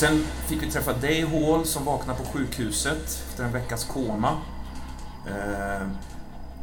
[0.00, 4.38] Sen fick vi träffa Dave Hall som vaknade på sjukhuset efter en veckas koma.
[5.26, 5.86] Eh,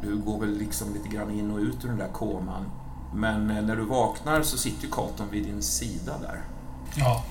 [0.02, 2.70] du går väl liksom lite grann in och ut ur den där koman.
[3.14, 6.42] Men eh, när du vaknar så sitter ju Carlton vid din sida där.
[6.94, 7.24] Ja.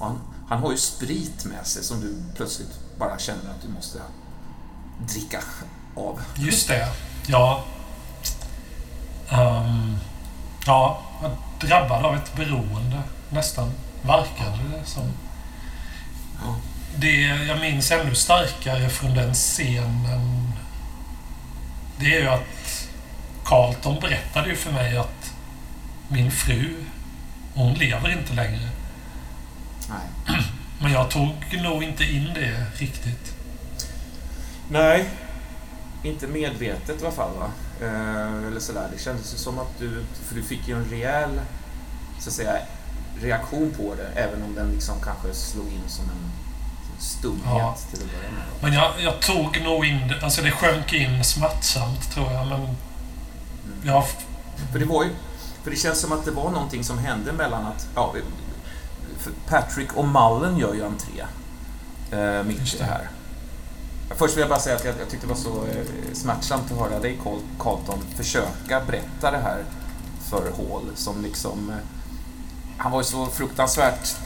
[0.00, 3.98] Han, han, har ju sprit med sig som du plötsligt bara känner att du måste
[4.98, 5.40] dricka
[5.96, 6.20] av.
[6.36, 6.88] Just det.
[7.26, 7.64] Ja.
[9.32, 9.96] Um,
[10.66, 11.02] ja,
[11.60, 15.02] drabbad av ett beroende nästan, verkade det som.
[17.00, 20.52] Det jag minns ännu starkare från den scenen
[22.00, 22.88] det är ju att
[23.44, 25.34] Carlton berättade ju för mig att
[26.08, 26.74] min fru,
[27.54, 28.68] hon lever inte längre.
[29.88, 30.38] Nej.
[30.80, 33.34] Men jag tog nog inte in det riktigt.
[34.70, 35.10] Nej,
[36.02, 37.36] inte medvetet i alla fall.
[37.38, 37.50] Va?
[37.80, 38.88] Eh, eller sådär.
[38.92, 41.40] Det kändes ju som att du, för du fick ju en rejäl
[42.20, 42.58] så att säga,
[43.20, 46.37] reaktion på det, även om den liksom kanske slog in som en
[46.98, 47.76] stumhet ja.
[47.90, 48.42] till att börja med.
[48.60, 52.60] Men jag, jag tog nog in det, alltså det sjönk in smärtsamt tror jag, men...
[52.60, 52.76] Mm.
[53.82, 54.04] Ja.
[54.72, 55.10] För det var ju,
[55.62, 58.14] för det känns som att det var någonting som hände mellan att, ja,
[59.48, 61.24] Patrick och Mullen gör ju entré
[62.10, 63.08] eh, mitt i det här.
[64.10, 66.78] Först vill jag bara säga att jag, jag tyckte det var så eh, smärtsamt att
[66.78, 67.18] höra dig
[67.58, 69.64] Carlton försöka berätta det här
[70.30, 71.70] för Hall som liksom...
[71.70, 71.76] Eh,
[72.76, 74.16] han var ju så fruktansvärt...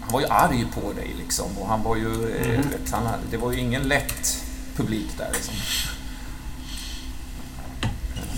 [0.00, 2.36] Han var ju arg på dig liksom och han var ju...
[2.36, 2.70] Eh, mm.
[2.70, 4.44] Vet, han, det var ju ingen lätt
[4.76, 5.54] publik där liksom.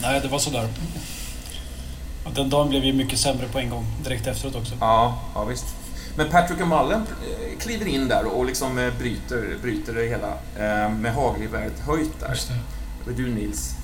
[0.02, 0.68] Nej, det var sådär.
[2.34, 4.74] Den dagen blev ju mycket sämre på en gång, direkt efteråt också.
[4.80, 5.66] Ja, ja visst.
[6.16, 10.38] Men Patrick och Mullen eh, kliver in där och liksom eh, bryter, bryter det hela
[10.88, 12.28] med hagelgeväret höjt där.
[12.28, 12.54] Just det.
[13.06, 13.74] var du Nils.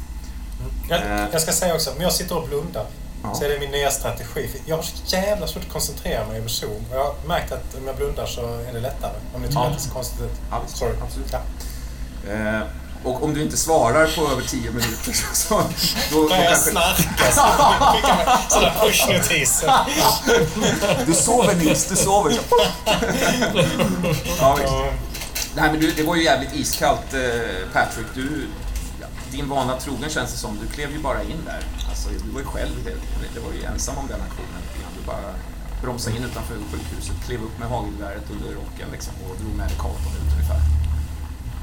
[0.89, 1.01] Jag,
[1.33, 2.87] jag, ska säga också, om jag sitter och blundar
[3.23, 3.35] ja.
[3.35, 4.51] så är det min nya strategi.
[4.67, 6.85] Jag har så jävla svårt att koncentrera mig över Zoom.
[6.93, 9.13] Jag har märkt att om jag blundar så är det lättare.
[9.35, 9.67] Om ni tycker ja.
[9.67, 10.31] att det ser konstigt ut.
[10.67, 10.95] Sorry.
[11.03, 11.33] Absolut.
[11.33, 11.41] Ja.
[12.33, 12.63] Eh,
[13.05, 15.63] och om du inte svarar på över tio minuter så...
[16.13, 16.71] Då, Börjar kanske...
[16.71, 17.33] snarka.
[18.49, 19.73] Sådana pushnotiser.
[21.07, 22.33] Du sover Nils, du sover.
[24.41, 24.73] ja, visst.
[25.55, 27.21] Nej, men du, det var ju jävligt iskallt eh,
[27.73, 28.07] Patrick.
[28.15, 28.47] Du,
[29.39, 30.59] din vana trogen känns det som.
[30.63, 31.63] Du klev ju bara in där.
[31.89, 32.95] Alltså, du var ju själv, det,
[33.35, 34.63] det var ju ensam om den aktionen.
[34.99, 35.31] Du bara
[35.83, 40.13] bromsade in utanför sjukhuset, klev upp med hagelgeväret under rocken liksom, och drog med Carlton
[40.21, 40.61] ut ungefär.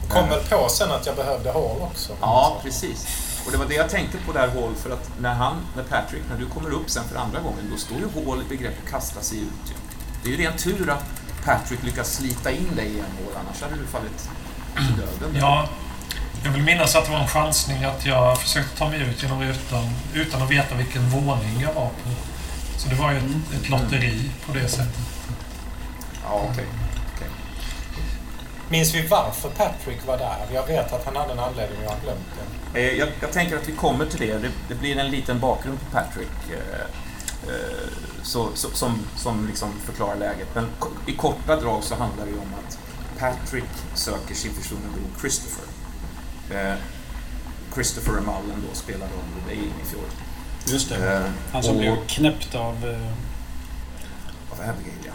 [0.10, 2.14] Kom väl på sen att jag behövde Hall också.
[2.22, 3.08] Ja, precis.
[3.46, 6.24] Och det var det jag tänkte på där Hall, för att när han, när Patrick,
[6.30, 8.90] när du kommer upp sen för andra gången, då står ju Hall i begrepp att
[8.92, 9.68] kasta sig ut.
[10.24, 11.06] Det är ju ren tur att
[11.46, 14.30] Patrick lyckas slita in dig igen Hall, annars hade du fallit
[14.76, 15.36] till döden.
[15.42, 15.70] Ja,
[16.46, 19.42] jag vill minnas att det var en chansning att jag försökte ta mig ut genom
[19.42, 22.10] rutan utan att veta vilken våning jag var på.
[22.78, 23.24] Så det var ju ett,
[23.62, 25.00] ett lotteri på det sättet.
[26.24, 26.66] Ja, okej.
[27.16, 27.28] Okay.
[28.70, 30.38] Minns vi varför Patrick var där?
[30.54, 32.28] Jag vet att han hade en anledning, jag har glömt
[32.74, 32.80] det.
[32.80, 34.38] Eh, jag, jag, tänker att vi kommer till det.
[34.38, 36.80] Det, det blir en liten bakgrund på Patrick eh,
[37.54, 37.88] eh,
[38.24, 40.48] så, så, som, som liksom förklarar läget.
[40.54, 40.68] Men
[41.06, 42.80] i korta drag så handlar det ju om att
[43.20, 45.75] Patrick söker sin försvunna bror Christopher.
[47.74, 50.10] Christopher Mullen då spelar rollen i Inifjord.
[50.68, 51.32] Just det.
[51.52, 52.76] Han som och, blev knäppt av...
[54.52, 55.12] Av Abigail, ja.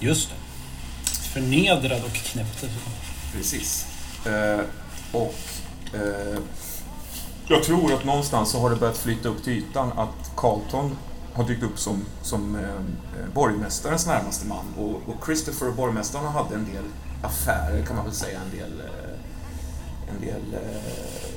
[0.00, 0.36] Just det.
[1.34, 2.64] Förnedrad och knäppt
[3.32, 3.86] Precis.
[4.26, 4.60] Eh,
[5.12, 5.34] och
[5.94, 6.38] eh,
[7.48, 10.96] jag tror att någonstans så har det börjat flytta upp till ytan att Carlton
[11.34, 16.54] har dykt upp som, som eh, borgmästarens närmaste man och, och Christopher och borgmästaren hade
[16.54, 16.84] en del
[17.22, 19.03] affärer kan man väl säga, en del, eh,
[20.14, 21.28] en del eh,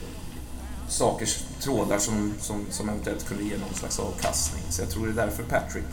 [0.87, 1.27] saker,
[1.59, 4.63] trådar som, som, som eventuellt kunde ge någon slags avkastning.
[4.69, 5.85] Så jag tror det är därför Patrick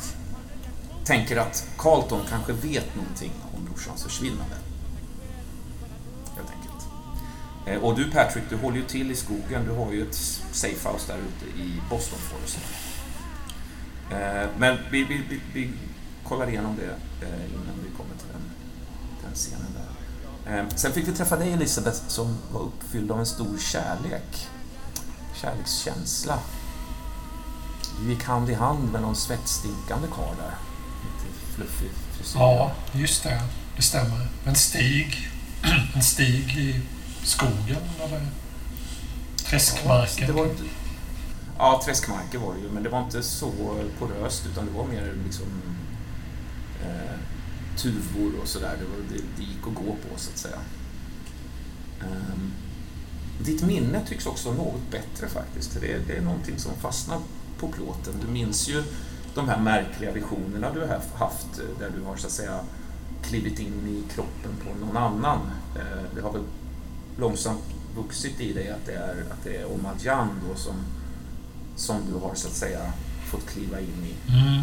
[1.04, 4.56] tänker att Carlton kanske vet någonting om brorsans försvinnande.
[6.36, 6.86] Helt enkelt.
[7.66, 9.64] Eh, och du Patrick, du håller ju till i skogen.
[9.64, 10.14] Du har ju ett
[10.52, 12.58] safehouse där ute i Boston Forest.
[14.10, 15.70] Eh, men vi, vi, vi, vi
[16.24, 18.42] kollar igenom det eh, innan vi kommer till den,
[19.22, 19.73] den scenen.
[20.76, 24.48] Sen fick vi träffa dig Elisabeth som var uppfylld av en stor kärlek.
[25.34, 26.38] Kärlekskänsla.
[28.00, 30.54] Du gick hand i hand med någon svettstinkande karl där
[31.54, 32.38] fluffig frisyr.
[32.38, 33.40] Ja, just det.
[33.76, 34.28] Det stämmer.
[34.46, 35.30] En stig.
[35.94, 36.80] En stig i
[37.22, 38.26] skogen eller
[39.36, 40.22] träskmarker.
[40.22, 40.62] Ja, det var inte,
[41.58, 43.52] ja, träskmarker var det ju, men det var inte så
[43.98, 45.46] poröst utan det var mer liksom
[46.82, 47.18] eh,
[47.76, 48.76] tuvor och sådär.
[48.78, 50.58] Det, det, det gick att gå på så att säga.
[52.00, 52.52] Um,
[53.44, 55.80] ditt minne tycks också något bättre faktiskt.
[55.80, 57.18] Det, det är någonting som fastnar
[57.58, 58.14] på plåten.
[58.26, 58.82] Du minns ju
[59.34, 62.60] de här märkliga visionerna du har haft där du har så att säga
[63.22, 65.38] klivit in i kroppen på någon annan.
[66.14, 66.42] Det har väl
[67.18, 67.62] långsamt
[67.96, 70.74] vuxit i dig att det är, att det är Omadjan då som,
[71.76, 72.92] som du har så att säga
[73.30, 74.32] fått kliva in i.
[74.32, 74.58] Mm.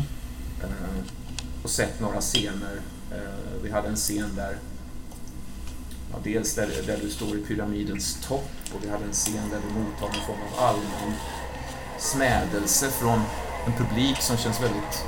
[0.64, 1.04] Uh,
[1.64, 2.82] och sett några scener.
[3.12, 4.58] Uh, vi hade en scen där
[6.12, 9.60] ja, dels där, där du står i pyramidens topp och vi hade en scen där
[9.68, 11.14] du mottar någon form av allmän
[12.00, 13.22] smädelse från
[13.66, 15.06] en publik som känns väldigt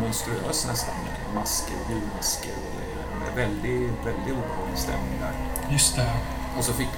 [0.00, 0.94] monstruös nästan.
[1.04, 2.56] Med masker, djurmasker
[3.20, 5.34] och en väldigt, väldigt obehaglig stämning där.
[5.72, 6.12] Just det.
[6.58, 6.88] Och så fick,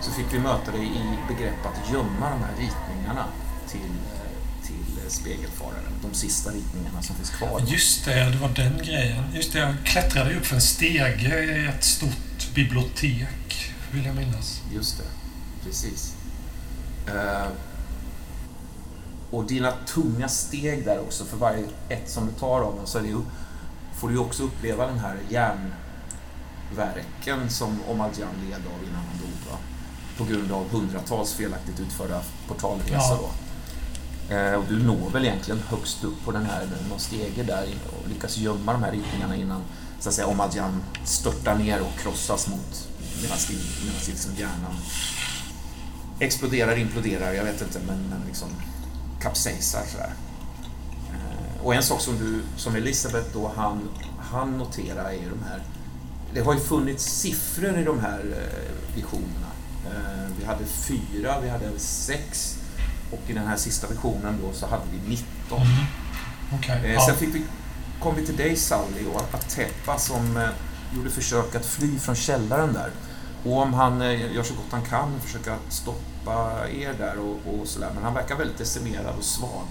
[0.00, 3.24] så fick vi möta dig i begrepp att gömma de här ritningarna
[3.68, 4.15] till, till
[5.10, 5.92] spegelfararen.
[6.02, 7.62] De sista ritningarna som finns kvar.
[7.66, 9.24] Just det, det var den grejen.
[9.34, 14.62] Just det, jag klättrade upp för en stege i ett stort bibliotek, vill jag minnas.
[14.74, 15.04] Just det,
[15.64, 16.14] precis.
[17.08, 17.48] Uh,
[19.30, 22.98] och dina tunga steg där också, för varje ett som du tar av dem så
[22.98, 23.22] det,
[24.00, 25.16] får du också uppleva den här
[26.70, 29.28] järnverken som Omadjan led av innan han dog.
[29.50, 29.58] Va?
[30.18, 32.98] På grund av hundratals felaktigt utförda portalresor.
[32.98, 33.30] Ja.
[33.30, 33.45] Eh,
[34.30, 38.08] Eh, och du når väl egentligen högst upp på den här, någon stege där och
[38.08, 39.62] lyckas gömma de här ritningarna innan
[40.00, 42.88] så att säga, Omadjan störtar ner och krossas mot
[43.22, 43.38] medan,
[43.84, 44.76] medan liksom hjärnan
[46.20, 48.48] exploderar, imploderar, jag vet inte, men, men liksom
[49.20, 50.12] kapsejsar sådär.
[51.10, 53.88] Eh, och en sak som, du, som Elisabeth då han,
[54.18, 55.62] han noterar är ju de här
[56.34, 59.46] det har ju funnits siffror i de här eh, visionerna.
[60.38, 62.58] Vi hade fyra, vi hade sex
[63.12, 65.62] och i den här sista versionen då så hade vi 19.
[65.62, 65.68] Mm.
[66.58, 66.92] Okay.
[66.92, 67.44] Eh, sen fick vi,
[68.00, 70.48] kom vi till dig Sally och Atepa som eh,
[70.96, 72.90] gjorde försök att fly från källaren där.
[73.44, 77.66] Och om han eh, gör så gott han kan försöka stoppa er där och, och
[77.68, 79.66] sådär, men han verkar väldigt decimerad och svag.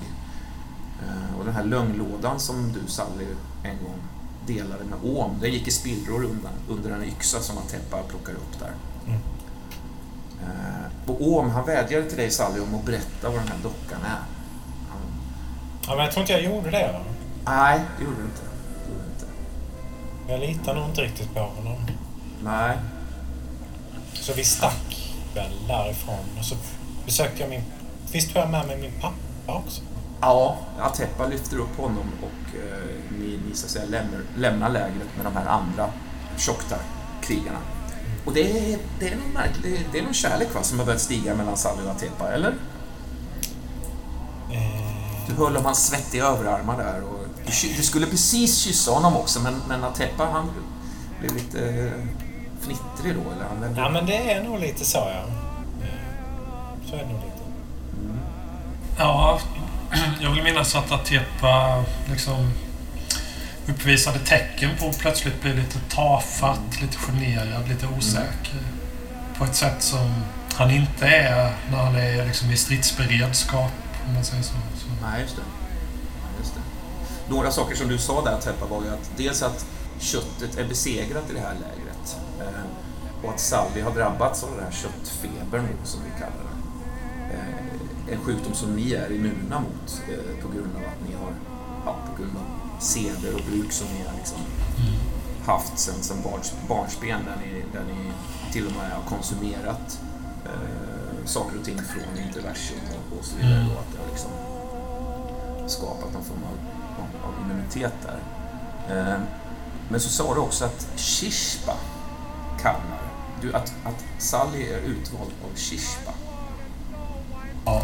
[1.01, 3.25] Eh, och den här lögnlådan som du Sally
[3.63, 3.99] en gång
[4.47, 8.59] delade med Om, den gick i spillror under, under en yxa som Atepa plockar upp
[8.59, 8.71] där.
[9.07, 9.19] Mm.
[10.45, 14.01] Eh, och Om, han vädjade till dig Sally om att berätta vad den här dockan
[14.05, 14.19] är.
[14.89, 15.01] Han...
[15.87, 16.91] Ja, men jag tror inte jag gjorde det.
[16.93, 16.99] Va?
[17.45, 18.41] Nej, det gjorde du inte.
[18.89, 19.25] Gjorde inte.
[20.27, 21.77] Jag litar nog inte riktigt på honom.
[22.43, 22.77] Nej.
[24.13, 26.55] Så vi stack väl därifrån och så
[27.05, 27.63] besökte jag min...
[28.11, 29.81] Visst tog jag med mig min pappa också?
[30.21, 35.07] Ja, Atepa lyfter upp honom och eh, ni, ni så att säga lämnar, lämnar lägret
[35.15, 35.89] med de här andra
[36.37, 37.59] Shoktar-krigarna.
[38.25, 41.01] Och det är, det är någon märklig, det är någon kärlek va, som har börjat
[41.01, 42.53] stiga mellan Sally och Atepa, eller?
[45.27, 49.39] Du höll om hans svettiga överarmar där och du, du, skulle precis kyssa honom också
[49.39, 50.51] men, men Atepa han
[51.19, 51.91] blev lite eh,
[52.61, 53.45] fnittrig då eller?
[53.45, 55.23] Han Ja men det är nog lite så ja.
[56.89, 57.43] Så är det nog lite.
[58.03, 58.19] Mm.
[58.97, 59.39] Ja,
[60.21, 62.51] jag vill minnas att Atepa liksom
[63.67, 68.51] uppvisade tecken på att plötsligt bli lite tafatt, lite generad, lite osäker.
[68.51, 68.65] Mm.
[69.37, 70.11] På ett sätt som
[70.53, 73.71] han inte är när han är liksom i stridsberedskap,
[74.07, 74.53] om man säger så.
[74.53, 74.87] så.
[75.01, 75.41] Nej, just det.
[76.39, 76.61] Just det.
[77.33, 79.65] Några saker som du sa där, Teppa, var ju att dels att
[79.99, 82.17] köttet är besegrat i det här lägret.
[82.39, 87.33] Eh, och att Salvi har drabbats av den här köttfebern, som vi kallar det.
[87.33, 91.33] Eh, en sjukdom som ni är immuna mot eh, på grund av att ni har,
[91.85, 92.54] ja, på grund av
[92.85, 94.37] seder och bruk som ni har liksom
[95.45, 98.11] haft sen, sen barns, barnsben där ni, där ni
[98.51, 99.99] till och med har konsumerat
[100.45, 103.55] eh, saker och ting från interversum och, och så vidare.
[103.55, 103.67] Mm.
[103.67, 104.31] Då, att det har liksom
[105.67, 108.19] skapat någon form av, av, immunitet där.
[108.89, 109.19] Eh,
[109.89, 111.73] men så sa du också att Shishpa
[112.61, 113.01] kallar
[113.41, 116.13] du att, att Sally är utvald av Shishpa.
[117.65, 117.81] Ja.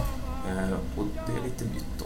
[0.50, 2.06] Eh, och det är lite nytt då.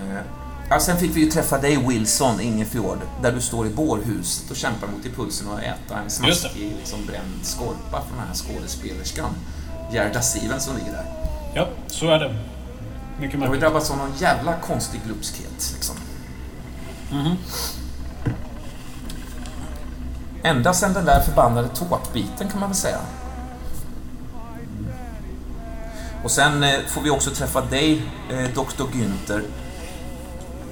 [0.00, 0.22] Eh,
[0.70, 4.56] Ja, sen fick vi ju träffa dig Wilson, Ingefjord, där du står i bårhuset och
[4.56, 9.30] kämpar mot impulsen att äta en smaskig liksom, bränd skorpa från den här skådespelerskan
[9.92, 11.04] Gerda Steven som ligger där.
[11.54, 12.28] Ja, så är det.
[12.28, 13.42] Mycket märkligt.
[13.42, 15.72] har vi drabbats av någon jävla konstig glupskhet.
[15.74, 15.96] Liksom.
[17.12, 17.36] Mm -hmm.
[20.42, 23.00] Ända sedan den där förbannade tårtbiten kan man väl säga.
[26.24, 28.84] Och sen eh, får vi också träffa dig, eh, Dr.
[28.92, 29.42] Günther,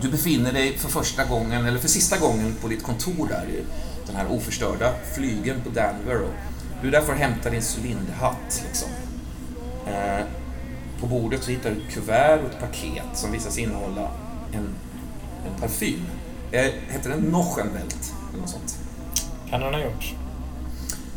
[0.01, 3.65] du befinner dig för första gången, eller för sista gången, på ditt kontor där i
[4.07, 6.23] den här oförstörda flygeln på Danver.
[6.23, 6.33] Och
[6.83, 8.63] du är där för att hämta din cylinderhatt.
[8.67, 8.89] Liksom.
[9.87, 10.25] Eh,
[11.01, 14.11] på bordet så hittar du ett kuvert och ett paket som visar sig innehålla
[14.53, 14.75] en,
[15.47, 16.07] en parfym.
[16.53, 18.15] Eh, heter den Nochenwelt?
[18.31, 18.79] Eller något sånt.
[19.51, 20.15] Kan den ha gjort.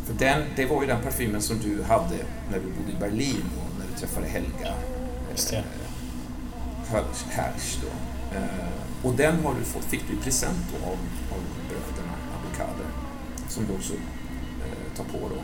[0.06, 2.16] För den, det var ju den parfymen som du hade
[2.52, 4.74] när du bodde i Berlin och när du träffade Helga.
[5.32, 5.64] Just det.
[7.30, 7.88] Hersch då.
[8.36, 10.98] Eh, och den har du fått, fick du i present då av,
[11.32, 12.86] av bröderna Abukade.
[13.48, 15.42] Som du också eh, tar på då.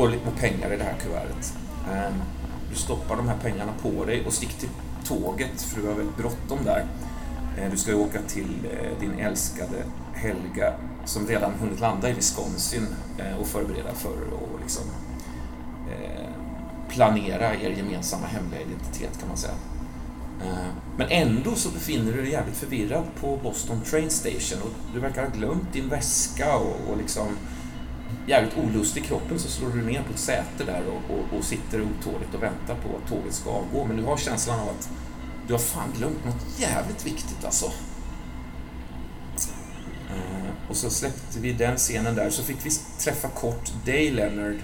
[0.00, 1.54] Och lite pengar i det här kuvertet.
[1.92, 2.14] Eh,
[2.70, 4.68] du stoppar de här pengarna på dig och stick till
[5.04, 6.86] tåget för du har väldigt bråttom där.
[7.58, 12.12] Eh, du ska ju åka till eh, din älskade Helga som redan hunnit landa i
[12.12, 12.86] Wisconsin
[13.18, 14.84] eh, och förbereda för att liksom
[15.90, 16.28] eh,
[16.88, 19.54] planera er gemensamma hemliga identitet kan man säga.
[20.42, 25.00] Eh, men ändå så befinner du dig jävligt förvirrad på Boston Train Station och du
[25.00, 27.36] verkar ha glömt din väska och, och liksom
[28.26, 31.44] jävligt olustig i kroppen så slår du ner på ett säte där och, och, och
[31.44, 33.84] sitter otåligt och väntar på att tåget ska avgå.
[33.84, 34.90] Men du har känslan av att
[35.46, 37.66] du har fan glömt något jävligt viktigt alltså.
[40.10, 44.56] Eh, och så släppte vi den scenen där, så fick vi träffa kort dig, Leonard.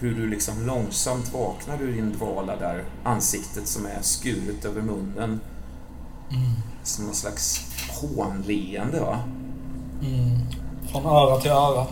[0.00, 2.84] Hur du liksom långsamt vaknar ur din dvala där.
[3.04, 5.40] Ansiktet som är skuret över munnen.
[6.30, 6.52] Mm.
[6.82, 7.60] Som någon slags
[8.00, 9.18] hånleende, va?
[10.02, 10.38] Mm.
[10.92, 11.86] Från öra till öra.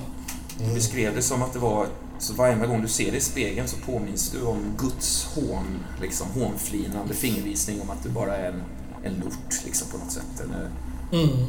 [0.60, 0.74] Mm.
[0.74, 1.86] beskrev det som att det var
[2.18, 6.26] så varje gång du ser det i spegeln så påminns du om Guds hån, liksom
[6.30, 8.62] hånflinande fingervisning om att du bara är en,
[9.04, 10.40] en lort liksom på något sätt.
[10.40, 10.70] Eller...
[11.12, 11.46] Mm.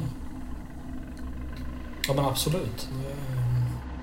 [2.08, 2.90] Ja men absolut.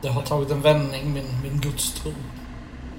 [0.03, 2.13] Det har tagit en vändning, min, min gudstro.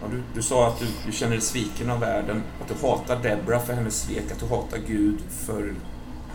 [0.06, 3.24] Ja, du, du sa att du, du känner dig sviken av världen, att du hatar
[3.24, 5.74] Debra för hennes svek, att du hatar Gud för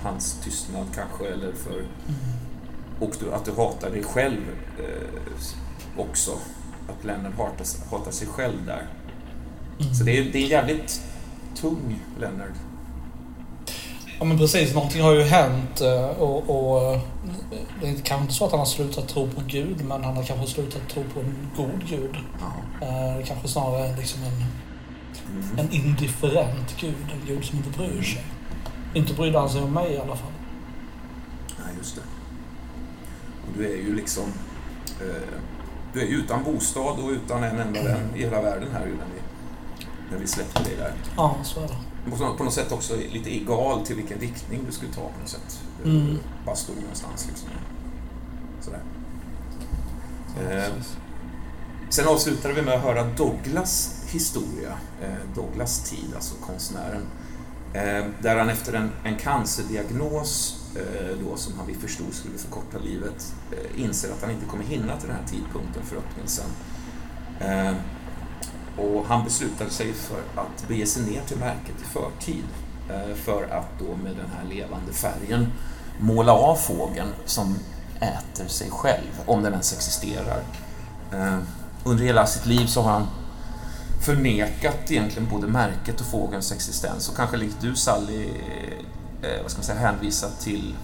[0.03, 1.79] hans tystnad kanske, eller för...
[1.79, 1.89] Mm.
[3.01, 4.41] Och du, att du hatar dig själv
[4.79, 6.31] eh, också
[6.89, 8.87] att Leonard hatar, hatar sig själv där.
[9.81, 9.95] Mm.
[9.95, 11.03] Så det är, det är jävligt
[11.55, 12.53] tung Leonard.
[14.21, 17.01] Ja men precis, någonting har ju hänt eh, och, och eh,
[17.81, 20.23] det är kanske inte så att han har slutat tro på Gud men han har
[20.23, 22.17] kanske slutat tro på en god Gud.
[22.41, 22.87] Ja.
[22.87, 25.59] Eh, det kanske snarare är liksom en, mm.
[25.59, 28.25] en indifferent Gud, en Gud som inte bryr sig.
[28.95, 30.33] Inte brydde han sig om mig i alla fall.
[31.59, 32.03] Nej, just det.
[33.47, 34.25] Och du är ju liksom
[35.01, 35.39] eh,
[35.93, 39.07] du är utan bostad och utan en enda vän i hela världen här ju när
[39.15, 39.21] vi,
[40.11, 40.93] när vi släppte dig där.
[41.17, 41.90] Ja, så är det.
[42.39, 45.63] På något sätt också lite egal till vilken riktning du skulle ta på något sätt.
[45.85, 46.19] Mm.
[46.47, 47.49] Bara stod någonstans liksom.
[48.61, 48.81] Sådär.
[50.41, 50.73] Eh,
[51.89, 54.73] sen avslutade vi med att höra Douglas historia.
[55.03, 57.03] Eh, Douglas tid, alltså konstnären.
[57.75, 62.79] Eh, där han efter en, en cancerdiagnos Eh, då som han vi förstod skulle förkorta
[62.79, 66.47] livet eh, inser att han inte kommer hinna till den här tidpunkten för öppnelsen.
[67.41, 67.75] Eh,
[68.81, 72.45] och han beslutade sig för att bege sig ner till märket i förtid
[72.89, 75.53] eh, för att då med den här levande färgen
[75.99, 77.59] måla av fågeln som
[78.01, 80.43] äter sig själv, om den ens existerar.
[81.13, 81.39] Eh,
[81.85, 83.07] under hela sitt liv så har han
[84.01, 88.29] förnekat egentligen både märket och fågelns existens och kanske likt du Sally
[89.23, 90.75] eh, vad ska man säga, hänvisat till,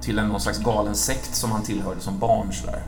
[0.00, 2.52] till en någon slags galen sekt som han tillhörde som barn.
[2.52, 2.82] Sådär.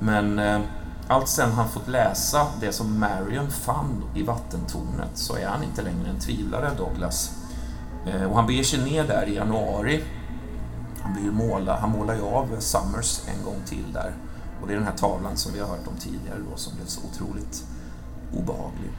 [0.00, 0.60] Men eh,
[1.08, 5.82] allt sen han fått läsa det som Marion fann i vattentornet så är han inte
[5.82, 7.30] längre en tvivlare, Douglas.
[8.06, 10.04] Eh, och han beger sig ner där i januari.
[11.02, 14.12] Han, blir måla, han målar ju av Summers en gång till där.
[14.60, 16.86] Och det är den här tavlan som vi har hört om tidigare då, som blev
[16.86, 17.64] så otroligt
[18.32, 18.90] obehaglig.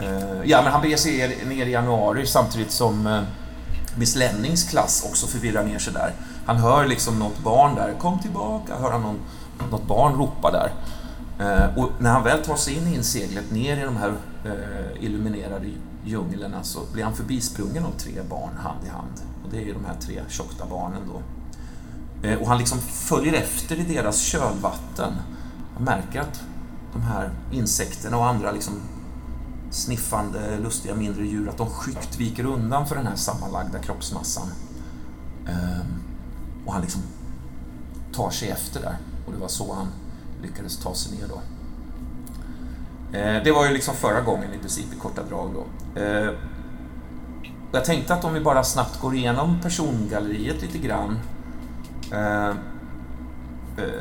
[0.00, 3.22] Eh, ja, men han beger sig ner i januari samtidigt som eh,
[3.96, 6.12] Miss Lennings klass också förvirrar ner sig där.
[6.46, 9.18] Han hör liksom något barn där, kom tillbaka, hör han någon,
[9.70, 10.72] något barn ropa där.
[11.42, 15.04] Eh, och när han väl tar sig in i inseglet ner i de här eh,
[15.04, 15.66] illuminerade
[16.04, 19.22] djunglerna så blir han förbisprungen av tre barn hand i hand.
[19.44, 21.22] Och det är ju de här tre tjockta barnen då.
[22.28, 25.12] Eh, och han liksom följer efter i deras kölvatten.
[25.74, 26.40] Han märker att
[26.92, 28.74] de här insekterna och andra liksom
[29.70, 34.48] sniffande, lustiga mindre djur, att de skyggt viker undan för den här sammanlagda kroppsmassan.
[36.66, 37.02] Och han liksom
[38.12, 38.96] tar sig efter där.
[39.26, 39.88] Och det var så han
[40.42, 41.40] lyckades ta sig ner då.
[43.18, 46.00] Ehm, det var ju liksom förra gången i princip i korta drag då.
[46.00, 46.34] Ehm,
[47.72, 51.18] jag tänkte att om vi bara snabbt går igenom persongalleriet lite grann
[52.12, 52.54] eh,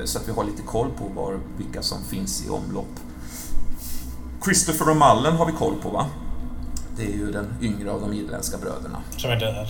[0.03, 2.99] så att vi har lite koll på var, vilka som finns i omlopp.
[4.43, 6.05] Christopher och Mullen har vi koll på va?
[6.97, 9.01] Det är ju den yngre av de irländska bröderna.
[9.17, 9.67] Som är död.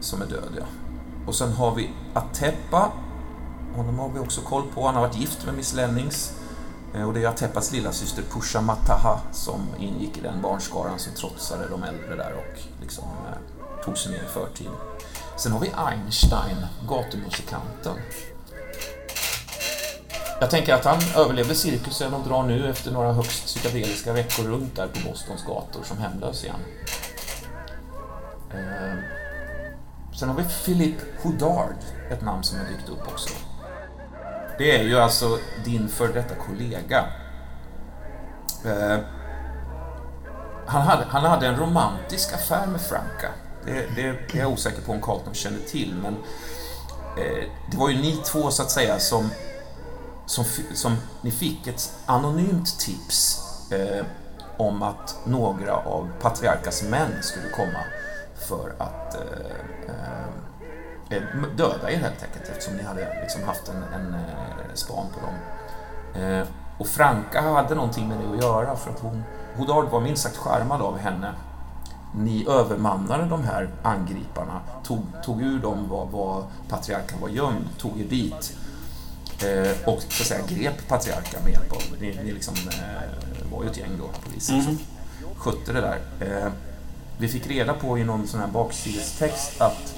[0.00, 0.64] Som är död, ja.
[1.26, 2.92] Och sen har vi Atepa.
[3.76, 4.86] Honom har vi också koll på.
[4.86, 6.32] Han har varit gift med Miss Lennings.
[6.94, 11.12] Eh, och det är Atepas lilla syster Pusha Mataha som ingick i den barnskaran som
[11.12, 14.68] trotsade de äldre där och liksom eh, tog sig ner i förtid.
[15.36, 17.96] Sen har vi Einstein, gatumusikanten.
[20.40, 24.76] Jag tänker att han överlevde cirkusen och drar nu efter några högst psykedeliska veckor runt
[24.76, 26.60] där på Bostons gator som hemlös igen.
[28.50, 28.98] Eh,
[30.18, 31.76] sen har vi Philip Houdard,
[32.10, 33.28] ett namn som har dykt upp också.
[34.58, 37.04] Det är ju alltså din för detta kollega.
[38.64, 38.98] Eh,
[40.66, 43.30] han, hade, han hade en romantisk affär med Franka.
[43.64, 46.16] Det, det, det är jag osäker på om Carlton känner till, men
[47.16, 49.30] eh, det var ju ni två så att säga som,
[50.26, 50.44] som,
[50.74, 54.06] som ni fick ett anonymt tips eh,
[54.56, 57.84] om att några av patriarkas män skulle komma
[58.48, 59.46] för att eh,
[59.88, 60.45] eh,
[61.56, 65.34] döda er helt enkelt eftersom ni hade liksom haft en, en eh, span på dem.
[66.22, 66.46] Eh,
[66.78, 69.24] och Franka hade någonting med det att göra för att hon,
[69.56, 71.32] Hodard var minst sagt skärmad av henne.
[72.14, 78.00] Ni övermannade de här angriparna, tog, tog ur dem var, var patriarken var gömd, tog
[78.00, 78.56] er dit
[79.42, 81.82] eh, och så att säga, grep patriarken med hjälp av...
[82.00, 84.64] Ni, ni liksom, eh, var ju ett gäng då, poliser, mm.
[84.64, 84.78] som
[85.36, 86.00] skötte det där.
[86.20, 86.52] Eh,
[87.18, 89.94] vi fick reda på i någon sån här baksidestext att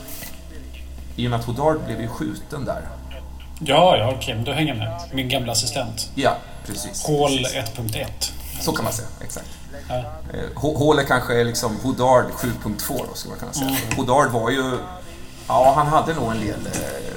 [1.19, 2.83] i och med att Hodard blev ju skjuten där.
[3.61, 5.01] Ja, ja, okej, men du hänger med.
[5.13, 6.11] Min gamla assistent.
[6.15, 7.07] Ja, precis.
[7.07, 8.07] Hål 1.1.
[8.61, 9.49] Så kan man säga, exakt.
[9.89, 9.95] Ja.
[9.95, 13.69] Eh, Hål är kanske liksom Hodard 7.2 då, skulle man kunna säga.
[13.69, 13.97] Mm.
[13.97, 14.79] Hodard var ju...
[15.49, 17.15] Ja, han hade nog en del eh,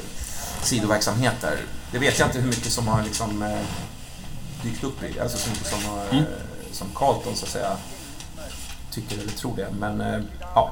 [0.62, 1.58] sidoverksamhet där.
[1.92, 3.60] Det vet jag inte hur mycket som har liksom eh,
[4.64, 6.24] dykt upp i, alltså så mycket som, har, mm.
[6.72, 7.78] som Carlton så att säga
[8.92, 9.68] tycker eller tror det.
[9.80, 10.22] Men eh,
[10.56, 10.72] ja.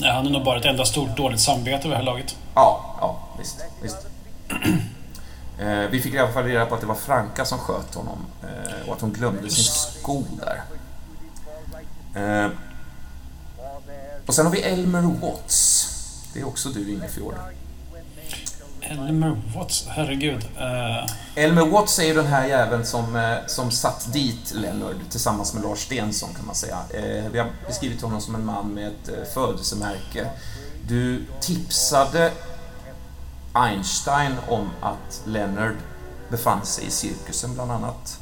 [0.00, 2.36] Nej, han är nog bara ett enda stort dåligt samvete vid det här laget.
[2.54, 3.64] Ja, ja visst.
[3.82, 4.06] visst.
[5.58, 8.26] eh, vi fick i alla fall reda på att det var Franka som sköt honom
[8.42, 10.62] eh, och att hon glömde sin sko där.
[12.44, 12.50] Eh,
[14.26, 15.86] och sen har vi Elmer Watts.
[16.34, 17.34] Det är också du, Ingefjord.
[18.82, 20.44] Elmer Watts, herregud.
[20.58, 21.10] Uh...
[21.34, 25.62] Elmer Watts är ju den här jäveln som, uh, som satt dit Leonard tillsammans med
[25.62, 26.76] Lars Stensson kan man säga.
[26.94, 30.26] Uh, vi har beskrivit honom som en man med ett födelsemärke.
[30.88, 32.32] Du tipsade
[33.52, 35.74] Einstein om att Leonard
[36.28, 38.20] befann sig i cirkusen bland annat.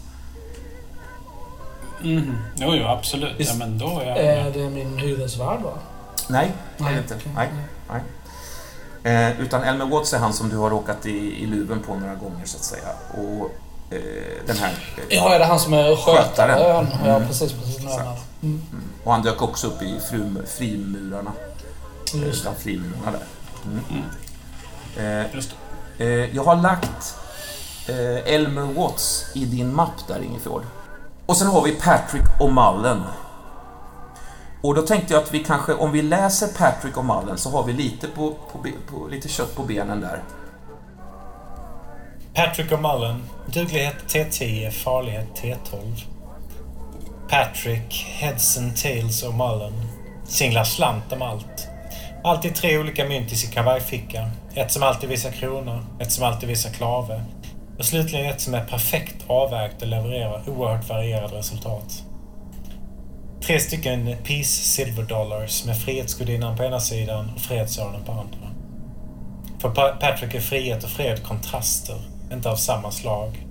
[2.02, 2.38] Mm.
[2.56, 3.34] Jo, jo, absolut.
[3.38, 4.18] Ja, men då är, jag...
[4.18, 5.72] är det min hyresvärd va?
[6.28, 7.14] Nej, det är det inte.
[7.14, 7.64] Nej, nej.
[9.08, 12.14] Eh, utan Elmer Watts är han som du har råkat i, i luven på några
[12.14, 12.88] gånger så att säga.
[13.10, 13.50] Och
[13.94, 14.00] eh,
[14.46, 14.70] den här...
[14.96, 16.52] Eh, ja, är det han som är skötare?
[16.52, 16.86] skötaren.
[17.04, 17.28] Ja, mm.
[17.28, 17.52] precis.
[17.52, 18.16] precis mm.
[18.42, 18.82] Mm.
[19.04, 21.32] Och han dök också upp i frum, frimurarna.
[22.14, 23.26] Just Bland frimurarna där.
[23.64, 23.84] Mm.
[23.90, 25.22] mm.
[25.22, 25.54] Eh, Just
[25.98, 27.16] eh, jag har lagt
[27.88, 30.62] eh, Elmer Watts i din mapp där, Ingefjord.
[31.26, 33.02] Och sen har vi Patrick O'Mullen.
[34.62, 37.64] Och då tänkte jag att vi kanske, om vi läser Patrick och Mullen så har
[37.64, 38.58] vi lite, på, på,
[38.90, 40.22] på, lite kött på benen där.
[42.34, 46.04] Patrick och Mullen, duglighet T10, farlighet T12.
[47.28, 49.72] Patrick, Heads and Tails och Mullen,
[50.24, 51.68] singlar slant om allt.
[52.24, 54.30] Alltid tre olika mynt i sin kavajficka.
[54.54, 57.24] Ett som alltid visar krona, ett som alltid visar klave
[57.78, 62.04] och slutligen ett som är perfekt avvägt och levererar oerhört varierade resultat.
[63.40, 68.48] Tre stycken Peace Silver Dollars med Frihetsgudinnan på ena sidan och Fredssonen på andra.
[69.58, 69.70] För
[70.00, 71.96] Patrick är frihet och fred kontraster,
[72.32, 73.46] inte av samma slag.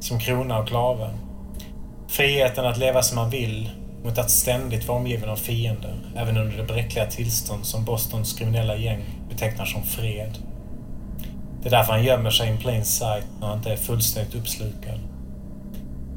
[0.00, 1.10] Som krona och klave.
[2.08, 3.70] Friheten att leva som man vill
[4.04, 8.76] mot att ständigt vara omgiven av fiender, även under det bräckliga tillstånd som Bostons kriminella
[8.76, 10.38] gäng betecknar som fred.
[11.62, 15.00] Det är därför han gömmer sig in plain sight när han inte är fullständigt uppslukad.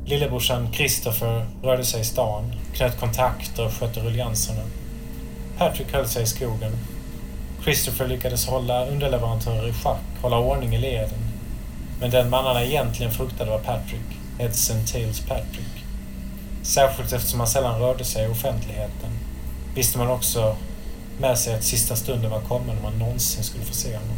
[0.06, 4.62] Lillebrorsan Christopher rörde sig i stan, knöt kontakter och skötte ruljangserna.
[5.58, 6.78] Patrick höll sig i skogen.
[7.64, 11.20] Christopher lyckades hålla underleverantörer i schack, hålla ordning i leden.
[12.00, 15.86] Men den mannarna egentligen fruktade var Patrick, Heads and Tails Patrick.
[16.64, 19.10] Särskilt eftersom han sällan rörde sig i offentligheten
[19.76, 20.56] visste man också
[21.20, 24.18] med sig att sista stunden var kommen om man någonsin skulle få se honom.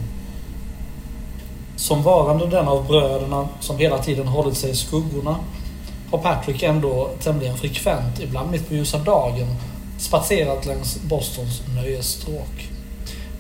[1.76, 5.40] Som varande den av bröderna som hela tiden hållit sig i skuggorna
[6.14, 9.48] har Patrick ändå tämligen frekvent, ibland mitt på ljusa dagen,
[10.00, 12.70] spatserat längs Bostons nöjesstråk.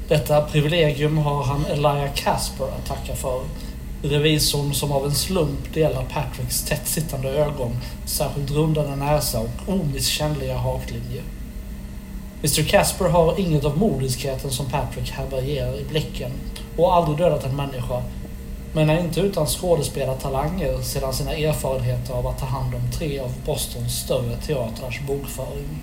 [0.07, 3.41] Detta privilegium har han Elia Casper att tacka för.
[4.03, 7.71] Revisorn som av en slump delar Patricks tättsittande ögon,
[8.05, 11.21] särskilt rundade näsa och omisskännliga haklinje.
[12.39, 16.31] Mr Casper har inget av modiskheten som Patrick härbärgerar i blicken
[16.77, 18.03] och har aldrig dödat en människa
[18.73, 23.33] men är inte utan skådespelartalanger sedan sina erfarenheter av att ta hand om tre av
[23.45, 25.79] Bostons större teatrars bokföring.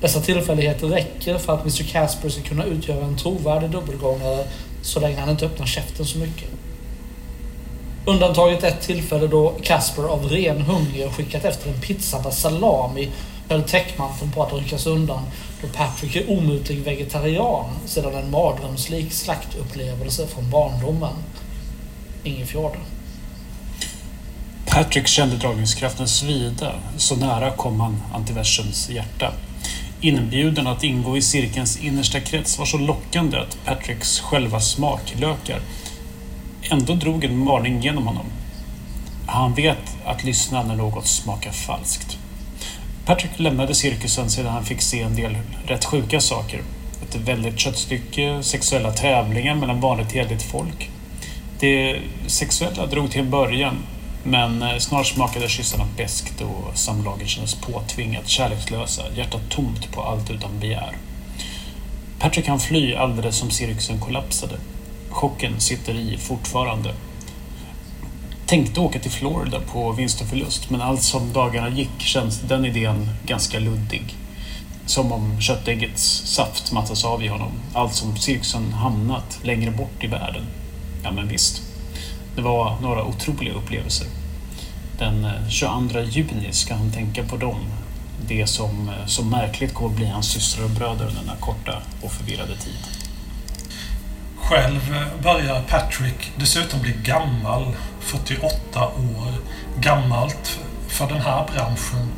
[0.00, 4.44] Dessa tillfälligheter räcker för att Mr Casper ska kunna utgöra en trovärdig dubbelgångare
[4.82, 6.48] så länge han inte öppnar käften så mycket.
[8.06, 13.08] Undantaget ett tillfälle då Casper av ren hunger skickat efter en pizza med salami
[13.48, 15.22] höll täckmanteln på att ryckas undan
[15.62, 21.14] då Patrick är omutlig vegetarian sedan en mardrömslik slaktupplevelse från barndomen.
[22.24, 22.76] Ingen Ingefjord.
[24.66, 26.72] Patrick kände dragningskraften svida.
[26.96, 29.32] Så nära kom han antiversums hjärta.
[30.00, 35.60] Inbjudan att ingå i cirkelns innersta krets var så lockande att Patricks själva smaklökar
[36.70, 38.26] ändå drog en varning genom honom.
[39.26, 42.18] Han vet att lyssna när något smakar falskt.
[43.04, 46.62] Patrick lämnade cirkusen sedan han fick se en del rätt sjuka saker.
[47.02, 50.90] Ett väldigt köttstycke, sexuella tävlingar mellan vanligt hederligt folk.
[51.60, 53.76] Det sexuella drog till en början,
[54.22, 60.30] men eh, snart smakade kyssarna beskt och samlaget kändes påtvingat, kärlekslösa, hjärtat tomt på allt
[60.30, 60.96] utan begär.
[62.18, 64.54] Patrick kan fly alldeles som cirkusen kollapsade.
[65.10, 66.94] Chocken sitter i fortfarande.
[68.46, 72.64] Tänkte åka till Florida på vinst och förlust, men allt som dagarna gick känns den
[72.64, 74.14] idén ganska luddig.
[74.86, 77.52] Som om köttäggets saft mattas av i honom.
[77.74, 80.46] Allt som cirkusen hamnat längre bort i världen.
[81.02, 81.62] Ja, men visst.
[82.36, 84.06] Det var några otroliga upplevelser.
[84.98, 87.56] Den eh, 22 juni ska han tänka på dem.
[88.26, 91.82] Det som eh, så märkligt går att bli hans systrar och bröder under denna korta
[92.02, 92.78] och förvirrade tid.
[94.36, 99.34] Själv eh, börjar Patrick dessutom bli gammal, 48 år.
[99.80, 100.58] Gammalt
[100.88, 102.12] för den här branschen.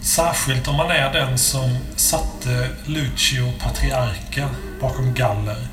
[0.00, 4.48] Särskilt om man är den som satte Lucio Patriarca
[4.80, 5.66] bakom galler.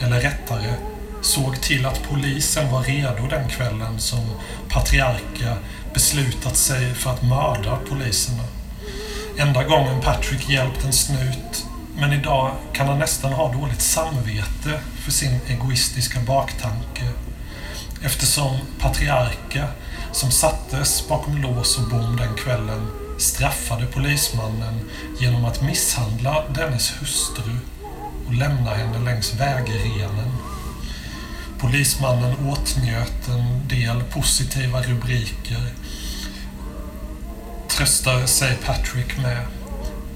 [0.00, 0.74] Eller rättare,
[1.22, 4.30] såg till att polisen var redo den kvällen som
[4.68, 5.56] patriarka
[5.94, 8.44] beslutat sig för att mörda poliserna.
[9.38, 15.10] Enda gången Patrick hjälpt en snut, men idag kan han nästan ha dåligt samvete för
[15.10, 17.04] sin egoistiska baktanke.
[18.02, 19.68] Eftersom Patriarka,
[20.12, 22.86] som sattes bakom lås och bom den kvällen,
[23.18, 27.56] straffade polismannen genom att misshandla dennes hustru
[28.26, 30.32] och lämna henne längs vägrenen.
[31.58, 35.72] Polismannen åtnjöt en del positiva rubriker.
[37.68, 39.46] Tröstar sig Patrick med.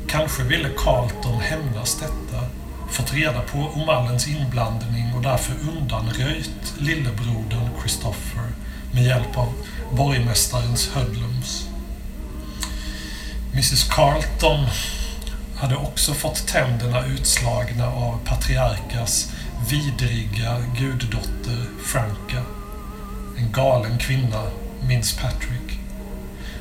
[0.07, 2.44] Kanske ville Carlton hämnas detta,
[2.90, 8.52] fått reda på O'Mallens inblandning och därför undanröjt lillebrodern Christopher
[8.92, 9.52] med hjälp av
[9.92, 11.68] borgmästarens hödlums.
[13.52, 14.66] Mrs Carlton
[15.57, 19.33] hade också fått tänderna utslagna av patriarkas
[19.68, 22.42] vidriga guddotter Franka.
[23.37, 24.42] En galen kvinna,
[24.88, 25.79] minns Patrick.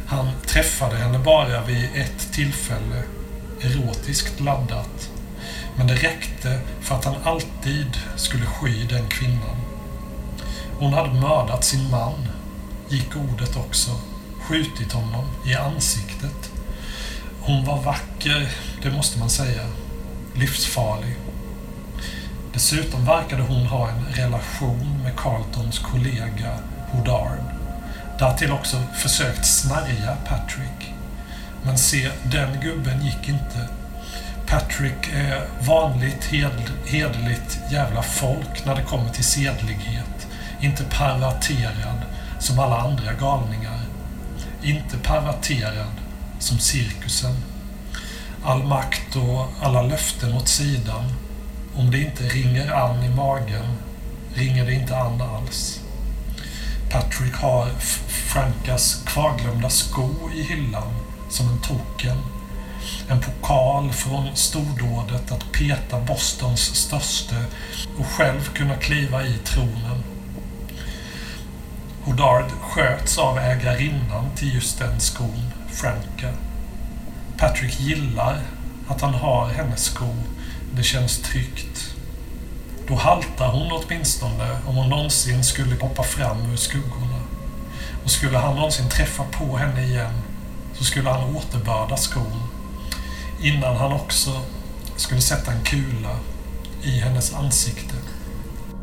[0.07, 3.03] Han träffade henne bara vid ett tillfälle,
[3.61, 5.09] erotiskt laddat.
[5.77, 9.57] Men det räckte för att han alltid skulle sky den kvinnan.
[10.79, 12.27] Hon hade mördat sin man,
[12.89, 13.91] gick ordet också,
[14.41, 16.51] skjutit honom i ansiktet.
[17.41, 19.67] Hon var vacker, det måste man säga.
[20.33, 21.15] Livsfarlig.
[22.53, 26.57] Dessutom verkade hon ha en relation med Carltons kollega
[26.91, 27.39] Hodard.
[28.19, 30.93] Därtill också försökt snärja Patrick.
[31.63, 33.67] Men se, den gubben gick inte.
[34.47, 36.25] Patrick är vanligt
[36.85, 40.27] hederligt jävla folk när det kommer till sedlighet.
[40.61, 42.01] Inte perverterad
[42.39, 43.79] som alla andra galningar.
[44.61, 45.91] Inte perverterad
[46.39, 47.35] som cirkusen.
[48.43, 51.03] All makt och alla löften åt sidan.
[51.75, 53.77] Om det inte ringer an i magen
[54.33, 55.81] ringer det inte an alls.
[56.89, 57.69] Patrick har
[58.07, 60.93] Frankas kvarglömda sko i hyllan
[61.29, 62.17] som en token.
[63.09, 67.45] En pokal från stordådet att peta Bostons störste
[67.99, 70.03] och själv kunna kliva i tronen.
[72.03, 76.33] Hodard sköts av ägarinnan till just den skon, Franka.
[77.37, 78.39] Patrick gillar
[78.87, 80.15] att han har hennes sko.
[80.75, 81.95] Det känns tryggt.
[82.87, 87.21] Då haltar hon åtminstone om hon någonsin skulle hoppa fram ur skuggorna.
[88.03, 90.13] Och skulle han någonsin träffa på henne igen
[90.73, 92.41] så skulle han återbörda skon
[93.41, 94.41] innan han också
[94.95, 96.19] skulle sätta en kula
[96.83, 97.95] i hennes ansikte.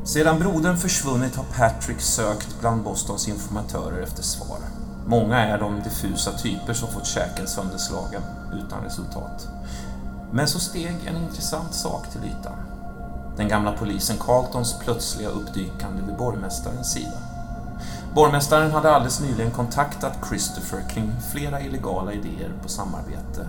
[0.04, 4.58] Sedan brodern försvunnit har Patrick sökt bland Bostons informatörer efter svar.
[5.06, 8.22] Många är de diffusa typer som fått käken sönderslagen
[8.52, 9.48] utan resultat.
[10.32, 12.56] Men så steg en intressant sak till ytan.
[13.36, 17.18] Den gamla polisen Carltons plötsliga uppdykande vid borgmästarens sida.
[18.14, 23.46] Borgmästaren hade alldeles nyligen kontaktat Christopher kring flera illegala idéer på samarbete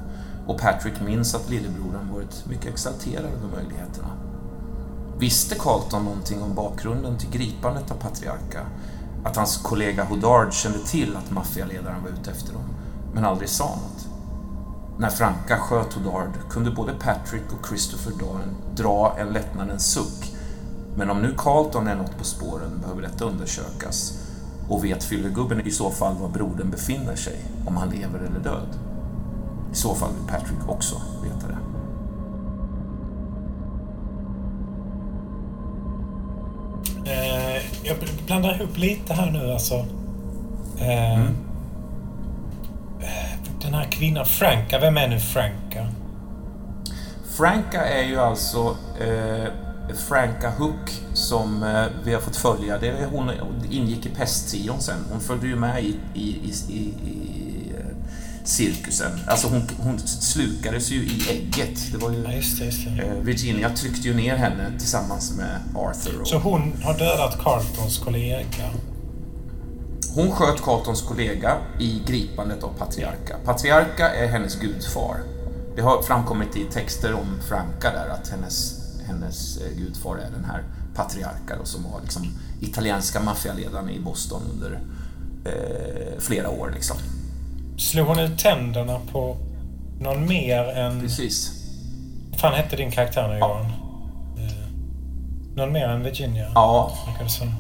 [0.48, 4.10] och Patrick minns att lillebrodern varit mycket exalterad över möjligheterna.
[5.20, 8.66] Visste Carlton någonting om bakgrunden till gripandet av Patriarka?
[9.24, 12.64] Att hans kollega Houdard kände till att maffialedaren var ute efter dem,
[13.14, 14.09] men aldrig sa något?
[15.00, 20.34] När Franka sköt Hoddard kunde både Patrick och Christopher Doran dra en lättnadens suck.
[20.96, 24.14] Men om nu Carlton är något på spåren behöver detta undersökas.
[24.70, 28.68] Och vet fyllegubben i så fall var brodern befinner sig, om han lever eller död?
[29.72, 31.58] I så fall vill Patrick också veta det.
[37.12, 39.76] Eh, jag blandar ihop lite här nu alltså.
[40.78, 41.36] Eh, Mm.
[43.70, 45.88] Den här kvinnan, Franka, vem är nu Franka?
[47.38, 49.48] Franka är ju alltså eh,
[50.10, 52.78] Franka Hook som eh, vi har fått följa.
[52.78, 53.32] Det är hon
[53.72, 55.06] ingick i Pesttion sen.
[55.12, 56.80] Hon följde ju med i, i, i, i,
[57.10, 57.96] i eh,
[58.44, 59.12] cirkusen.
[59.28, 61.92] Alltså hon, hon slukades ju i ägget.
[61.92, 62.66] Det var ju, Ja, just det.
[62.66, 63.04] Just det.
[63.04, 66.22] eh, Virginia tryckte ju ner henne tillsammans med Arthur.
[66.22, 68.46] Och, Så hon har dödat Carltons kollega?
[70.16, 73.38] Hon sköt Carltons kollega i gripandet av Patriarka.
[73.46, 75.18] Patriarka är hennes gudfar.
[75.76, 80.46] Det har framkommit i texter om Franka där att hennes, hennes eh, gudfar är den
[80.46, 80.64] här
[80.96, 82.28] Patriarka då, som var liksom
[82.62, 84.80] italienska maffialedaren i Boston under
[85.46, 86.72] eh, flera år.
[86.76, 86.98] Liksom.
[87.78, 89.38] Slog hon ut tänderna på
[90.00, 91.02] någon mer än...
[91.02, 91.52] Precis.
[92.32, 93.62] Vad fan hette din karaktär nu, Johan?
[93.62, 93.72] Eh,
[95.60, 96.52] någon mer än Virginia?
[96.56, 96.92] Ja,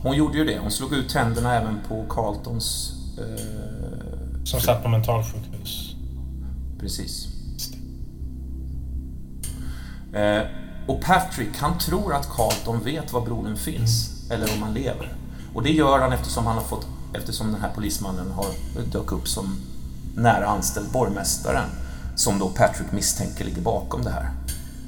[0.03, 0.59] hon gjorde ju det.
[0.59, 2.93] Hon slog ut tänderna även på Carltons...
[3.17, 5.95] Eh, Som satt på mentalsjukhus.
[6.79, 7.27] Precis.
[10.13, 10.41] Eh,
[10.87, 15.13] och Patrick, han tror att Carlton vet var brodern finns, eller om han lever.
[15.53, 18.45] Och det gör han eftersom han har fått, eftersom den här polismannen har
[18.91, 19.57] dök upp som
[20.15, 21.69] nära anställd borgmästaren,
[22.15, 24.29] som då Patrick misstänker ligger bakom det här.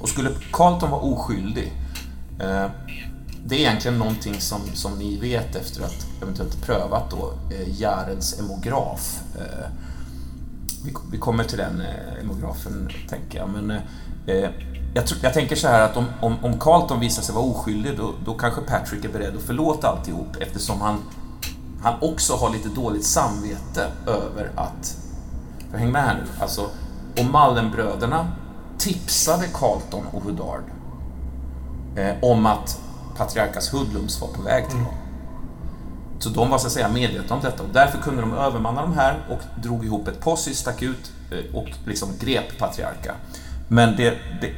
[0.00, 1.72] Och skulle Carlton vara oskyldig,
[2.42, 2.70] Eh,
[3.44, 8.40] det är egentligen någonting som, som ni vet efter att eventuellt prövat då eh, Jareds
[8.40, 9.20] emograf.
[9.38, 9.70] Eh,
[10.84, 11.82] vi, vi kommer till den
[12.22, 13.48] emografen, tänker jag.
[13.48, 13.72] Men
[14.94, 17.96] jag, tror- jag tänker så här att om, om, om Carlton visar sig vara oskyldig,
[17.96, 20.98] då, då kanske Patrick är beredd att förlåta alltihop eftersom han,
[21.82, 24.96] han också har lite dåligt samvete över att...
[25.70, 26.42] För häng med här nu.
[26.42, 26.66] Alltså,
[27.18, 28.32] om Mallenbröderna
[28.78, 30.62] tipsade Carlton och Huddard
[31.96, 32.80] eh, om att
[33.16, 34.94] Patriarkas hoodlums var på väg till dem.
[36.18, 38.92] Så de var så att säga medvetna om detta och därför kunde de övermanna de
[38.92, 43.14] här och drog ihop ett posse, stack ut eh, och liksom grep Patriarka.
[43.68, 44.48] Men det, det,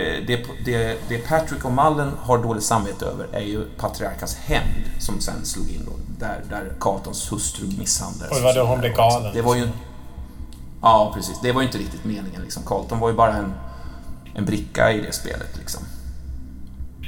[0.00, 4.84] eh, det, det, det Patrick och Mallen har dåligt samvete över är ju Patriarkas hämnd
[4.98, 8.30] som sen slog in då, där, där Carltons hustru misshandlades.
[8.30, 9.34] Och det var då hon blev galen.
[9.34, 9.68] Det var ju...
[10.82, 11.40] Ja, precis.
[11.42, 12.42] Det var ju inte riktigt meningen.
[12.42, 12.62] Liksom.
[12.66, 13.52] Carlton var ju bara en,
[14.34, 15.56] en bricka i det spelet.
[15.58, 15.82] Liksom.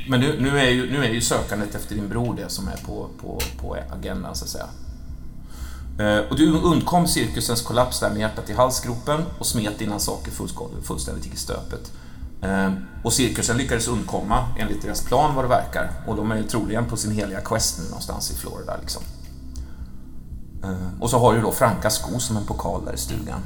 [0.09, 2.77] Men nu, nu, är ju, nu är ju sökandet efter din bror det som är
[2.77, 4.67] på, på, på agendan, så att säga.
[5.99, 10.33] Eh, och du undkom cirkusens kollaps där med hjärtat i halsgropen och smet dina saker
[10.83, 11.93] fullständigt, i stöpet.
[12.43, 15.91] Eh, och cirkusen lyckades undkomma enligt deras plan vad det verkar.
[16.07, 18.77] Och de är ju troligen på sin heliga quest nu någonstans i Florida.
[18.81, 19.03] Liksom.
[20.65, 23.41] Eh, och så har du då Frankas sko som en pokal där i stugan.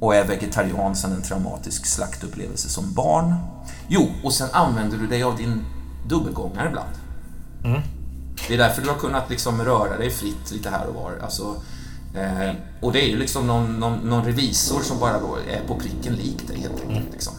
[0.00, 3.34] Och är vegetarian sedan en traumatisk slaktupplevelse som barn.
[3.88, 5.64] Jo, och sen använder du dig av din
[6.08, 6.90] dubbelgångare ibland.
[8.48, 11.12] Det är därför du har kunnat liksom röra dig fritt lite här och var.
[11.22, 11.62] Alltså,
[12.14, 15.74] eh, och det är ju liksom någon, någon, någon revisor som bara då är på
[15.74, 17.12] pricken lik dig helt enkelt.
[17.12, 17.32] Liksom.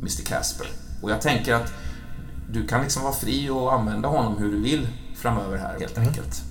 [0.00, 0.66] Mr Casper.
[1.02, 1.72] Och jag tänker att
[2.50, 6.42] du kan liksom vara fri och använda honom hur du vill framöver här helt enkelt.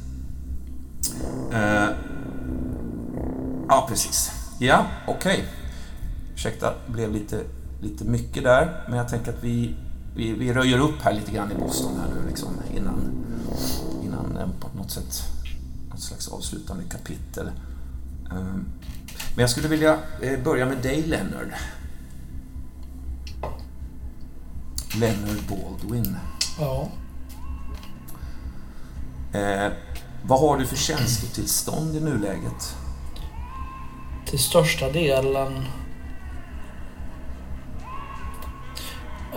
[1.54, 1.90] Eh,
[3.68, 4.32] ja, precis.
[4.60, 5.46] Ja, okej.
[6.36, 7.44] Ursäkta, blev lite,
[7.82, 8.84] lite mycket där.
[8.90, 9.76] Men jag tänker att vi,
[10.16, 13.26] vi, vi röjer upp här lite grann i Boston här nu liksom innan,
[14.04, 15.24] innan eh, på något sätt
[15.90, 17.48] något slags avslutande kapitel.
[18.32, 18.34] Eh,
[19.36, 21.54] Men jag skulle vilja eh, börja med dig, Leonard.
[25.00, 26.18] Leonard Baldwin.
[26.60, 26.90] Ja.
[29.40, 29.72] Eh,
[30.24, 32.76] vad har du för känslotillstånd i nuläget?
[34.26, 35.66] Till största delen...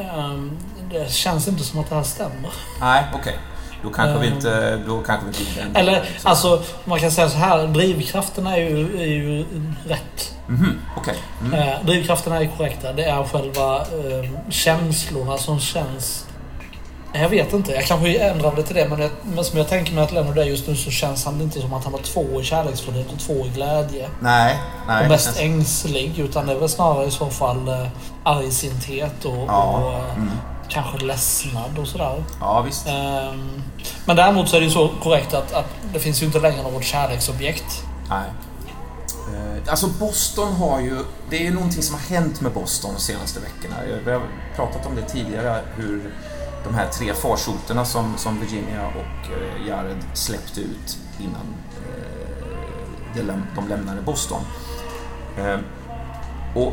[0.00, 0.58] Ehm,
[0.90, 2.50] det känns inte som att det här stämmer.
[2.80, 3.36] Nej, okej.
[3.82, 4.34] Då kanske vi Ehm.
[4.34, 4.76] inte...
[4.86, 5.78] Då kanske vi inte.
[5.80, 7.66] Eller alltså, man kan säga så här.
[7.66, 9.44] Drivkrafterna är ju, är ju
[9.86, 10.34] rätt.
[10.46, 10.80] Mhm.
[11.40, 11.54] Mm.
[11.54, 12.92] Eh, drivkrafterna är korrekta.
[12.92, 16.27] Det är själva eh, känslorna som känns...
[17.12, 17.72] Jag vet inte.
[17.72, 18.88] Jag kanske ändrar det till det.
[18.88, 21.40] Men, jag, men som jag tänker mig att Leonard är just nu så känns han
[21.40, 24.08] inte som att han var två i kärleksfullhet och två i glädje.
[24.20, 25.02] Nej, nej.
[25.04, 26.18] och mest känns- ängslig.
[26.18, 27.86] Utan det är väl snarare i så fall eh,
[28.22, 30.30] argsinthet och, Ja, och eh, mm.
[30.68, 32.24] kanske ledsnad och sådär.
[32.40, 32.86] Ja, visst.
[32.88, 33.62] Ehm,
[34.04, 36.62] men däremot så är det ju så korrekt att, att det finns ju inte längre
[36.62, 37.82] något kärleksobjekt.
[38.08, 38.24] Nej.
[39.34, 40.96] Eh, alltså Boston har ju,
[41.30, 43.76] det är någonting som har hänt med Boston de senaste veckorna.
[44.04, 44.22] Vi har
[44.56, 46.14] pratat om det tidigare, hur
[46.64, 51.54] de här tre farsoterna som, som Virginia och eh, Jared släppte ut innan
[53.16, 54.42] eh, de lämnade Boston.
[55.38, 55.58] Eh,
[56.54, 56.72] och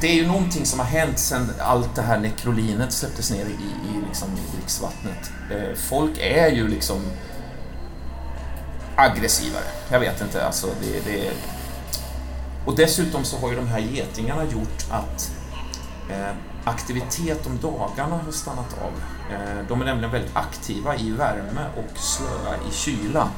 [0.00, 3.88] det är ju någonting som har hänt sedan allt det här nekrolinet släpptes ner i,
[3.88, 5.30] i, liksom, i dricksvattnet.
[5.50, 7.02] Eh, folk är ju liksom
[8.96, 9.64] aggressivare.
[9.90, 11.32] Jag vet inte, alltså det, det...
[12.64, 15.32] Och dessutom så har ju de här getingarna gjort att
[16.10, 16.34] eh,
[16.68, 18.92] aktivitet om dagarna har stannat av.
[19.32, 23.28] Eh, de är nämligen väldigt aktiva i värme och slöa i kyla.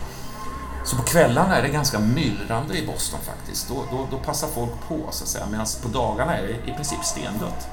[0.84, 3.68] Så på kvällarna är det ganska myllrande i Boston faktiskt.
[3.68, 6.74] Då, då, då passar folk på så att säga, medan på dagarna är det i
[6.74, 7.68] princip stendött.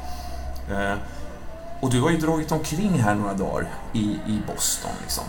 [0.71, 0.97] Eh,
[1.81, 5.23] och du har ju dragit omkring här några dagar i, i Boston liksom.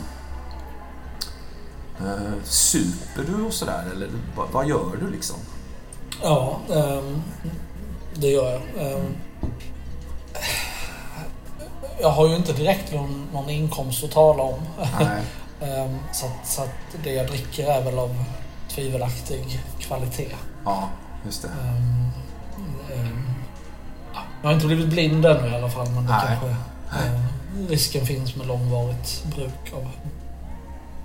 [2.01, 5.37] Eh, super du och sådär eller vad, vad, gör du liksom?
[6.23, 7.23] Ja, um,
[8.15, 8.95] det gör jag.
[8.95, 9.17] Um,
[12.01, 14.61] jag har ju inte direkt någon, någon inkomst att tala om.
[15.61, 18.25] um, så, att, så att det jag dricker är väl av
[18.69, 20.35] tvivelaktig kvalitet.
[20.65, 20.89] Ja,
[21.27, 21.49] just det.
[24.43, 26.27] jag har inte blivit blind ännu i alla fall men det Nej.
[26.27, 27.21] kanske uh,
[27.69, 29.91] risken finns med långvarigt bruk av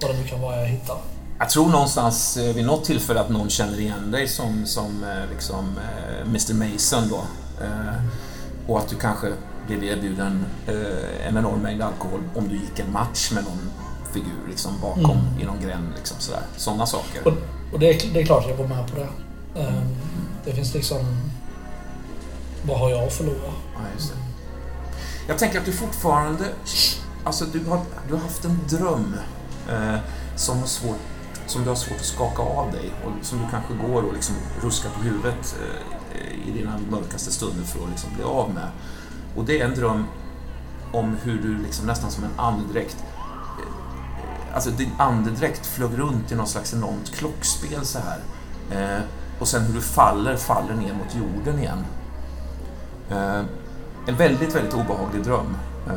[0.01, 0.97] vad det nu kan vara jag hittar.
[1.39, 5.29] Jag tror någonstans eh, vid något tillfälle att någon känner igen dig som, som eh,
[5.33, 7.23] liksom, eh, Mr Mason då.
[8.67, 9.33] Och att du kanske
[9.67, 13.71] blev erbjuden en enorm mängd alkohol om du gick en match med någon
[14.13, 15.39] figur liksom bakom mm.
[15.39, 15.93] i någon gränd.
[15.95, 16.41] Liksom, sådär.
[16.57, 17.27] Sådana saker.
[17.27, 17.33] Och,
[17.73, 19.09] och det, är, det är klart jag går med på det.
[19.59, 19.83] Mm.
[20.45, 20.99] Det finns liksom...
[22.67, 23.53] Vad har jag att förlora?
[23.75, 24.17] Ja, just det.
[25.27, 26.45] Jag tänker att du fortfarande...
[27.23, 29.15] Alltså, du har, du har haft en dröm
[29.69, 29.95] eh,
[30.35, 30.99] som, har svårt,
[31.47, 34.35] som du har svårt att skaka av dig och som du kanske går och liksom
[34.61, 35.97] ruskar på huvudet eh,
[36.47, 38.67] i dina mörkaste stunder för att liksom bli av med.
[39.35, 40.05] Och det är en dröm
[40.91, 42.97] om hur du liksom nästan som en andedräkt
[43.59, 48.19] eh, Alltså din andedräkt flög runt i något slags enormt klockspel så här.
[48.71, 49.03] Eh,
[49.39, 51.85] och sen hur du faller, faller ner mot jorden igen.
[53.09, 53.41] Eh,
[54.07, 55.57] en väldigt, väldigt obehaglig dröm.
[55.87, 55.93] Eh,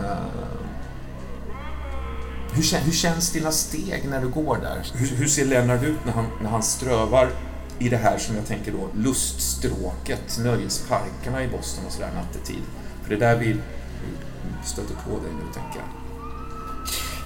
[2.52, 4.87] hur, hur känns dina steg när du går där?
[4.94, 7.30] Hur, hur ser Lennart ut när han, när han strövar
[7.78, 12.62] i det här som jag tänker då luststråket, nöjesparkerna i Boston och sådär nattetid?
[13.02, 13.56] För det är där vi
[14.64, 15.88] stöter på dig nu, tänker jag.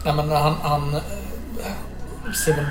[0.04, 2.66] Nej, men han, han eh, ser väl...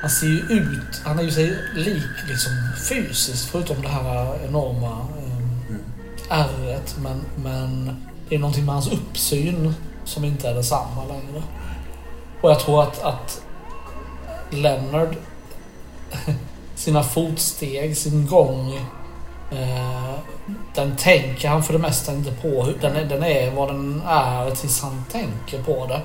[0.00, 1.02] Han ser ju ut...
[1.04, 2.52] Han är ju sig lik liksom
[2.88, 5.36] fysiskt, förutom det här enorma eh,
[5.68, 5.82] mm.
[6.30, 6.96] ärret.
[7.02, 7.96] Men, men
[8.28, 11.42] det är någonting med hans uppsyn som inte är detsamma längre.
[12.40, 13.42] Och jag tror att, att
[14.50, 15.16] Leonard,
[16.74, 18.74] sina fotsteg, sin gång,
[19.52, 20.14] eh,
[20.74, 22.72] den tänker han för det mesta inte på.
[22.80, 26.00] Den är, den är vad den är tills han tänker på det.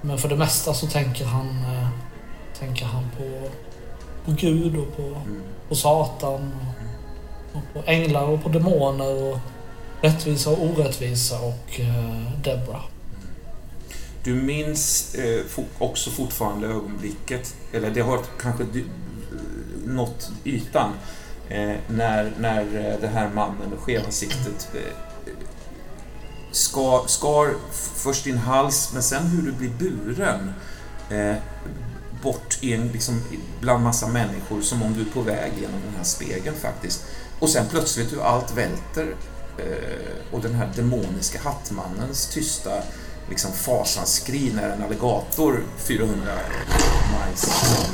[0.00, 1.88] Men för det mesta så tänker han, eh,
[2.58, 3.48] tänker han på,
[4.24, 5.16] på Gud och på,
[5.68, 6.52] på Satan.
[7.52, 9.38] Och, och på änglar och på demoner och
[10.00, 12.80] rättvisa och orättvisa och eh, Debra.
[14.24, 15.44] Du minns eh,
[15.78, 18.64] också fortfarande ögonblicket, eller det har kanske
[19.88, 20.92] nått ytan,
[21.48, 24.92] eh, när, när eh, det här mannen med skevansiktet eh,
[26.52, 30.52] skar, skar först din hals, men sen hur du blir buren
[31.10, 31.36] eh,
[32.22, 33.22] bort i en, liksom,
[33.60, 37.04] bland massa människor som om du är på väg genom den här spegeln faktiskt.
[37.38, 39.14] Och sen plötsligt hur allt välter
[39.58, 42.70] eh, och den här demoniska hattmannens tysta
[43.28, 46.32] liksom fasanskri när en alligator 400
[47.12, 47.50] miles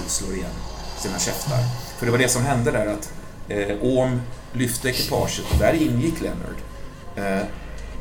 [0.06, 0.50] slår igen
[0.98, 1.83] sina käftar.
[1.98, 3.12] För det var det som hände där att
[3.48, 4.20] eh, Ohm
[4.52, 6.56] lyfte ekipaget och där ingick Leonard.
[7.16, 7.46] Eh,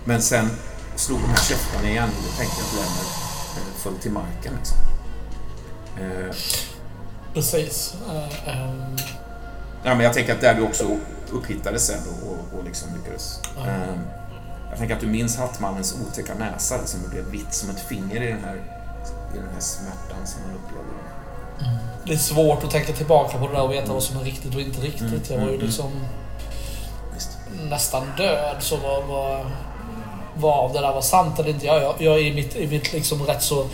[0.05, 0.49] men sen
[0.95, 3.07] slog de här käftarna igen och då tänkte jag att Leonard
[3.57, 4.53] eh, föll till marken.
[4.57, 4.77] Liksom.
[5.99, 6.35] Eh,
[7.33, 7.95] Precis.
[8.07, 8.97] Uh, um...
[9.83, 10.97] Ja, men jag tänker att där du också
[11.31, 13.39] upphittades sen och, och, och liksom lyckades.
[13.57, 13.99] Mm.
[14.69, 18.27] Jag tänker att du minns Hattmannens otäcka näsa som blev vitt som ett finger i
[18.27, 18.55] den här,
[19.33, 21.02] i den här smärtan som han upplevde.
[21.63, 21.77] Mm.
[22.05, 24.55] Det är svårt att tänka tillbaka på det där och veta vad som är riktigt
[24.55, 25.01] och inte riktigt.
[25.01, 25.21] Mm.
[25.29, 25.65] Jag var ju mm.
[25.65, 25.91] liksom
[27.69, 28.55] nästan död.
[28.59, 29.45] Så vad, vad,
[30.35, 31.65] vad det där var sant eller inte.
[31.65, 33.65] Jag, jag, jag i mitt, i mitt liksom rätt så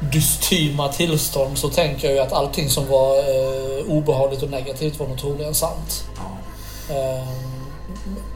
[0.00, 5.06] dystyma tillstånd så tänker jag ju att allting som var eh, obehagligt och negativt var
[5.06, 6.04] nog troligen sant.
[6.16, 6.94] Ja.
[6.94, 7.28] Eh,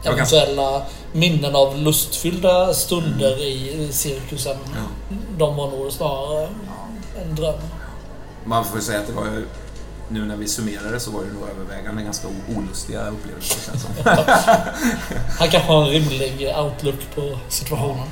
[0.03, 3.43] eventuella minnen av lustfyllda stunder mm.
[3.43, 4.57] i cirkusen.
[4.73, 5.15] Ja.
[5.37, 6.47] De var nog snarare
[7.21, 7.59] en dröm.
[8.45, 9.43] Man får säga att det var
[10.09, 12.27] nu när vi summerar det så var det nog övervägande ganska
[12.57, 13.91] olustiga upplevelser känns som.
[15.39, 18.07] Han kanske har en rimlig outlook på situationen.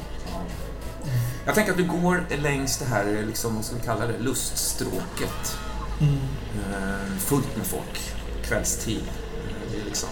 [1.45, 5.57] Jag tänker att du går längs det här, liksom, vad ska vi kalla det, luststråket.
[6.01, 6.19] Mm.
[6.53, 8.13] Eh, fullt med folk
[8.43, 9.03] kvällstid.
[9.47, 10.09] Eh, det är liksom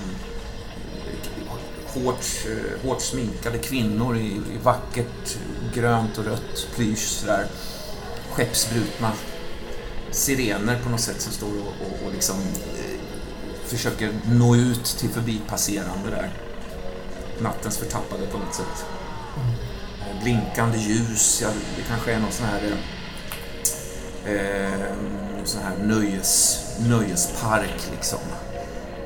[1.08, 2.26] eh, hårt,
[2.84, 5.38] hårt sminkade kvinnor i, i vackert
[5.74, 7.46] grönt och rött plysch sådär.
[8.32, 9.12] Skeppsbrutna
[10.12, 13.00] sirener på något sätt som står och, och, och liksom eh,
[13.66, 16.32] försöker nå ut till förbipasserande där.
[17.40, 18.86] Nattens förtappade på något sätt.
[19.36, 20.24] Mm.
[20.24, 21.48] Blinkande ljus, ja,
[21.78, 22.78] det kanske är någon sån här eh,
[24.26, 24.94] eh,
[25.44, 28.20] sån här nöjes, nöjespark liksom.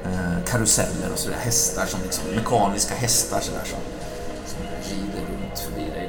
[0.06, 3.80] Eh, karuseller och sådär, hästar som liksom, mekaniska hästar sådär som,
[4.46, 6.05] som rider runt förbi dig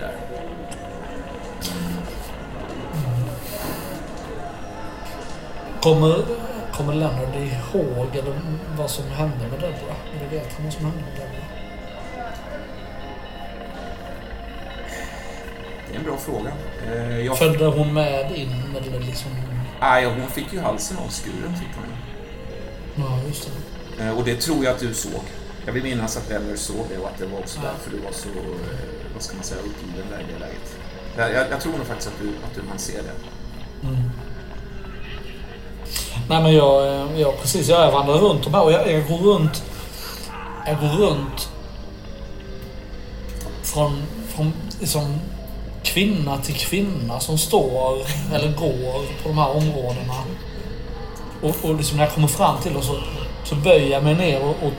[5.87, 6.25] Kommer,
[6.73, 8.41] kommer Leonard ihåg eller
[8.77, 9.97] vad som hände med Deborah?
[10.17, 11.49] Eller vet han vad som hände med Deborah?
[15.89, 16.53] Det är en bra fråga.
[16.93, 19.31] Eh, jag, Följde hon med in eller liksom...
[19.81, 21.87] ah, ja, hon fick ju halsen avskuren fick hon.
[23.05, 23.51] Ja, just
[23.99, 24.05] det.
[24.05, 25.23] Eh, Och det tror jag att du såg.
[25.67, 27.69] Jag vill minnas att Renner såg det och att det var också Ja.
[27.73, 30.77] därför du var så, eh, vad ska man säga, uppgiven där i det läget.
[31.17, 33.15] Jag, jag, jag tror nog faktiskt att du, att du hann se det.
[33.89, 34.11] Mm.
[36.29, 39.19] Nej men jag, eh, jag precis, jag vandrar runt de här och jag, jag går
[39.19, 39.63] runt...
[40.67, 41.49] Jag går runt
[43.63, 45.21] från, från liksom
[45.83, 47.99] kvinna till kvinna som står
[48.35, 50.15] eller går på de här områdena.
[51.43, 52.97] Och, och liksom när jag kommer fram till dem så,
[53.45, 54.73] så böjer jag mig ner och, och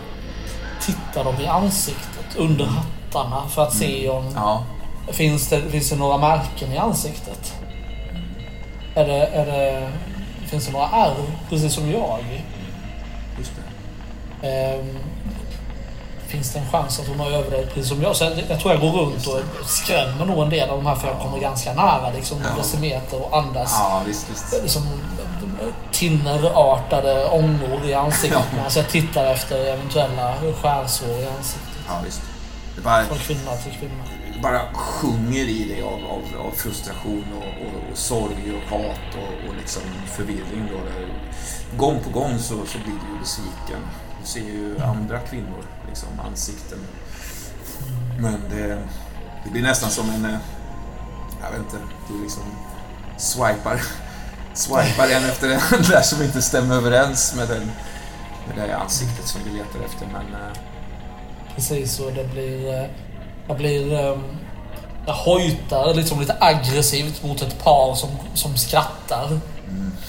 [0.81, 4.63] tittar dem i ansiktet under hattarna för att se om Ja,
[5.11, 7.53] Finns det, finns det några märken i ansiktet?
[8.95, 9.91] Är det, är det,
[10.49, 11.13] finns det några ärr,
[11.49, 12.19] precis som jag?
[13.37, 13.51] just
[14.41, 14.47] det.
[14.47, 14.97] Ehm,
[16.27, 18.15] finns det en chans att hon har överlevt precis som jag?
[18.15, 20.95] Så jag, jag tror jag går runt och skrämmer nog en del av de här
[20.95, 22.61] för jag kommer ganska nära liksom Ja.
[22.61, 23.75] decimeter och andas.
[23.79, 24.61] Ja, visst, visst.
[24.61, 24.83] Liksom,
[25.91, 28.41] tinnerartade ångor i ansiktet.
[28.69, 31.77] Så jag tittar efter eventuella skärsår i ansiktet.
[31.87, 32.21] Ja, visst.
[32.75, 34.03] Det bara, Från kvinna till kvinna
[34.41, 39.49] bara sjunger i dig av, av, av frustration och, och, och sorg och hat och,
[39.49, 40.69] och liksom förvirring.
[40.71, 40.79] Då.
[41.77, 43.81] Gång på gång så, så blir du ju besviken.
[44.21, 46.79] Du ser ju andra kvinnor, liksom, ansikten.
[48.19, 48.83] Men det,
[49.43, 50.25] det blir nästan som en...
[50.25, 50.39] Eh,
[51.41, 51.77] jag vet inte,
[52.07, 52.43] du liksom
[53.17, 53.81] swipar,
[54.53, 57.71] swipar en efter en där som inte stämmer överens med, den,
[58.47, 60.07] med det ansiktet som du letar efter.
[60.07, 60.57] Men eh,
[61.55, 62.83] Precis, och det blir...
[62.83, 62.89] Eh,
[63.47, 63.93] jag blir...
[63.93, 64.23] ehm,
[65.07, 69.39] Jag hojtar liksom lite aggressivt mot ett par som, som skrattar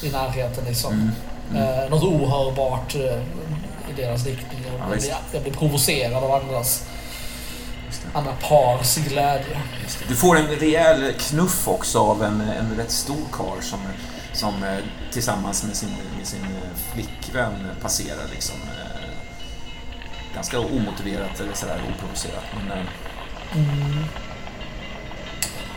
[0.03, 0.65] i närheten.
[0.65, 1.13] Liksom.
[1.55, 3.01] Eh, något ohörbart eh,
[3.91, 4.61] i deras riktning.
[4.67, 5.07] Ja, jag, visst.
[5.07, 6.85] blir, jag blir provocerad av andras,
[8.13, 9.61] andra pars glädje.
[10.09, 13.79] Du får en rejäl knuff också av en, en rätt stor karl som,
[14.33, 14.79] som eh,
[15.13, 18.57] tillsammans med sin, med sin eh, flickvän passerar liksom.
[18.57, 19.09] eh,
[20.35, 22.45] Ganska omotiverat eller sådär oprovocerat.
[22.69, 22.79] Men,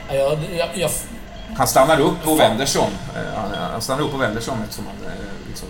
[0.10, 0.90] Ja, Jag, jag, jag,
[1.58, 2.90] han stannar upp och vänder sig om.
[3.36, 5.68] Han, han stannar upp och vänder sig om eftersom han eh, liksom,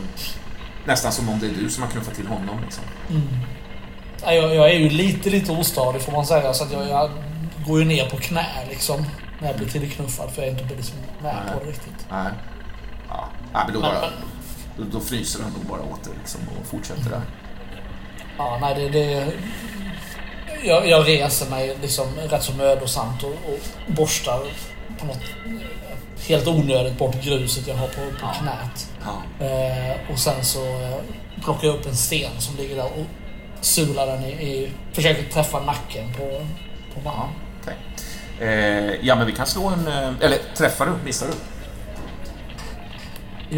[0.85, 2.61] nästan som om det är du som har knuffat till honom.
[2.63, 2.83] Liksom.
[4.23, 6.53] ja, jag, jag är ju lite, lite ostadig får man säga.
[6.53, 7.11] Så jag, jag
[7.67, 9.05] går ju ner på knä liksom.
[9.39, 11.53] När jag blir tillknuffad för jag är inte liksom med Nej.
[11.53, 12.05] på det riktigt.
[12.11, 12.31] Nej.
[13.09, 14.11] Ja, ja, men då, Men- bara, men-
[14.91, 17.21] då, då fryser han nog bara åt det liksom, och fortsätter där.
[18.37, 18.89] Ja, nej det...
[18.89, 19.33] det
[20.63, 23.59] jag, jag reser mig liksom rätt så mödosamt och, och
[23.95, 24.39] borstar
[24.99, 25.23] på något
[26.27, 28.33] helt onödigt bort gruset jag har på, på Ja.
[28.41, 28.89] knät.
[29.05, 29.45] Ja.
[29.45, 30.95] Eh, och sen så eh,
[31.43, 33.05] plockar jag upp en sten som ligger där och
[33.65, 34.29] sular den i...
[34.31, 36.23] i försöker träffa nacken på,
[36.93, 37.29] på Ja, mannen.
[37.61, 37.75] okej.
[38.49, 39.87] eh, ja, men vi kan slå en...
[39.87, 40.91] eh, Eller träffar du?
[41.05, 41.33] Missar du?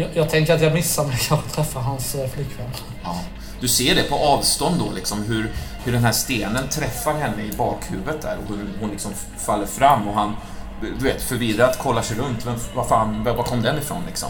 [0.00, 2.70] Jag, jag tänker att jag missar men jag träffar hans eh, flickvän.
[3.04, 3.20] Ja.
[3.60, 5.52] Du ser det på avstånd då, liksom, hur,
[5.84, 10.08] hur den här stenen träffar henne i bakhuvudet där och hur hon liksom faller fram
[10.08, 10.36] och han,
[10.80, 12.44] du vet, förvirrat kollar sig runt.
[12.44, 14.28] Men vad fan, var kom den ifrån liksom?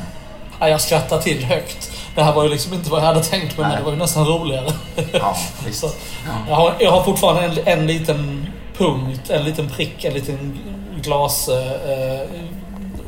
[0.60, 1.90] Ja, jag skrattar till högt.
[2.14, 3.98] Det här var ju liksom inte vad jag hade tänkt mig men det var ju
[3.98, 4.72] nästan roligare.
[5.12, 5.36] Ja.
[5.72, 5.86] Så,
[6.26, 6.32] Ja.
[6.48, 8.46] jag, har, jag har fortfarande en, en liten
[8.78, 10.58] punkt, en liten prick, en liten
[11.02, 12.20] glas eh,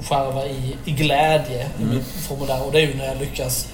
[0.09, 1.95] skärva i, i glädje i Mm.
[1.97, 2.67] mitt formulär.
[2.67, 3.69] Och det är ju när jag lyckas...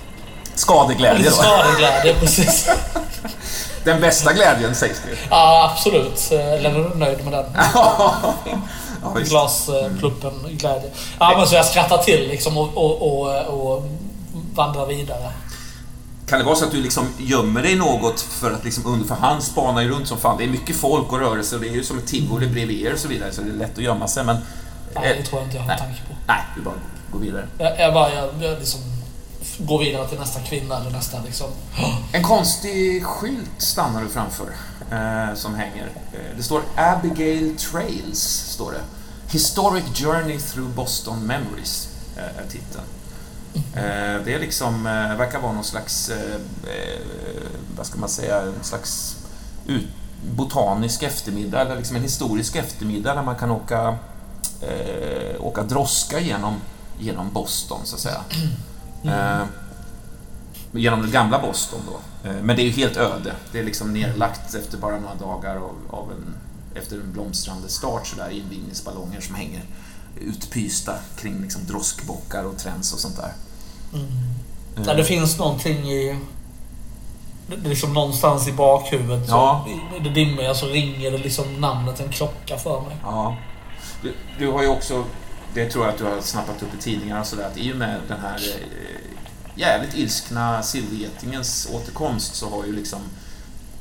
[0.54, 1.30] Skadeglädje.
[1.30, 2.68] Skadeglädje, precis.
[3.84, 5.16] Den bästa glädjen sägs det.
[5.30, 6.32] Ja, absolut.
[6.32, 7.44] Eller är du nöjd med den?
[7.74, 9.30] ja, visst.
[9.30, 10.90] Glaspluppen glädje.
[11.18, 13.84] Ja, men så jag skrattar till liksom och, och, och, och
[14.54, 15.32] vandrar vidare.
[16.26, 19.04] Kan det vara så att du liksom gömmer dig något för att liksom.
[19.08, 20.36] För han spanar ju runt som fan.
[20.38, 22.92] Det är mycket folk och rörelse och det är ju som ett tivoli bredvid er
[22.92, 24.36] och så vidare, så det är lätt att gömma sig, men...
[24.94, 25.78] Nej, det tror jag inte jag har Nej.
[25.78, 26.14] tanke på.
[26.26, 26.74] Nej, du bara
[27.12, 27.46] går vidare.
[27.58, 28.80] Jag, jag bara, jag, jag liksom
[29.58, 31.46] går vidare till nästa kvinna eller nästa liksom.
[32.12, 34.46] En konstig skylt stannar du framför,
[34.90, 35.90] eh, som hänger.
[36.12, 38.80] Eh, det står Abigail Trails, står det.
[39.32, 42.84] Historic Journey Through Boston Memories, eh, är titeln.
[43.54, 46.10] Eh, det är liksom, eh, verkar vara någon slags,
[47.76, 49.16] vad ska man säga, en slags
[49.66, 49.86] ut,
[50.36, 53.98] botanisk eftermiddag, eller liksom en historisk eftermiddag där man kan åka,
[55.38, 56.60] åka droska genom,
[56.98, 58.20] genom Boston, så att säga.
[59.04, 59.42] Eh,
[60.72, 62.28] genom det gamla Boston då.
[62.30, 63.32] Eh, Men det är ju helt öde.
[63.52, 66.34] Det är liksom nedlagt efter bara några dagar av, av en,
[66.80, 69.62] efter en blomstrande start sådär invigningsballonger som hänger
[70.20, 73.32] utpysta kring liksom droskbockar och träns och sånt där.
[73.94, 76.18] Eh, Ja, det finns någonting i...
[77.46, 79.66] det- det är Liksom någonstans i bakhuvudet Ja.
[79.66, 82.96] så, i det dimmiga så ringer det liksom namnet en klocka för mig.
[83.02, 83.36] Ja.
[84.02, 85.04] Du, du har ju också,
[85.54, 87.76] det tror jag att du har snappat upp i tidningarna och sådär, att i och
[87.76, 88.98] med den här eh,
[89.54, 93.00] jävligt ilskna silvergetingens återkomst så har ju liksom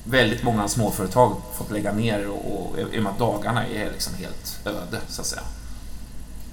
[0.03, 4.13] väldigt många småföretag fått lägga ner och, och i och med att dagarna är liksom
[4.15, 5.41] helt öde, så att säga.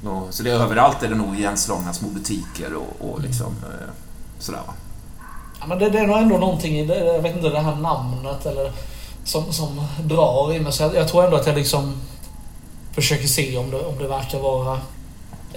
[0.05, 3.89] Och, så det är överallt är det nog igenslagna små butiker och, och liksom eh,
[4.39, 4.75] sådär va.
[5.61, 7.77] Ja, men det, det är nog ändå någonting i det, jag vet inte, det här
[7.77, 8.73] namnet eller
[9.25, 10.73] som, som drar i mig.
[10.73, 12.01] Så jag, jag tror ändå att jag liksom
[12.93, 14.81] försöker se om det, om det verkar vara...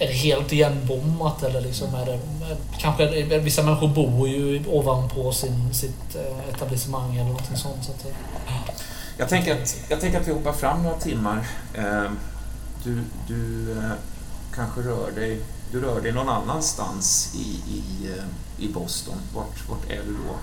[0.01, 2.19] Är det helt igenbommat eller liksom är det...
[2.79, 7.83] Kanske vissa människor bor ju ovanpå sin, sitt eh, etablissemang eller någonting sånt.
[7.85, 8.13] Så att, det-
[9.17, 11.47] Jag tänker att, jag tänker att vi hoppar fram några timmar.
[11.73, 12.11] Eh,
[12.83, 13.91] Du, du eh,
[14.55, 15.39] kanske rör dig,
[15.71, 18.11] du rör dig någon annanstans i, i,
[18.65, 19.15] i Boston.
[19.35, 20.35] Vart, vart är du då?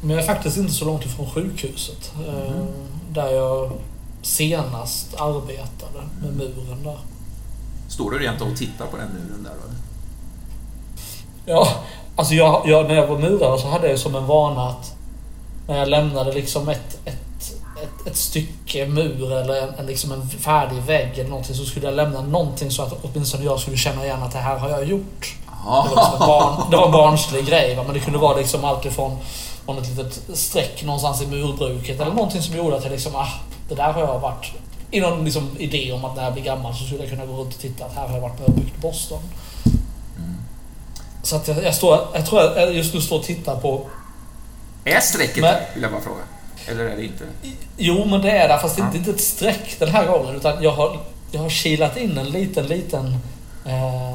[0.00, 2.12] Men jag är faktiskt inte så långt ifrån sjukhuset.
[2.28, 2.64] Eh,
[3.10, 3.72] där jag
[4.22, 6.98] senast arbetade med muren där.
[7.92, 9.50] Står du rent och tittar på den muren där?
[9.50, 9.76] Eller?
[11.44, 11.68] Ja,
[12.16, 14.94] alltså jag, jag, när jag var murare så hade jag som en vana att
[15.68, 20.28] när jag lämnade liksom ett, ett, ett, ett stycke mur eller en, en, liksom en
[20.28, 24.04] färdig vägg eller någonting så skulle jag lämna någonting så att åtminstone jag skulle känna
[24.04, 25.36] igen att det här har jag gjort.
[25.46, 27.82] Det var, liksom en, barn, det var en barnslig grej va?
[27.86, 29.18] men det kunde vara liksom allt ifrån
[29.64, 33.28] från ett litet streck någonstans i murbruket eller någonting som gjorde att jag liksom, ah,
[33.68, 34.52] det där har jag varit
[34.92, 37.32] i någon liksom idé om att när jag blir gammal så skulle jag kunna gå
[37.32, 39.20] runt och titta att här har jag varit med och byggt Boston.
[41.22, 43.86] Så att jag, jag, står, jag tror jag just nu står och tittar på...
[44.84, 46.22] Är strecket där, vill jag bara fråga?
[46.68, 47.24] Eller är det inte?
[47.76, 48.94] Jo, men det är där, fast det är Ja.
[48.98, 50.36] inte ett streck den här gången.
[50.36, 53.16] Utan jag har, jag har kilat in en liten, liten...
[53.66, 54.14] Eh,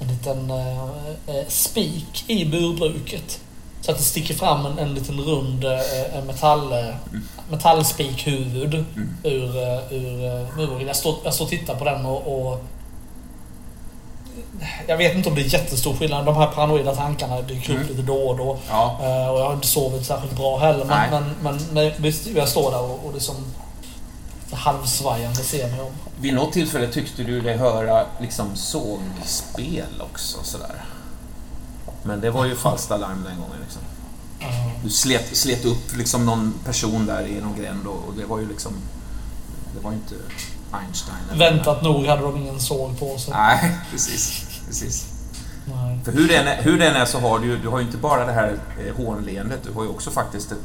[0.00, 0.84] en liten eh,
[1.26, 3.40] eh, spik i murbruket.
[3.90, 6.94] Så att det sticker fram en, en liten rund eh, metall, eh,
[7.50, 9.16] metallspikhuvud Mm.
[9.24, 10.86] ur, eh, ur eh, muren.
[10.86, 12.64] Jag står, jag står och tittar på den och, och
[14.86, 16.24] jag vet inte om det är jättestor skillnad.
[16.24, 17.88] De här paranoida tankarna dyker upp Mm.
[17.88, 18.58] lite då och då.
[18.68, 18.98] Ja.
[19.02, 20.84] Eh, och jag har inte sovit särskilt bra heller.
[20.84, 23.34] Men, men, men när visst, jag står där och, och liksom
[24.52, 25.92] halvsvajande ser mig om.
[26.20, 30.82] Vid något tillfälle tyckte du dig höra liksom sågspel också sådär.
[32.02, 33.56] Men det var ju falskt alarm den gången.
[33.62, 33.82] Liksom.
[34.84, 38.38] Du slet, slet upp liksom någon person där i någon gränd och, och det var
[38.38, 38.72] ju liksom...
[39.76, 40.14] Det var ju inte
[40.72, 41.38] Einstein.
[41.38, 43.32] Väntat nog hade de ingen såg på sig.
[43.34, 44.42] Nej, precis.
[44.66, 45.04] precis.
[45.74, 46.00] Nej.
[46.04, 47.78] För hur det, än är, hur det än är så har du ju du har
[47.78, 50.58] ju inte bara det här eh, hånleendet, du har ju också faktiskt ett...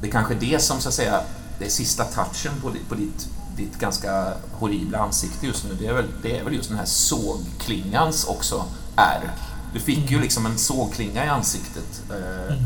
[0.00, 1.20] Det är kanske det som så att säga,
[1.58, 5.76] det är sista touchen på, ditt- på ditt, ditt ganska horribla ansikte just nu.
[5.80, 8.64] Det är, väl, det är väl just den här sågklingans också
[8.96, 9.30] är.
[9.72, 12.02] Du fick ju liksom en sågklinga i ansiktet.
[12.10, 12.56] Eh,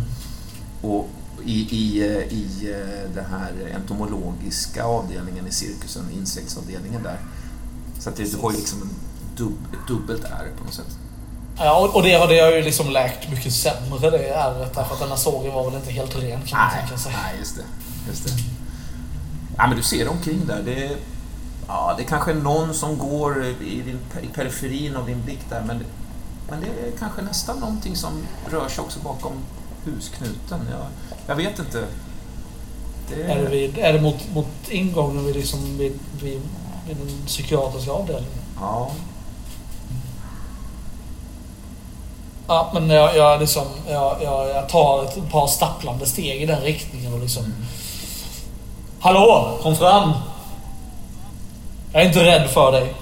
[0.82, 1.08] och
[1.44, 7.18] i, i, eh, i eh, den här entomologiska avdelningen i cirkusen, insektsavdelningen där.
[7.98, 8.90] Så att det, du har ju liksom en
[9.36, 10.98] dub, ett dubbelt R på något sätt.
[11.58, 14.94] Ja, och- och det har det har ju liksom läkt mycket sämre det ärret därför
[14.94, 17.12] att den här sågen var väl inte helt ren kan man Nej, tänka sig.
[17.12, 17.62] nej just det.
[18.08, 18.30] Just det.
[19.56, 20.62] Ja, men du ser omkring där.
[20.64, 20.96] Det, är-
[21.68, 25.62] ja, det är kanske någon som går i, din, i periferin av din blick där,
[25.66, 25.84] men,
[26.52, 29.32] men det är kanske nästan någonting som rör sig också bakom
[29.84, 30.60] husknuten.
[30.70, 30.86] Jag,
[31.26, 31.84] jag vet inte.
[33.08, 36.40] Det, Är det, vid, är det mot, mot ingången vid, liksom, vid, vid,
[36.86, 38.38] vid den psykiatriska avdelningen?
[38.60, 38.90] Ja.
[42.46, 46.60] Ja, men jag, jag, liksom, jag, jag, jag tar ett par stapplande steg i den
[46.60, 47.44] riktningen och liksom...
[49.00, 49.58] Hallå!
[49.62, 50.12] Kom fram!
[51.92, 52.94] Jag är inte rädd för dig.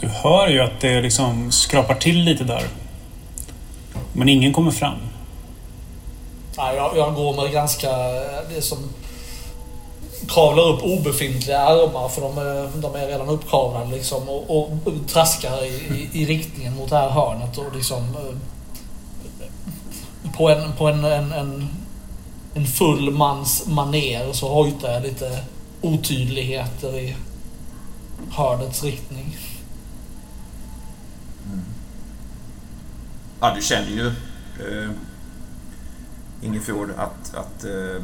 [0.00, 2.62] Du hör ju att det liksom skrapar till lite där.
[4.12, 4.98] Men ingen kommer fram.
[6.56, 7.90] Nej, jag, jag går med ganska...
[8.54, 8.78] Det som
[10.28, 13.90] kravlar upp obefintliga armar för de är, de är redan uppkavlade.
[13.90, 14.70] liksom och, och
[15.06, 18.36] traskar i, i, i, riktningen mot det här hörnet och liksom eh,
[20.36, 21.68] på en, på en, en, en,
[22.54, 25.44] en full mans maner så hojtar jag lite
[25.82, 27.16] otydligheter i
[28.30, 29.36] hörnets riktning.
[33.40, 34.90] Ja, du känner ju eh,
[36.42, 38.02] Ingefjord att, att eh,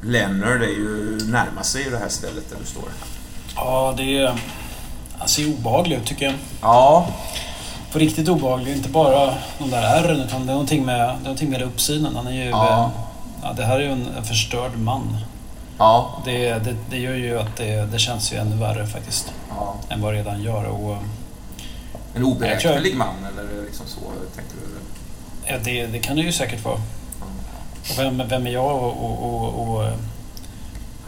[0.00, 2.88] Leonard är ju närmar sig det här stället där du står.
[3.54, 4.34] Ja, det är...
[5.18, 6.34] Han ser obehaglig ut tycker jag.
[6.60, 7.08] Ja.
[7.92, 8.76] På riktigt obehaglig.
[8.76, 12.16] Inte bara de där ärren utan det är någonting med, det är någonting med uppsynen.
[12.16, 12.50] Han är ju...
[12.50, 12.92] Ja.
[13.42, 15.16] ja det här är ju en, en förstörd man.
[15.78, 16.22] Ja.
[16.24, 19.32] Det, det, det, gör ju att det, det känns ju ännu värre faktiskt.
[19.48, 19.76] Ja.
[19.88, 20.64] Än vad det redan gör.
[20.64, 20.96] Och,
[22.16, 24.00] en oberäknelig man eller liksom så,
[24.34, 24.66] tänker du?
[25.52, 26.80] Ja, det, det kan det ju säkert vara.
[27.90, 29.84] Och vem, vem är jag och, och, och, och,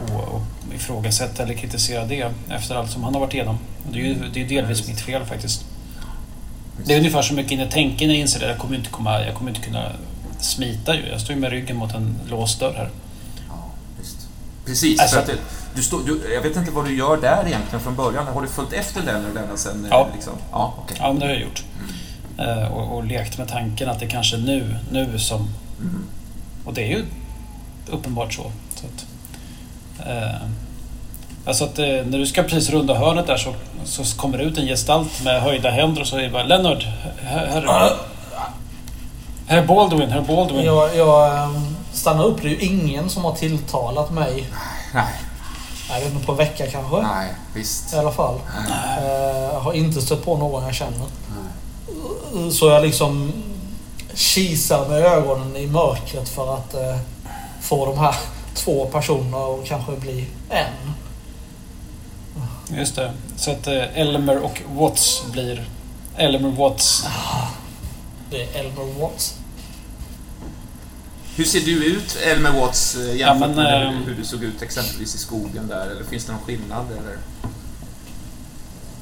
[0.09, 0.41] och
[0.75, 3.57] ifrågasätta eller kritisera det efter allt som han har varit igenom?
[3.91, 5.65] Det är ju det är delvis mitt fel faktiskt.
[6.85, 8.47] Det är ungefär så mycket in i tänken när jag inser det.
[8.47, 9.91] Jag kommer inte, komma, jag kommer inte kunna
[10.39, 11.07] smita ju.
[11.07, 12.89] Jag står ju med ryggen mot en låst dörr här.
[13.47, 14.17] Ja, visst.
[14.65, 14.99] Precis.
[14.99, 15.39] Alltså, för att
[15.75, 18.27] du stå, du, jag vet inte vad du gör där egentligen från början.
[18.27, 19.87] Har du följt efter den eller den sen?
[19.89, 20.07] Ja.
[20.13, 20.33] Liksom?
[20.51, 20.97] Ja, okay.
[20.99, 21.63] ja, men det har jag gjort.
[21.79, 22.59] Mm.
[22.59, 25.49] Uh, och, och lekt med tanken att det kanske är nu, nu som
[25.79, 26.03] mm.
[26.65, 27.05] Och det är ju
[27.87, 28.51] uppenbart så.
[28.75, 29.05] så att,
[30.07, 30.41] eh,
[31.45, 33.53] alltså att eh, när du ska precis runda hörnet där så,
[33.83, 36.85] så kommer det ut en gestalt med höjda händer och så är det bara Lennart,
[37.23, 37.97] herr,
[39.47, 40.65] herr Baldwin, herr Baldwin.
[40.65, 42.41] Jag, jag ehm, stannar upp.
[42.41, 44.47] Det är ju ingen som har tilltalat mig.
[44.93, 45.13] Nej.
[45.89, 47.01] Jag vet inte, på en vecka kanske?
[47.01, 47.93] Nej, visst.
[47.93, 48.39] I alla fall.
[49.01, 50.97] Jag eh, har inte stött på någon jag känner.
[50.99, 52.51] Nej.
[52.51, 53.33] Så jag liksom
[54.13, 56.97] kisar med ögonen i mörkret för att eh,
[57.61, 58.15] få de här
[58.53, 60.93] två personerna att kanske bli en.
[62.77, 63.11] Just det.
[63.35, 65.67] Så att eh, Elmer och Watts blir
[66.17, 67.05] Elmer Watts.
[67.05, 67.47] Ah,
[68.29, 69.38] det är Elmer Watts.
[71.39, 74.43] Hur ser du ut, Elmer Watts, eh, jämfört ja, men, med äh, hur du såg
[74.43, 75.89] ut exempelvis i skogen där?
[75.89, 76.85] Eller finns det någon skillnad?
[76.91, 77.17] Eller?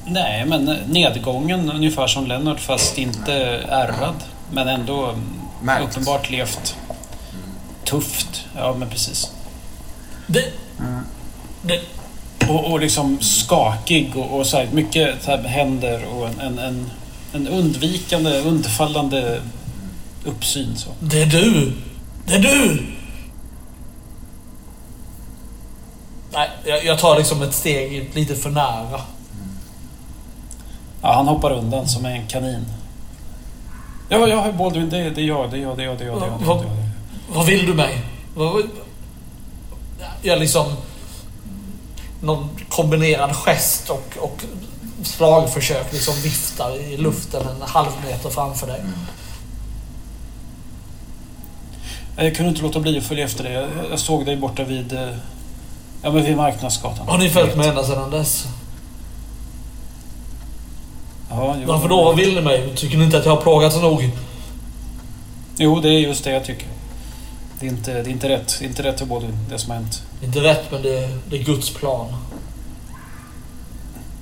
[0.06, 3.34] Nej, men nedgången ungefär som Lennart fast inte
[3.68, 4.14] ärrad.
[4.52, 5.14] Men ändå
[5.62, 5.82] Märkt.
[5.90, 6.76] uppenbart levt
[7.84, 8.44] tufft.
[8.56, 9.32] Ja, men precis.
[10.26, 10.52] Det...
[10.80, 11.00] Mm.
[11.62, 11.80] det.
[12.48, 16.58] Och, och liksom skakig och, och så här, mycket så här händer och en, en,
[16.58, 16.90] en,
[17.32, 19.40] en undvikande, undfallande
[20.24, 20.76] uppsyn.
[20.76, 20.90] Så.
[21.00, 21.72] Det är du!
[22.28, 22.86] Det är du!
[26.32, 29.00] Nej, jag, jag tar liksom ett steg lite för nära.
[31.02, 32.64] Ja, han hoppar undan som en kanin.
[34.08, 36.08] Ja, ja, Baldwin, det, det är jag, det är jag, det är jag, det är
[36.08, 36.20] jag.
[36.20, 36.64] Det är jag, vad,
[37.32, 38.00] vad vill du mig?
[40.22, 40.66] Jag liksom...
[42.20, 44.44] Någon kombinerad gest och, och
[45.02, 48.80] slagförsök liksom viftar i luften en halv meter framför dig.
[52.20, 53.68] Jag kunde inte låta bli att följa efter dig.
[53.90, 54.92] Jag, såg dig borta vid...
[54.92, 55.08] Eh,
[56.02, 57.08] ja, men vid Marknadsgatan.
[57.08, 58.46] Har ni följt med ända sedan dess?
[61.30, 62.04] Ja, jo, Varför då?
[62.04, 62.72] Vad vill ni mig?
[62.76, 64.10] Tycker ni inte att jag har plågats nog?
[65.56, 66.66] Jo, det är just det jag tycker.
[67.60, 68.56] Det är inte, det är inte rätt.
[68.58, 70.02] Det är inte rätt för både det som har hänt.
[70.22, 72.14] Inte rätt, men det är, det är Guds plan.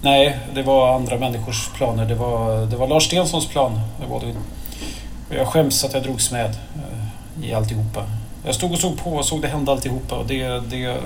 [0.02, 2.04] Nej, det var andra människors planer.
[2.04, 3.80] Det var, det var Lars Stenssons plan.
[3.98, 7.05] Det jag skäms att jag drogs med eh,
[7.42, 8.04] i alltihopa.
[8.44, 10.14] Jag stod och såg på och såg det hända alltihopa.
[10.14, 11.00] Och det, det,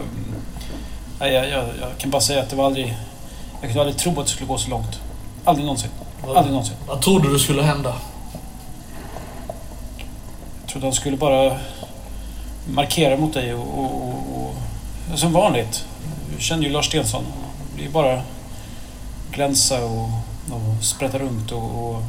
[1.21, 2.97] nej, jag, jag, jag kan bara säga att det var aldrig...
[3.53, 5.01] Jag kunde aldrig tro att det skulle gå så långt.
[5.45, 5.91] Aldrig någonsin.
[6.23, 6.77] Aldrig någonsin.
[6.87, 7.97] Vad trodde du skulle hända?
[10.61, 11.59] Jag trodde han skulle bara
[12.75, 14.55] markera mot dig och, och, och,
[15.13, 15.85] och som vanligt.
[16.37, 17.25] Du känner ju Lars Stensson.
[17.77, 18.23] Det är bara
[19.33, 20.09] glänsa och,
[20.51, 22.03] och sprätta runt och, och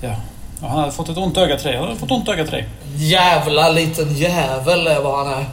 [0.00, 0.16] ja.
[0.60, 1.76] Och han hade fått ett ont öga till dig.
[1.76, 2.68] Han hade fått ont öga till dig.
[2.96, 5.46] Jävla liten jävel är vad han är.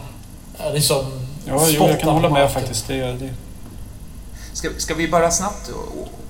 [0.57, 1.05] är liksom
[1.45, 2.87] ja, jo, jag kan hålla med faktiskt.
[2.87, 3.29] Det, det,
[4.53, 5.71] Ska, ska vi bara snabbt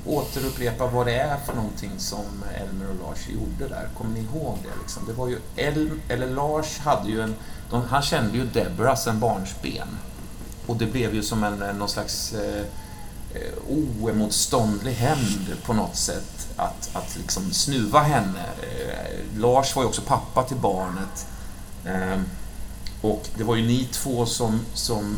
[0.06, 3.88] återupprepa vad det är för någonting som Elmer och Lars gjorde där?
[3.98, 4.82] Kommer ni ihåg det?
[4.82, 5.04] Liksom?
[5.08, 7.36] Det var ju Elm, eller Lars hade ju en...
[7.70, 9.88] De, han kände ju Deborah sen barnsben.
[10.68, 12.66] Och det blev ju som en, någon slags eh,
[13.36, 18.46] Eh, oemotståndlig hämnd på något sätt att, att liksom snuva henne.
[18.62, 21.28] Eh, Lars var ju också pappa till barnet.
[21.86, 22.22] Eh,
[23.02, 25.18] och det var ju ni två som, som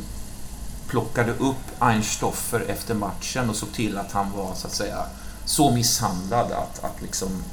[0.87, 5.05] plockade upp Einstoffer efter matchen och såg till att han var så att säga
[5.45, 7.43] så misshandlad att, att liksom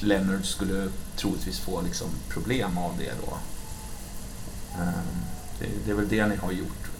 [0.00, 3.36] Leonard skulle troligtvis få liksom problem av det då.
[4.82, 4.88] Eh,
[5.58, 6.90] det, det är väl det ni har gjort.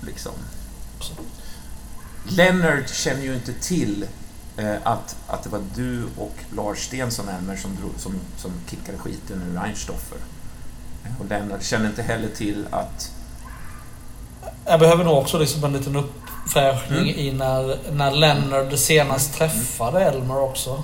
[0.00, 0.32] Liksom.
[2.28, 4.06] Leonard känner ju inte till
[4.56, 8.98] eh, att, att det var du och Lars Stensson Elmer som, drog, som, som kickade
[8.98, 10.18] skiten ur Einstoffer.
[11.20, 13.10] Och Leonard känner inte heller till att...
[14.66, 17.18] Jag behöver nog också liksom en liten uppfräschning Mm.
[17.18, 20.82] i när, när Leonard senast träffade Elmer också.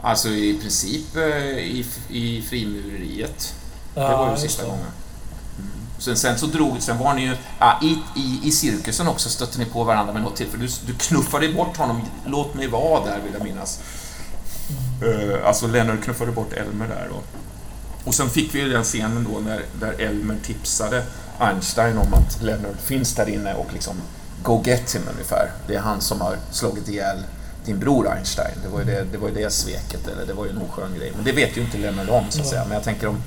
[0.00, 1.22] Alltså i princip eh,
[1.58, 3.54] i, i frimureriet.
[3.94, 4.68] Det Ja, var ju sista det.
[4.68, 4.84] gången.
[6.04, 9.58] Sen, sen så drog, sen var ni ju, ja, i, i, i cirkusen också stötte
[9.58, 13.04] ni på varandra med något till, för du, du knuffade bort honom, låt mig vara
[13.04, 13.80] där vill jag minnas.
[15.02, 17.20] Eh, alltså Leonard knuffade bort Elmer där då.
[18.04, 21.04] Och sen fick vi ju den scenen då när, där Elmer tipsade
[21.38, 23.96] Einstein om att Leonard finns där inne och liksom
[24.42, 25.50] Go get him ungefär.
[25.66, 27.16] Det är han som har slagit ihjäl
[27.64, 28.54] din bror Einstein.
[28.62, 30.94] Det var ju det, det, var ju det sveket, eller det var ju en oskön
[30.98, 31.12] grej.
[31.16, 32.64] Men det vet ju inte Leonard om så att säga.
[32.64, 33.22] Men jag tänker om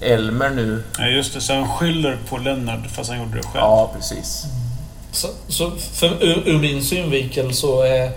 [0.00, 0.82] Elmer nu...
[0.98, 1.40] Ja, just det.
[1.40, 3.64] Så han skyller på Lennart fast han gjorde det själv.
[3.64, 4.44] Ja, precis.
[5.12, 8.12] Så, så för, ur, ur min synvinkel så är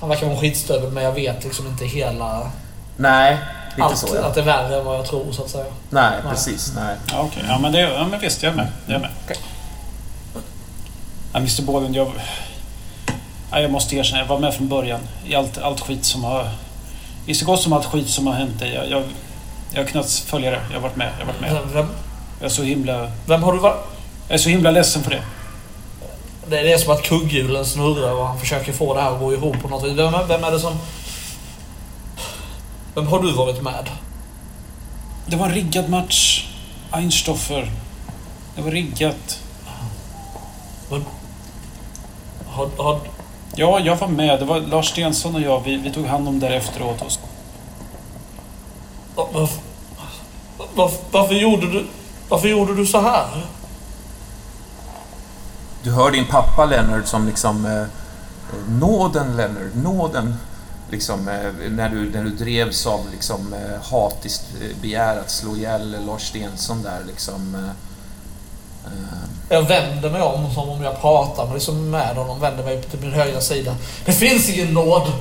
[0.00, 2.50] han verkar vara en skitstövel men jag vet liksom inte hela...
[2.96, 3.38] Nej,
[3.70, 4.22] lite Allt, så ja.
[4.22, 5.64] att det är värre än vad jag tror så att säga.
[5.90, 6.32] Nej, Nej.
[6.32, 6.72] precis.
[6.74, 6.96] Nej.
[7.10, 7.42] Ja, okej.
[7.48, 8.68] Ja, men, det, ja, men visst, jag är med.
[8.86, 9.10] Jag är med.
[9.24, 9.36] Okej.
[11.32, 12.12] Ja, Mr Bålund, jag...
[13.50, 16.48] Ja, jag måste erkänna, jag var med från början i allt, allt skit som har...
[17.26, 18.62] I så gott som allt skit som har hänt.
[18.74, 19.02] Jag, jag,
[19.72, 20.60] jag har kunnat följa det.
[20.68, 21.12] Jag har varit med.
[21.18, 21.52] Jag har varit med.
[21.52, 21.86] Vem, vem,
[22.38, 23.10] Jag är så himla...
[23.26, 23.84] vem har du varit?
[24.28, 25.22] Jag är så himla ledsen för det.
[26.48, 29.32] Det är, det som att kugghjulen snurrar och han försöker få det här att gå
[29.32, 29.98] ihop på något vis.
[29.98, 30.78] Vem, vem är det som...
[32.94, 33.90] Vem har du varit med?
[35.26, 36.48] Det var en riggad match.
[36.90, 37.70] Einstoffer.
[38.56, 39.40] Det var riggat.
[42.46, 43.00] Har, har,
[43.58, 44.38] Ja, jag var med.
[44.38, 45.60] Det var Lars Stensson och jag.
[45.64, 47.02] Vi, vi tog hand om det efteråt.
[47.02, 47.12] Och
[49.16, 49.48] varför,
[50.74, 51.86] varför, varför gjorde du...
[52.28, 53.46] Varför gjorde du så här?
[55.82, 57.66] Du hör din pappa Leonard som liksom...
[57.66, 57.84] Eh,
[58.68, 60.34] nåden Leonard, nåden.
[60.90, 65.56] Liksom, eh, när, du, när du drevs av liksom, eh, hatiskt eh, begär att slå
[65.56, 67.54] ihjäl Lars Stensson där liksom.
[67.54, 72.40] Eh, eh, Jag vänder mig om som om jag pratar med, liksom med honom.
[72.40, 73.74] Vänder mig till min högra sida.
[74.04, 75.12] Det finns ingen nåd!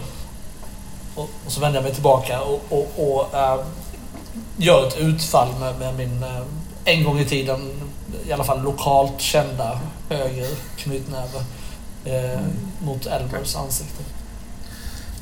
[1.16, 3.60] Och, och så vänder jag mig tillbaka och, och, och äh,
[4.58, 6.42] gör ett utfall med, med min äh,
[6.86, 7.72] en gång i tiden
[8.28, 9.80] i alla fall lokalt kända
[10.10, 11.44] höger knytnäve
[12.06, 12.40] äh,
[12.80, 14.04] mot Elmers ansikte.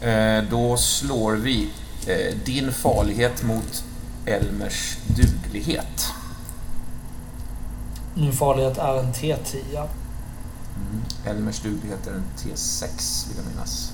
[0.02, 1.70] Eh, då slår vi
[2.08, 3.84] eh, din farlighet mot
[4.26, 6.06] Elmers duglighet.
[8.14, 9.88] Min farlighet är en T10.
[10.76, 11.04] Mm.
[11.26, 13.92] Elmers duglighet är en T6 vill jag minnas.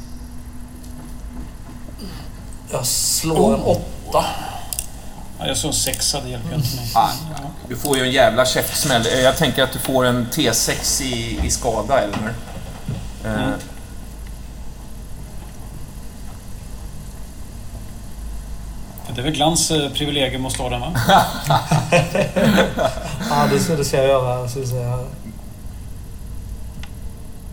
[2.72, 4.26] Jag slår en åtta.
[5.40, 6.92] Ja, jag såg en sexa, det hjälper inte mig.
[6.96, 7.10] Ah,
[7.70, 9.08] du får ju en jävla käftsmäll.
[9.08, 12.34] Eh, Jag tänker att du får en T6 i, i skada, Elmer.
[13.26, 13.54] Eh, Mm.
[19.16, 20.94] Det är väl Glans eh, privilegium att slå den, va?
[23.30, 24.48] Ja, det ska, det ska jag göra.
[24.50, 25.06] Så ska jag.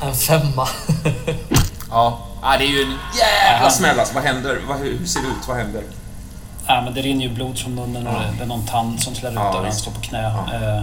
[0.00, 0.68] En femma.
[1.90, 2.18] ja.
[2.42, 4.14] ah, det är ju en jävla smäll alltså.
[4.14, 4.60] Vad händer?
[4.80, 5.48] Hur ser det ut?
[5.48, 5.82] Vad händer?
[6.66, 9.14] Ja, men det rinner ju blod från munnen och det, det är någon tand som
[9.14, 10.22] slår ut Ja, där han står på knä.
[10.22, 10.54] Ja.
[10.54, 10.82] Eh,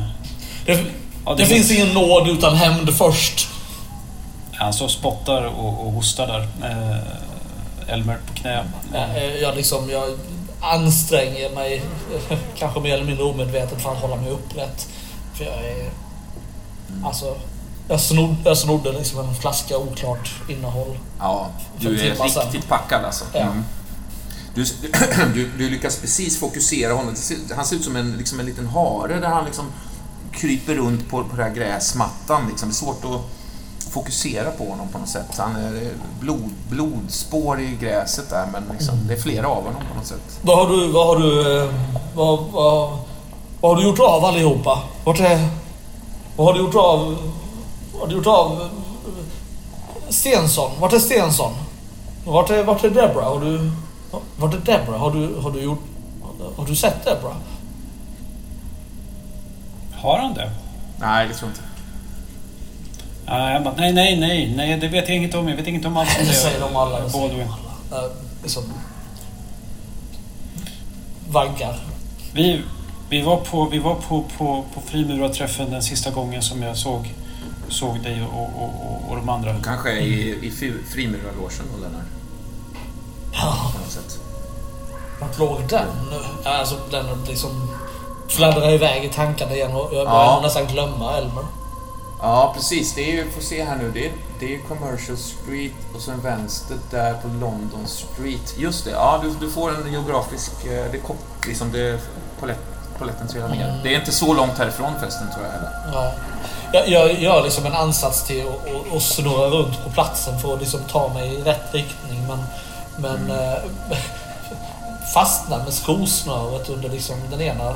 [0.65, 0.83] Det,
[1.25, 3.47] ja, det finns ingen nåd utan hämnd först.
[4.53, 6.47] Han står och spottar och, och hostar där.
[6.63, 8.63] Eh, Elmer på knä.
[8.93, 10.03] Eh, Jag, liksom, jag
[10.61, 11.83] anstränger mig,
[12.29, 14.87] eh, kanske mer eller mindre omedvetet, för att hålla mig upprätt.
[15.33, 15.89] För jag är...
[17.05, 17.35] Alltså,
[17.87, 20.97] jag snodde, jag snodde liksom en flaska oklart innehåll.
[21.19, 21.47] Ja,
[21.79, 22.43] du är sedan.
[22.43, 23.25] riktigt packad alltså.
[23.33, 23.39] Ja.
[23.39, 23.63] Mm.
[24.55, 24.63] Du,
[25.33, 27.15] du, du lyckas precis fokusera honom.
[27.55, 29.65] Han ser ut som en, liksom en liten hare där han liksom
[30.31, 32.47] kryper runt på, på den här gräsmattan.
[32.49, 32.69] Liksom.
[32.69, 33.21] Det är svårt att
[33.93, 35.37] fokusera på honom på något sätt.
[35.37, 35.89] Han är eh,
[36.19, 40.39] blod, blodspår i gräset där, men liksom, det är flera av honom på något sätt.
[40.41, 41.73] Vad har du, vad har du, eh,
[42.15, 42.97] vad, vad,
[43.61, 44.83] vad har du gjort av allihopa?
[45.03, 45.49] Vart är,
[46.35, 47.17] vad har du gjort av,
[47.93, 48.67] vad har du gjort av eh,
[50.09, 50.71] Stensson?
[50.79, 51.53] Vart är Stensson?
[52.25, 53.23] Vart är, vart är Debra?
[53.23, 53.71] Har du,
[54.37, 54.97] vart är Debra?
[54.97, 55.81] Har du, har du gjort,
[56.57, 57.35] har du sett Debra?
[59.95, 60.51] Har han det?
[60.99, 61.63] Nej, det tror jag inte.
[63.25, 65.47] Ja, jag bara, nej, nej, nej, nej, det vet jag inget om.
[65.49, 66.35] Jag vet inget om allt om Det det.
[66.35, 66.99] säger de alla.
[66.99, 67.47] det säger de Baldwin.
[67.91, 68.03] alla.
[68.05, 68.11] Eh,
[68.43, 68.63] Liksom,
[71.29, 71.75] vaggar.
[72.33, 72.61] Vi,
[73.09, 77.13] vi var på, vi var på, på, på frimurarträffen den sista gången som jag såg
[77.69, 79.55] såg dig och, och, och, och de andra.
[79.63, 82.05] Kanske är i, i fri- frimurarlogen då, Lennart.
[83.33, 84.19] Ja, På något sätt.
[85.21, 86.49] vart låg den nu?
[86.49, 87.69] Alltså den liksom
[88.27, 90.39] fladdrar iväg i tankarna igen och jag börjar Ja.
[90.43, 91.43] nästan glömma Elmer.
[92.21, 92.93] Ja, precis.
[92.95, 96.21] Det är ju, får se här nu, det är, det är Commercial Street och sen
[96.21, 98.53] vänster där på London Street.
[98.57, 100.51] Just det, ja du, du får en geografisk...
[100.65, 101.99] eh, Det är kort, liksom det...
[102.39, 102.59] Palett,
[102.99, 103.79] paletten trillar ner.
[103.83, 105.71] Det är inte så långt härifrån förresten tror jag heller.
[105.93, 106.11] Ja.
[106.73, 108.45] Jag, jag gör liksom en ansats till
[108.95, 112.27] att snurra runt på platsen för att liksom ta mig i rätt riktning.
[112.27, 112.43] Men,
[112.97, 113.53] men eh,
[115.13, 117.73] fastnar med skosnöret under liksom den ena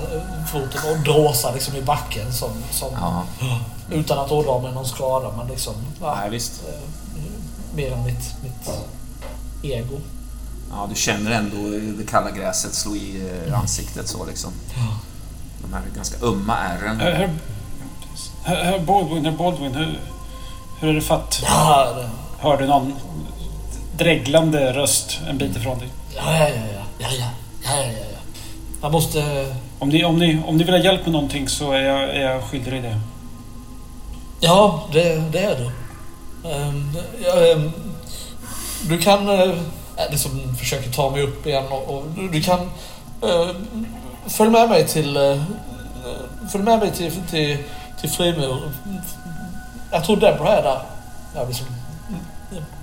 [0.52, 3.24] foten och dråsar liksom i backen som, som, Ja,
[3.92, 5.32] utan att ådra mig någon skada.
[5.38, 6.62] Men liksom, ja, nej, visst.
[6.68, 6.80] eh,
[7.76, 8.70] mer än mitt, mitt
[9.74, 9.98] ego.
[10.72, 11.58] Ja, du känner ändå
[11.98, 14.52] det kalla gräset slå i eh, ansiktet så liksom.
[15.62, 17.00] De här ganska ömma ärren.
[18.44, 20.00] Herr, Baldwin, herr Baldwin, hur,
[20.80, 21.40] hur är det fatt?
[21.44, 22.10] Ja, det-
[22.40, 22.94] Hörde någon
[23.98, 25.88] dreglande röst en bit ifrån dig?
[26.16, 26.56] ja, ja, ja,
[26.98, 27.30] ja, ja,
[27.64, 28.18] ja, ja, ja, ja.
[28.82, 29.46] Jag måste...
[29.80, 32.22] Om ni, om, ni, om ni vill ha hjälp med någonting så är jag, är
[32.22, 33.00] jag skyldig dig det.
[34.40, 35.66] Ja, det, det är du.
[36.50, 37.72] Ehm, ja, ehm,
[38.90, 39.30] du kan...
[39.30, 39.56] Uh,
[40.12, 42.60] liksom försöker ta mig upp igen och, och du, kan...
[43.24, 43.50] Uh,
[44.28, 45.18] följ med mig till...
[45.18, 45.42] Uh,
[46.52, 47.58] följ med mig till, till,
[48.02, 48.72] till Frimur.
[49.92, 50.82] Jag tror Deborah är där.
[51.36, 51.68] Jag liksom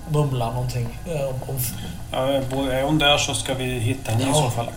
[0.09, 1.55] mumlar någonting eh, om, om
[2.11, 2.17] Ja,
[2.73, 4.33] är hon där så ska vi hitta henne i Ja.
[4.33, 4.67] så fall.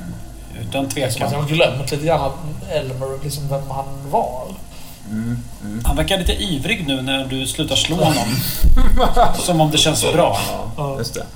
[0.60, 1.32] Utan som att tvekan.
[1.32, 2.32] jag har glömt lite grann
[2.70, 4.44] Elmer, liksom vem han var.
[5.10, 5.84] Mm, mm.
[5.84, 8.24] Han verkar lite ivrig nu när du slutar slå honom.
[9.38, 10.38] Som om det känns bra.
[10.76, 10.98] Ja.
[10.98, 11.26] Just det.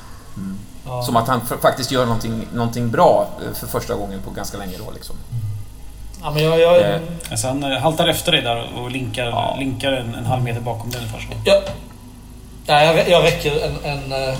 [0.86, 1.02] Ja.
[1.02, 4.72] Som att han faktiskt gör någonting, någonting bra eh, för första gången på ganska länge
[4.86, 5.16] då liksom.
[6.22, 7.00] Ja, men jag, jag, Eh.
[7.30, 9.56] Alltså han eh, haltar efter dig där och linkar, Ja.
[9.58, 11.26] linkar en, en halv meter bakom dig ungefär så.
[11.44, 11.62] Jag,
[12.66, 14.38] ja, jag, jag räcker en, en, eh,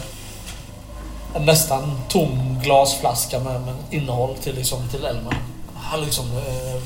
[1.35, 5.37] en nästan tom glasflaska med, med innehåll till, liksom, till Elmer.
[5.75, 6.27] Han liksom...
[6.27, 6.83] Eh,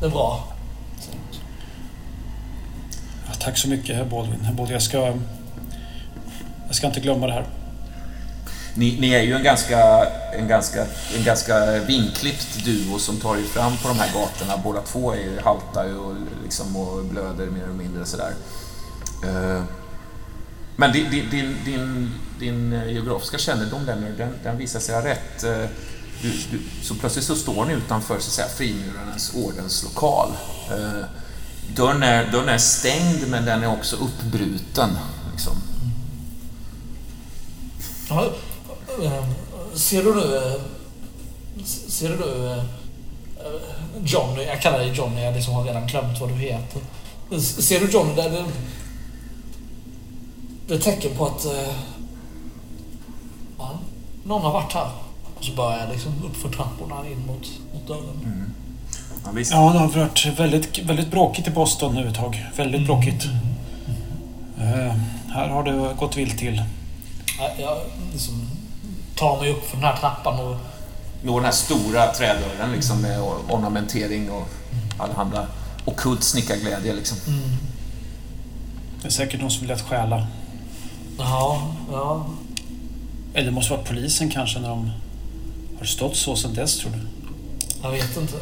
[0.00, 0.44] det är bra.
[3.26, 4.40] Ja, tack så mycket herr Baldwin.
[4.40, 5.14] Herr Baldwin, jag ska...
[6.66, 7.46] Jag ska inte glömma det här.
[8.74, 10.86] Ni, ni är ju en ganska, en, ganska,
[11.16, 14.56] en ganska vinklippt duo som tar er fram på de här gatorna.
[14.64, 18.30] Båda två är ju halta och, liksom, och blöder mer eller mindre sådär.
[18.30, 18.61] Eh,
[19.22, 19.62] Eh,
[20.76, 25.44] men din, din, din, din, eh, geografiska kännedom, Lennart, den, den visar sig ha rätt.
[25.44, 25.68] Eh,
[26.22, 30.32] du, du, så plötsligt så står ni utanför så att säga, frimurarnas ordenslokal.
[31.74, 34.90] Dörren är, dörren är stängd men den är också uppbruten.
[35.32, 35.52] Liksom.
[38.08, 38.32] Ja,
[39.74, 40.60] ser du nu...
[41.64, 42.62] Ser du nu...
[44.04, 46.80] Johnny, jag kallar dig Johnny, jag liksom har redan glömt vad du heter.
[47.40, 48.44] Ser du Johnny där
[50.72, 50.74] det...
[50.74, 51.44] Är ett tecken på att...
[51.44, 51.74] eh,
[53.58, 53.78] Ja,
[54.24, 54.90] någon har varit här.
[55.38, 58.52] Och så börjar jag liksom uppför trapporna in mot, mot dörren.
[59.24, 59.52] Ja, visst.
[59.52, 62.46] Ja, det har varit väldigt, väldigt bråkigt i Boston nu ett tag.
[62.56, 63.24] Väldigt bråkigt.
[64.60, 64.94] Eh,
[65.34, 66.62] här har det gått vilt till.
[67.38, 67.78] Ja, Jag
[68.12, 68.48] liksom
[69.16, 70.56] tar mig upp för den här trappan och...
[71.24, 73.20] Når den här stora trädörren liksom med
[73.50, 74.48] ornamentering och
[74.98, 75.46] allehanda
[75.84, 77.18] ockult snickarglädje liksom.
[79.02, 80.26] Det är säkert någon som vill att stjäla.
[81.18, 82.26] Ja, ja.
[83.34, 84.90] Eller det måste vara polisen kanske när de...
[85.78, 86.98] Har stått så sedan dess tror du?
[87.82, 88.34] Jag vet inte.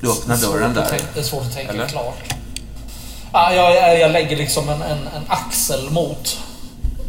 [0.00, 0.86] Du öppnar dörren där.
[0.88, 1.88] tänka- Det är svårt att tänka Eller?
[1.88, 2.34] klart.
[3.32, 6.38] Ja, jag, jag, lägger liksom en, en, en axel mot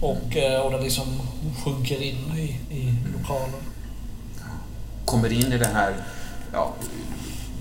[0.01, 1.21] och, eh, och den liksom
[1.63, 3.49] sjunker in i, i lokalen.
[5.05, 5.93] Kommer in i det här,
[6.53, 6.73] ja,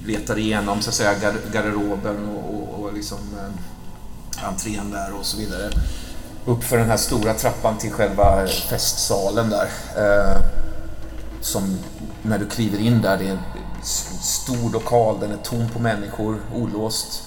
[0.07, 5.27] letar igenom så att säga gar- garderoben och, och, och liksom eh, entrén där och
[5.27, 5.71] så vidare.
[6.47, 9.69] Upp för den här stora trappan till själva eh, festsalen där.
[9.97, 10.41] Eh,
[11.41, 11.79] som
[12.23, 13.39] när du kliver in där, det är en
[14.23, 17.23] stor lokal, den är tom på människor, olåst.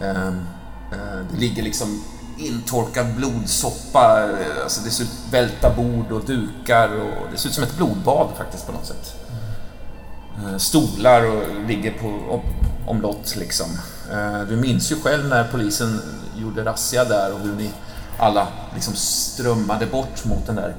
[0.00, 2.04] Eh, eh, det ligger liksom
[2.38, 7.54] intorkad blodsoppa, eh, alltså det ser ut välta bord och dukar och det ser ut
[7.54, 9.14] som ett blodbad faktiskt på något sätt.
[10.38, 12.40] Eh, Stolar och ligger på
[12.86, 13.66] omlott liksom.
[14.12, 16.00] Eh, Du minns ju själv när polisen
[16.36, 17.70] gjorde razzia där och hur ni
[18.18, 20.74] alla liksom strömmade bort mot den där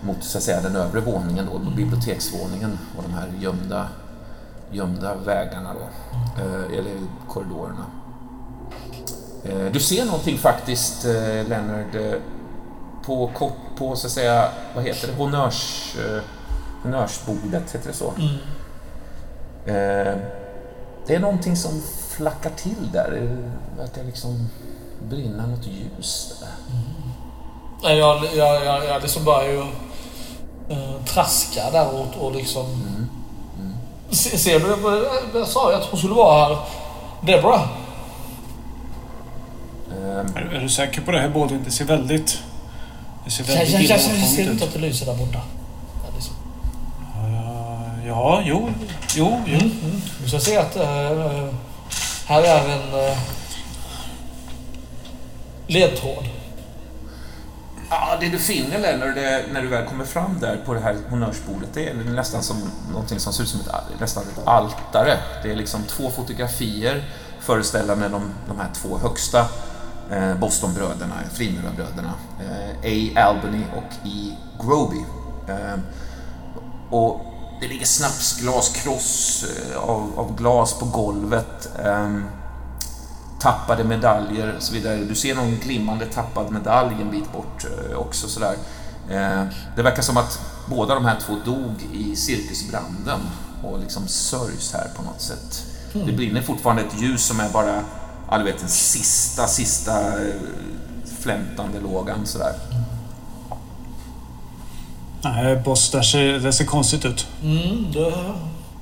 [0.00, 3.88] mot så att säga den övre våningen då, på biblioteksvåningen och de här gömda,
[4.70, 5.80] gömda vägarna då,
[6.42, 6.92] eh, eller
[7.28, 7.84] korridorerna.
[9.44, 11.12] Eh, Du ser någonting faktiskt, eh,
[11.48, 12.14] Leonard, eh,
[13.04, 16.20] på, kort, på så att säga, vad heter det, honnörs, eh,
[16.82, 18.12] honnörsbordet, heter det så?
[19.66, 20.16] Eh,
[21.06, 23.10] Det är någonting som flackar till där.
[23.10, 24.48] Det verkar liksom
[25.08, 26.37] brinna något ljus
[27.82, 32.66] Jag, jag, jag, jag liksom börjar ju uh, traska där och, och liksom...
[34.10, 35.08] Se, ser du?
[35.38, 36.58] Jag sa ju att hon skulle vara här.
[37.22, 37.68] Deborah.
[39.90, 41.62] Ehm, Är, är du säker på det här Baldwin?
[41.64, 42.38] Det ser väldigt...
[43.24, 45.40] Det ser Jag, jag, väldigt jag, jag ser inte att det lyser där borta.
[46.04, 46.34] Ja, liksom.
[47.16, 48.70] Eh, Ja, jo,
[49.16, 49.56] jo, jo.
[49.56, 50.02] Mm, mm.
[50.22, 51.48] Du ska se att eh,
[52.26, 53.18] här är en uh,
[55.66, 56.24] ledtråd.
[57.90, 60.96] Ja, det du finner Lennart, det, när du väl kommer fram där på det här
[61.10, 62.56] honnörsbordet, det är nästan som
[62.92, 65.16] någonting som ser ut som ett, nästan ett altare.
[65.42, 67.04] Det är liksom två fotografier
[67.40, 69.46] föreställande de, de här två högsta
[70.10, 72.14] eh, Bostonbröderna, frimurarbröderna.
[72.40, 73.20] Eh, A.
[73.28, 74.36] Albany och E.
[74.60, 75.04] Groby.
[75.48, 75.78] Eh,
[76.90, 77.20] och
[77.60, 81.70] det ligger snapsglas, kross eh, av, av glas på golvet.
[81.84, 82.18] Eh,
[83.40, 84.96] tappade medaljer och så vidare.
[84.96, 88.54] Du ser någon glimmande tappad medalj en bit bort eh, också sådär.
[89.10, 89.44] Eh,
[89.76, 93.20] Det verkar som att båda de här två dog i cirkusbranden
[93.64, 95.64] och liksom sörjs här på något sätt.
[95.92, 97.82] Det brinner fortfarande ett ljus som är bara,
[98.30, 100.34] ja du vet, den sista, sista eh,
[101.20, 102.52] flämtande lågan sådär.
[105.22, 107.26] Nej, boss, det ser, det ser konstigt ut.
[107.42, 108.12] Mm, det,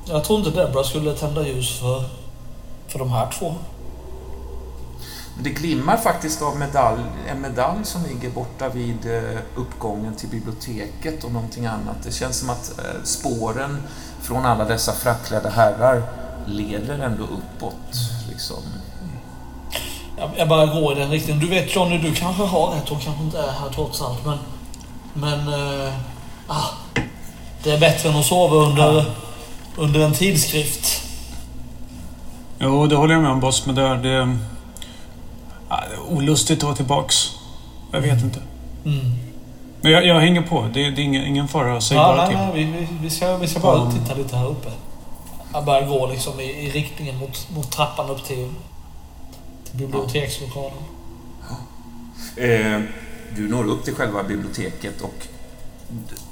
[0.08, 2.04] jag tror inte Deborah skulle tända ljus för,
[2.88, 3.54] för de här två.
[5.42, 11.24] Det glimmar faktiskt av medalj, en medalj som ligger borta vid eh, uppgången till biblioteket
[11.24, 11.96] och någonting annat.
[12.02, 13.82] Det känns som att eh, spåren
[14.22, 16.02] från alla dessa frackklädda herrar
[16.46, 17.96] leder ändå uppåt.
[18.30, 18.62] Liksom.
[20.36, 21.40] Jag, bara går i den riktningen.
[21.40, 22.88] Du vet Johnny, du kanske har rätt.
[22.88, 24.26] Hon kanske inte är här trots allt.
[24.26, 24.38] Men,
[25.12, 25.54] men
[26.46, 26.68] ah,
[27.62, 29.04] det är bättre än att sova under,
[29.76, 31.02] under en tidskrift.
[32.58, 33.96] Jo, det håller jag med om boss, men det.
[33.96, 34.38] Det,
[36.08, 37.30] olustigt att vara tillbaks.
[37.92, 38.40] Jag vet inte.
[38.84, 39.12] Mm.
[39.80, 40.62] Men jag, jag hänger på.
[40.74, 41.80] Det, det är ingen, ingen fara.
[41.80, 42.36] Säg Ja, bara nej, till.
[42.66, 43.92] nej, vi, vi, vi, ska, vi ska bara Mm.
[43.92, 44.70] titta lite här uppe.
[45.52, 48.48] Jag börjar gå liksom i, i riktningen mot, mot trappan upp till,
[49.70, 50.78] till bibliotekslokalen.
[52.36, 52.80] Eh,
[53.36, 55.26] du når upp till själva biblioteket och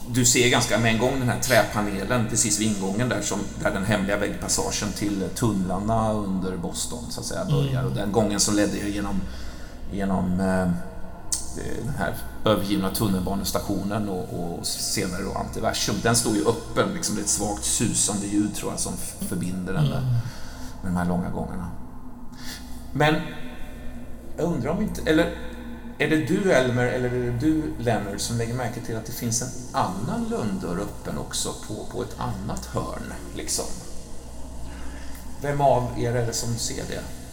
[0.09, 3.71] du ser ganska med en gång den här träpanelen precis vid ingången där, som, där
[3.71, 7.85] den hemliga väggpassagen till tunnlarna under Boston så att säga börjar.
[7.85, 9.21] Och den gången som ledde genom,
[9.95, 10.69] genom eh,
[11.85, 12.15] den här
[12.45, 15.95] övergivna tunnelbanestationen och, och senare då Antiversum.
[16.03, 18.93] Den står ju öppen, liksom det är ett svagt susande ljud tror jag som
[19.29, 20.03] förbinder den med,
[20.83, 21.71] med de här långa gångarna.
[22.93, 23.15] Men
[24.37, 25.37] jag undrar om inte, eller
[25.99, 29.13] är det du Elmer eller är det du Leonard som lägger märke till att det
[29.13, 33.13] finns en annan lönndörr öppen också på, på ett annat hörn?
[33.37, 33.65] Liksom?
[35.43, 37.24] Vem av er är det som ser det?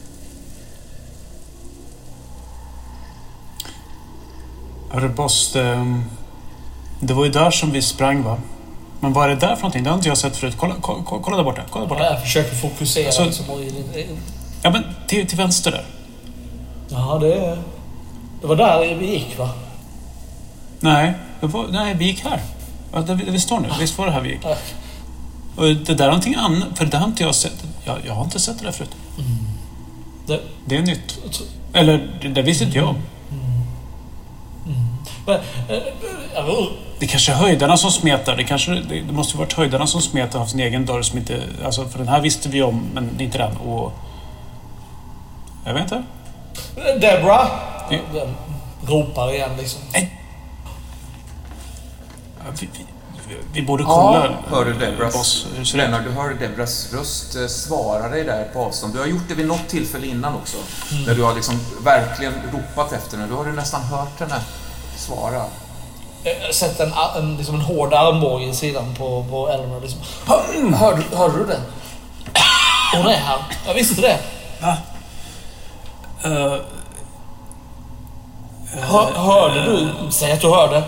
[4.93, 6.01] Hörru boss, det,
[6.99, 8.37] det var ju där som vi sprang va?
[8.99, 9.83] Men vad är det där för någonting?
[9.83, 10.55] Det har inte jag sett förut.
[10.57, 11.61] Kolla, kolla, kolla där borta.
[11.69, 12.03] Kolla där borta.
[12.05, 13.45] Jag försöker fokusera Alltså- liksom.
[14.63, 15.85] Ja men till, till vänster där.
[16.89, 17.57] ja, det,
[18.41, 19.49] det var där vi gick va?
[20.79, 22.39] Nej, var, nej vi gick här.
[22.93, 23.67] Ja, där, vi- där vi står nu.
[23.79, 24.39] Visst var det här vi gick?
[24.43, 24.55] Ja.
[25.55, 26.77] Och det där är någonting annat.
[26.77, 27.63] För det där har inte jag sett.
[27.85, 28.95] Jag, jag har inte sett det där förut.
[30.27, 31.19] Det, Det är nytt.
[31.73, 32.95] Eller, det, det visste inte jag om.
[33.29, 33.39] men,
[34.75, 35.10] eh, eh,
[36.99, 38.35] Det kanske är höjdarna som smetar.
[38.35, 41.01] Det, kanske, det, det måste ju varit höjdarna som smetar och haft sin egen dörr
[41.01, 41.43] som inte...
[41.65, 43.57] Alltså, för den här visste vi om, men inte den.
[43.57, 43.93] Och...
[45.65, 46.03] Jag vet inte.
[47.01, 47.47] Deborah!
[47.89, 47.97] Ja.
[48.13, 48.35] Den
[48.87, 49.81] ropar igen liksom.
[49.93, 50.01] Ja,
[52.59, 52.69] Vi,
[53.27, 54.33] vi, vi borde kolla.
[54.49, 55.45] hör du Debras?
[55.73, 58.93] Lennart, du hör Debras röst eh, svara dig där på avstånd.
[58.93, 60.57] Du har gjort det vid något tillfälle innan också.
[61.05, 63.29] Där du har liksom verkligen ropat efter henne.
[63.29, 64.35] Då har du nästan hört henne
[65.01, 65.43] svara.
[66.23, 69.81] Eh, Sätt en, en, liksom en hård armbåge i sidan på, på Elmer.
[69.81, 69.99] Liksom.
[70.73, 71.59] Hör, hörde du det?
[72.97, 73.37] Hon är här.
[73.67, 74.17] Jag visste inte det.
[76.23, 76.55] Eh,
[78.81, 79.89] Hör, hörde du?
[80.11, 80.83] Säg att du hörde.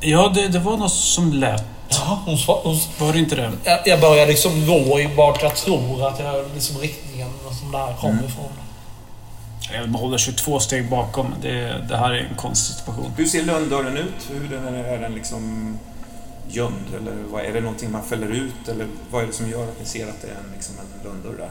[0.00, 1.64] ja, det, det var något som lät.
[1.88, 3.52] Ja, hon, hon, Var det inte det?
[3.64, 7.28] jag, jag börjar liksom gå i vart jag tror att jag liksom riktningen
[7.60, 8.50] som det här kommer ifrån.
[9.74, 11.34] Jag håller 22 steg bakom.
[11.42, 13.12] Det, det här är en konstig situation.
[13.16, 14.30] Hur ser lönndörren ut?
[14.30, 15.74] Hur den är, är den liksom
[16.48, 16.94] gömd?
[16.96, 18.68] Eller vad, är det någonting man fäller ut?
[18.68, 21.04] Eller vad är det som gör att ni ser att det är en, liksom en
[21.10, 21.50] lönndörr där?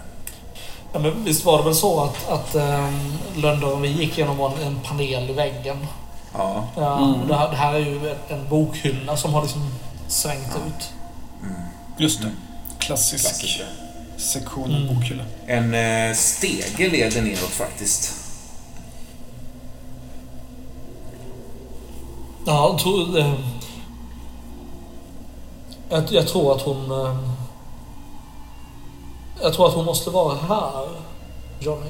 [0.93, 4.67] Ja, men visst var det väl så att, att ähm, Lönndagen, vi gick genom en,
[4.67, 5.77] en panel i väggen.
[6.33, 6.67] Ja.
[6.75, 7.27] Ja, Mm.
[7.27, 9.69] det, här, det här är ju en, bokhylla som har liksom
[10.07, 10.89] svängt ut.
[11.97, 12.31] Just det.
[12.79, 13.23] Klassisk.
[13.25, 13.65] Klassiker.
[14.19, 14.95] Sektionen Mm.
[14.95, 15.23] bokhylla.
[15.47, 18.15] En eh, stege leder neråt faktiskt.
[22.45, 23.17] Ja, jag tror...
[23.19, 23.33] Eh,
[25.89, 26.91] jag, jag tror att hon...
[26.91, 27.15] Eh,
[29.41, 30.87] jag tror att hon måste vara här,
[31.59, 31.89] Johnny.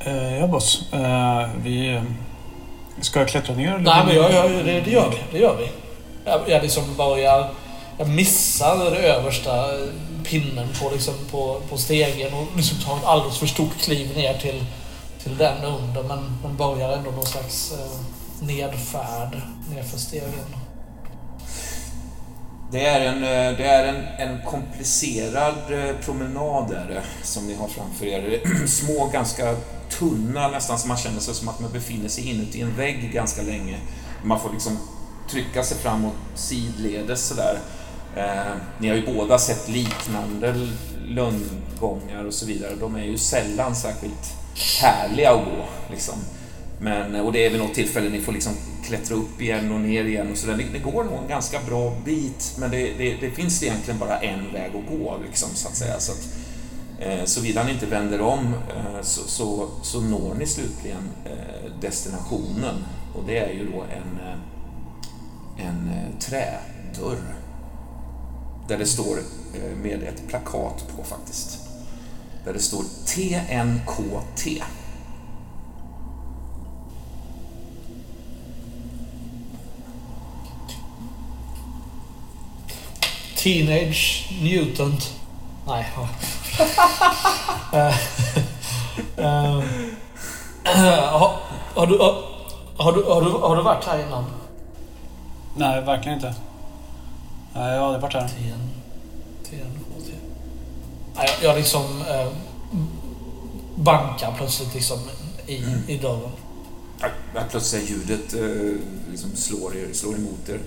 [0.00, 0.92] Eh, ja, boss.
[0.92, 1.94] Eh, vi...
[1.94, 2.02] eh,
[3.00, 3.68] Ska jag klättra ner?
[3.74, 3.78] eller?
[3.78, 5.16] Nej, men jag, jag, det, det gör vi.
[5.32, 5.70] Det gör vi.
[6.24, 7.50] Jag, jag liksom börjar...
[8.00, 9.68] Jag missar den översta
[10.24, 14.38] pinnen på, liksom, på, på stegen och liksom tar ett alldeles för stort kliv ner
[14.38, 14.64] till,
[15.22, 16.02] till den under.
[16.02, 19.42] Men, men börjar ändå någon slags eh, nedfärd
[19.74, 20.54] nerför stegen.
[22.72, 27.68] Det är en, eh, det är en, en komplicerad eh, promenad där, som ni har
[27.68, 28.40] framför er.
[28.66, 29.56] Små, ganska
[29.98, 33.42] tunna, nästan som man känner sig som att man befinner sig inuti en vägg ganska
[33.42, 33.78] länge.
[34.24, 34.78] Man får liksom
[35.30, 37.58] trycka sig framåt sidledes sådär.
[38.16, 40.68] Eh, ni har ju båda sett liknande
[41.08, 42.74] lönngångar och så vidare.
[42.80, 44.34] De är ju sällan särskilt
[44.82, 45.64] härliga att gå.
[45.90, 46.14] Liksom.
[46.80, 48.52] Men, och det är vid något tillfälle ni får liksom
[48.84, 50.56] klättra upp igen och ner igen och så där.
[50.56, 54.18] Det, det går nog en ganska bra bit, men det, det, det finns egentligen bara
[54.18, 56.00] en väg att gå, liksom, så att säga.
[56.00, 56.28] Så att,
[56.98, 62.84] eh, såvida ni inte vänder om eh, så, så, så når ni slutligen eh, destinationen
[63.14, 67.39] och det är ju då en, eh, en eh, trädörr
[68.70, 69.18] där det står
[69.54, 71.58] eh, med ett plakat på faktiskt.
[72.44, 74.62] Där det står TNKT.
[83.36, 85.14] Teenage Mutant.
[85.66, 85.86] Nej.
[85.96, 86.08] ja.
[87.72, 87.94] Eh,
[90.64, 91.36] eh, har,
[91.74, 92.22] har, du, har,
[92.76, 94.24] har, du, har, du, har du varit här innan?
[95.56, 96.34] Nej, verkligen inte.
[97.54, 98.28] Nej, jag har aldrig varit här.
[98.28, 98.70] TN,
[99.44, 100.10] TNKT.
[101.16, 102.28] Nej, jag, liksom eh,
[103.74, 104.98] bankar plötsligt liksom
[105.46, 106.30] i, i dörren.
[107.34, 108.80] Ja, Plötsligt ljudet eh,
[109.10, 110.58] liksom slår, er, slår emot er.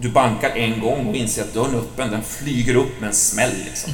[0.00, 2.10] Du bankar en gång och inser att dörren är öppen.
[2.10, 3.56] Den flyger upp med en smäll.
[3.64, 3.92] Liksom.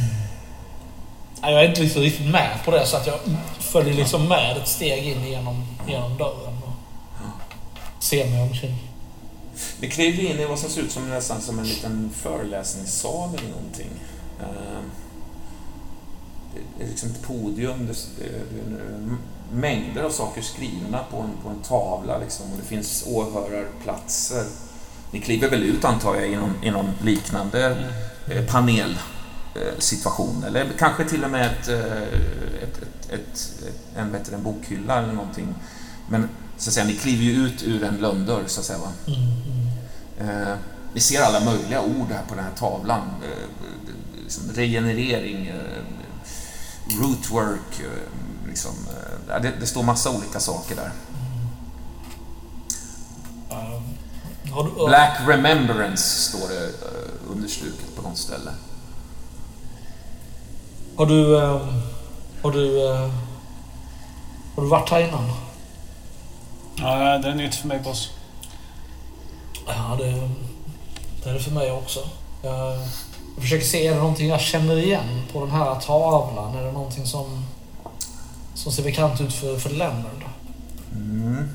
[1.42, 3.18] Nej, Jag är inte liksom riktigt med på det så att jag
[3.58, 6.72] följer liksom med ett steg in genom, genom dörren och
[8.02, 8.84] ser mig omkring.
[9.80, 13.50] Ni kliver in i vad som ser ut som nästan som en liten föreläsningssal eller
[13.50, 13.90] någonting.
[14.40, 14.90] Ehm,
[16.78, 17.92] det är liksom ett podium, det
[18.24, 18.42] är
[19.52, 24.44] mängder av saker skrivna på en, på en tavla liksom, och det finns åhörarplatser.
[25.10, 27.90] Ni kliver väl ut antar jag i någon, i någon liknande
[28.30, 32.02] eh, panelsituation eh, eller kanske till och med ett, eh,
[32.62, 33.50] ett, ett, ett,
[33.96, 35.54] en, en bokhylla eller någonting.
[36.08, 36.28] Men
[36.59, 38.78] så att säga, ni kliver ju ut ur en lönndörr så att säga.
[38.78, 38.92] Va?
[39.07, 39.20] Mm,
[40.20, 40.40] mm.
[40.50, 40.55] Eh,
[40.94, 43.00] ni ser alla möjliga ord här på den här tavlan.
[43.22, 43.48] Eh,
[44.22, 45.82] liksom regenerering, eh,
[47.01, 48.70] rootwork, eh, liksom,
[49.28, 50.90] eh, det, det står massa olika saker där.
[53.51, 53.81] Eh,
[54.52, 58.51] har du, Black Remembrance står det eh, understruket på något ställe.
[60.97, 61.39] Har du...
[61.43, 61.66] eh,
[62.43, 62.89] Har du...
[62.90, 63.10] eh,
[64.56, 65.31] Har du varit här innan?
[66.76, 68.10] Ja, det är nytt för mig, boss.
[69.66, 70.30] Ja, det,
[71.22, 72.09] det är det för mig också.
[72.42, 72.78] Jag,
[73.34, 76.56] jag försöker se, är det någonting jag känner igen på den här tavlan?
[76.56, 77.46] Är det någonting som,
[78.55, 80.24] som ser bekant ut för, för Leonard?
[80.92, 81.48] Mm.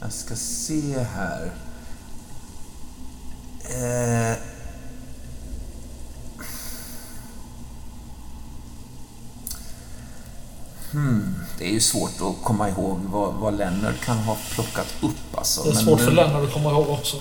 [0.00, 1.52] Jag ska se här.
[3.64, 4.51] Eh.
[10.92, 11.34] Hmm.
[11.58, 15.38] Det är ju svårt att komma ihåg vad, vad Leonard kan ha plockat upp.
[15.38, 15.62] Alltså.
[15.62, 17.16] Det är Men- svårt för Leonard att komma ihåg också.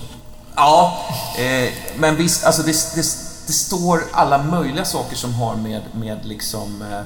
[0.56, 0.98] Ja,
[1.38, 3.02] eh, men visst, alltså det, det,
[3.48, 6.82] det står alla möjliga saker som har med, med liksom...
[6.82, 7.02] Eh,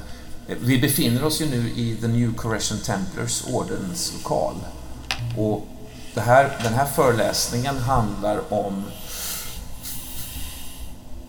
[0.60, 4.54] vi befinner oss ju nu i The New Correction Templars ordenslokal.
[5.38, 5.66] Och
[6.14, 8.84] det här, den här föreläsningen handlar om...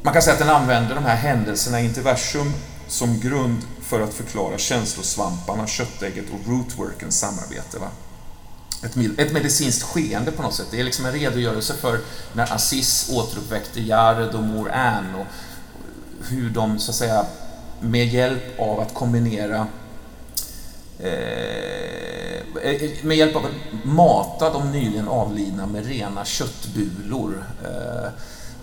[0.01, 2.53] Man kan säga att den använder de här händelserna i Interversum
[2.87, 7.79] som grund för att förklara känslosvamparna, köttägget och rootworkens samarbete.
[7.79, 7.89] Va?
[8.83, 10.67] ett, ett medicinskt skeende på något sätt.
[10.71, 11.99] Det är liksom en redogörelse för
[12.33, 15.25] när Aziz återuppväckte Jared och mor Ann och
[16.29, 17.25] hur de så att säga
[17.81, 19.67] med hjälp av att kombinera
[20.99, 21.11] eh,
[22.63, 28.09] eh med hjälp av att mata de nyligen avlidna med rena köttbulor eh,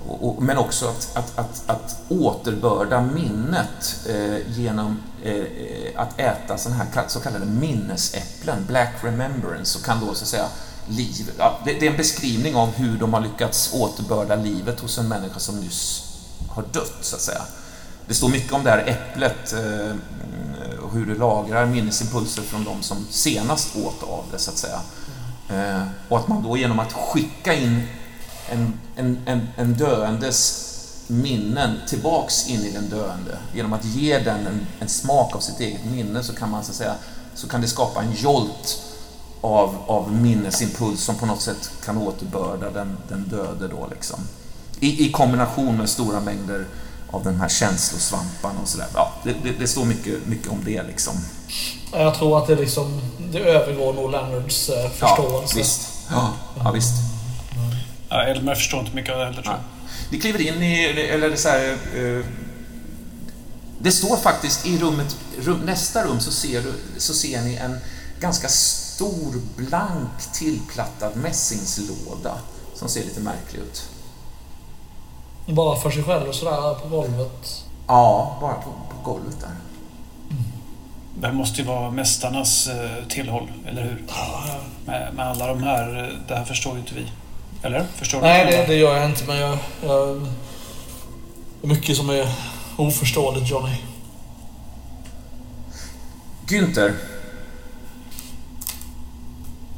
[0.08, 5.44] och, och, men också att, att, att, att återbörda minnet eh, genom Eh,
[5.94, 10.48] att äta sådana här så kallade minnesäpplen, Black Remembrance, och kan då så att säga
[10.88, 14.98] liv, ja, det, det är en beskrivning av hur de har lyckats återbörda livet hos
[14.98, 16.02] en människa som nyss
[16.48, 17.42] har dött, så att säga.
[18.06, 19.96] Det står mycket om det här äpplet eh,
[20.82, 24.80] och hur det lagrar minnesimpulser från de som senast åt av det, så att säga.
[25.48, 27.82] Eh, och att man då genom att skicka in
[28.48, 30.70] en, en, en, en döendes
[31.06, 35.60] minnen tillbaks in i den döende, genom att ge den en, en smak av sitt
[35.60, 36.94] eget minne, så kan man så att säga,
[37.34, 38.82] så kan det skapa en jolt
[39.40, 44.20] av, av minnesimpuls som på något sätt kan återbörda den, den döde då liksom.
[44.80, 46.66] I, I kombination med stora mängder
[47.10, 48.86] av den här känslosvamparna och sådär.
[48.94, 51.14] Ja, det, det, det, står mycket, mycket om det liksom.
[51.92, 53.00] Jag tror att det liksom,
[53.32, 55.54] det övergår nog Leonards eh, förståelse.
[55.54, 55.88] Ja, visst.
[56.10, 56.32] Ja,
[56.64, 56.94] ja visst.
[58.08, 59.73] Ja, Elmer förstår inte mycket av det heller tror jag.
[60.10, 62.24] Ni kliver in i, eller så här, eh,
[63.78, 67.78] det står faktiskt i rummet, rum, nästa rum så ser, du, så ser ni en
[68.20, 72.38] ganska stor blank tillplattad mässingslåda
[72.74, 73.88] som ser lite märklig ut.
[75.46, 77.64] Bara för sig själv och sådär på golvet?
[77.86, 79.56] Ja, bara på, på golvet där.
[81.20, 84.02] Det måste ju vara mästarnas eh, tillhåll, eller hur?
[84.84, 87.06] Med, med alla de här, eh, det här förstår ju inte vi.
[87.64, 87.86] Eller?
[87.96, 88.52] Förstår Nej, du?
[88.52, 90.20] det, det gör jag inte, men jag, jag...
[91.60, 92.28] Det är mycket som är
[92.76, 93.76] oförståeligt, Johnny.
[96.46, 96.92] Günther.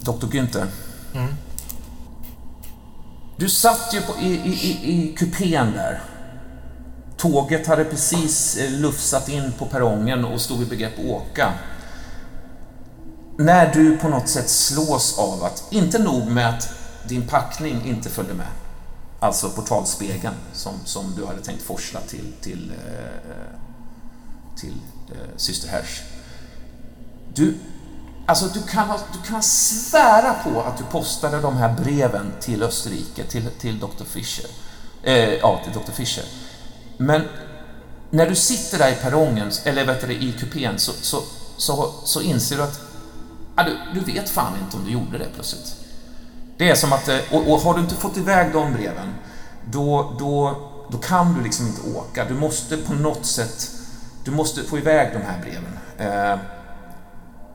[0.00, 0.26] Dr.
[0.26, 0.66] Günther.
[1.14, 1.34] Mm.
[3.36, 6.00] Du satt ju på, i, i, i, i kupén där.
[7.16, 11.52] Tåget hade precis eh, lufsat in på perrongen och stod i begrepp att åka.
[13.38, 16.75] När du på något sätt slås av att, inte nog med att
[17.08, 18.46] din packning inte följde med,
[19.20, 23.60] alltså portalspegeln som, som du hade tänkt forsla till, till, eh, eh,
[24.56, 24.74] till
[25.08, 26.02] eh, syster Hersh.
[27.34, 27.54] Du,
[28.26, 32.62] alltså du kan, ha, du kan svära på att du postade de här breven till
[32.62, 34.04] Österrike, till, till Dr.
[34.04, 34.46] Fischer.
[35.02, 35.92] Eh, ja, till Dr.
[35.92, 36.24] Fischer.
[36.96, 37.22] Men
[38.10, 41.22] när du sitter där i perrongen, eller vet du, i kupén, så, så,
[41.56, 42.80] så, så inser du att
[43.56, 45.85] ja, du, du vet fan inte om du gjorde det plötsligt.
[46.58, 49.14] Det är som att, eh, och, och har du inte fått iväg de breven,
[49.70, 50.56] då, då,
[50.90, 52.24] då kan du liksom inte åka.
[52.24, 53.70] Du måste på något sätt,
[54.24, 55.78] du måste få iväg de här breven.
[55.98, 56.38] Eh,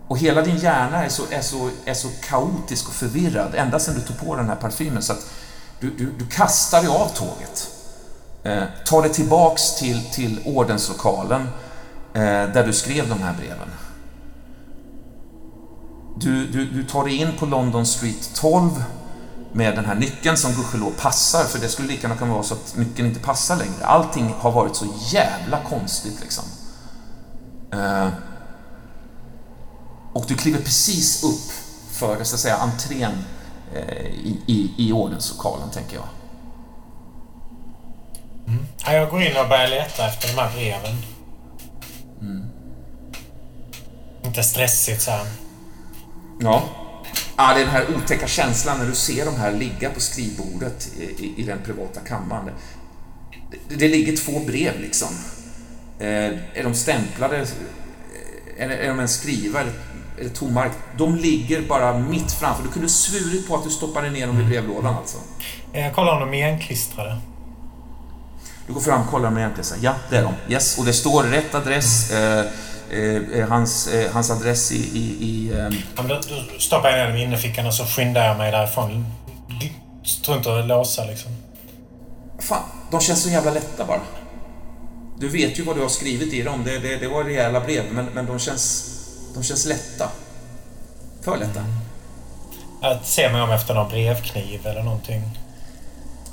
[0.07, 3.95] och hela din hjärna är så, är, så, är så kaotisk och förvirrad ända sedan
[3.95, 5.32] du tog på den här parfymen så att
[5.80, 7.69] du, du, du kastar dig av tåget.
[8.44, 11.41] Eh, tar dig tillbaks till, till ordenslokalen
[12.14, 13.72] eh, där du skrev de här breven.
[16.22, 18.84] Du, du, du tar dig in på London Street 12
[19.53, 22.53] med den här nyckeln som gudskelov passar, för det skulle lika gärna kunna vara så
[22.53, 23.85] att nyckeln inte passar längre.
[23.85, 26.43] Allting har varit så jävla konstigt liksom.
[27.73, 28.07] Eh,
[30.14, 31.52] och du kliver precis upp
[31.91, 33.23] för så att säga, entrén
[33.76, 36.07] eh, i, i, i ordenslokalen, tänker jag.
[38.48, 38.65] Mm.
[38.85, 40.98] Ja, jag går in och börjar leta efter de här breven.
[42.22, 42.45] Mm.
[44.23, 45.27] Inte stressigt så här.
[46.44, 46.64] Ja.
[47.38, 47.54] ja.
[47.54, 51.04] Det är den här otäcka känslan när du ser de här ligga på skrivbordet i,
[51.04, 52.50] i, i den privata kammaren.
[53.70, 55.08] Det, det, ligger två brev liksom.
[56.00, 56.08] Eh,
[56.54, 57.46] är de stämplade?
[58.58, 59.74] Är, är de en skriva eller,
[60.20, 60.72] eller tommark?
[60.98, 62.64] De ligger bara mitt framför.
[62.64, 65.18] Du kunde svurit på att du stoppade ner dem i brevlådan alltså.
[65.74, 67.18] Jag kollar om de är igenklistrade.
[68.68, 70.54] Du går fram, kollar med egentligen ja det är de.
[70.54, 72.12] Yes, och det står rätt adress.
[72.12, 72.46] Eh,
[72.92, 74.76] eh, hans, eh, hans adress i...
[74.76, 75.52] i, i
[75.96, 79.06] ja, då, då stoppar jag ner dem i innerfickan och så skyndar jag mig därifrån.
[80.04, 81.32] Struntar i att låsa liksom.
[82.40, 84.02] Fan, de känns så jävla lätta bara.
[85.20, 86.64] Du vet ju vad du har skrivit i dem.
[86.66, 88.86] Det, det, det var rejäla brev, men, men de, känns,
[89.34, 90.12] de känns lätta.
[91.22, 91.66] För lätta.
[92.82, 95.22] Jag ser mig om efter någon brevkniv eller någonting.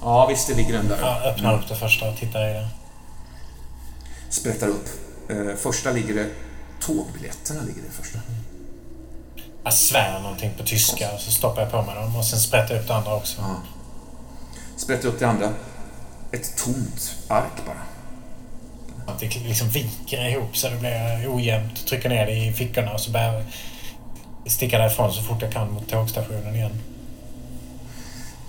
[0.02, 0.98] Ja, visst, det ligger den där.
[1.00, 2.68] Ja, öppnar upp det första och tittar i det.
[4.30, 4.88] Sprättar upp.
[5.28, 6.26] Eh, första ligger det...
[6.80, 8.18] Tågbiljetterna ligger det första.
[9.64, 12.74] Jag svär någonting på tyska och så stoppar jag på mig dem och sen sprättar
[12.74, 13.40] jag upp det andra också.
[13.40, 13.56] Ja.
[14.76, 15.52] Sprättar upp det andra.
[16.32, 17.82] Ett tomt ark bara.
[19.12, 21.86] Att det liksom viker ihop så det blir ojämnt.
[21.86, 23.44] Trycker ner det i fickorna och så börjar jag
[24.52, 26.80] sticka därifrån så fort jag kan mot tågstationen igen.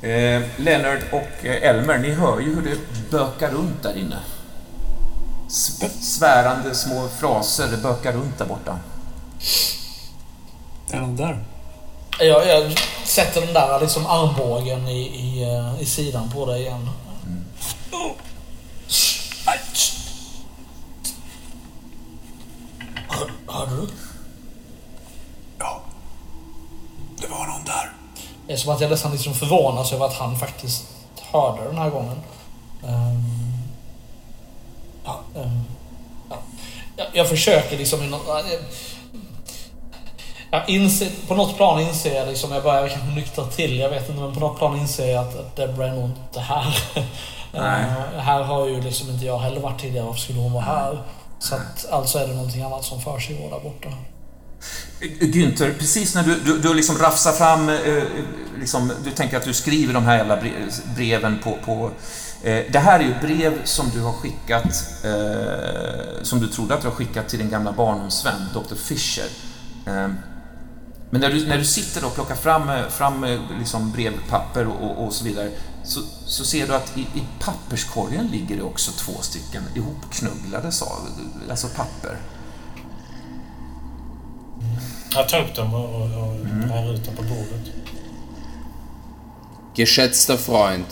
[0.01, 2.77] Eh, Leonard och eh, Elmer, ni hör ju hur det
[3.11, 4.19] bökar runt där inne.
[5.49, 8.80] Svärande små fraser bökar runt där borta.
[10.91, 11.43] Är de där?
[12.19, 15.45] Jag, jag sätter den där liksom armbågen i, i,
[15.80, 16.89] i sidan på dig igen.
[17.26, 17.43] Mm.
[23.07, 23.88] Hör, hörde du?
[25.59, 25.81] Ja.
[27.21, 27.91] Det var någon där.
[28.47, 30.84] Det är som att jag nästan liksom förvånas över att han faktiskt
[31.31, 32.17] hörde den här gången.
[32.84, 33.38] Um,
[35.36, 35.52] Eh,
[36.30, 36.38] ja.
[37.14, 38.15] Jag, försöker liksom...
[40.52, 44.10] Jag inser, på något plan inser jag liksom, jag börjar kanske nyktra till, jag vet
[44.10, 46.77] inte, men på något plan inser jag att, att Deborah är nog inte här.
[47.56, 51.03] Uh, här har ju liksom inte jag heller varit tidigare, varför skulle hon vara här?
[51.40, 53.90] Så att alltså är det någonting annat som för sig där borta.
[55.19, 58.03] Günther, precis när du, du, du liksom rafsar fram, eh,
[58.60, 60.40] liksom, du tänker att du skriver de här jävla
[60.95, 61.91] breven på, på eh,
[62.43, 64.65] det här är ju brev som du har skickat,
[65.03, 68.75] eh, som du trodde att du har skickat till din gamla barndomsvän, Dr.
[68.75, 69.27] Fischer.
[69.85, 70.07] Eh,
[71.11, 75.05] men när du, när du sitter och plockar fram, eh, fram eh, liksom brevpapper och,
[75.05, 75.51] och, så vidare
[75.83, 80.67] så, så ser du att i, i, papperskorgen ligger det också två stycken ihopknugglade
[81.49, 82.17] alltså papper.
[85.11, 86.95] Jag tar upp dem och, och, och mm.
[86.95, 87.73] ut dem på bordet.
[89.75, 90.85] Geschätzter Freund,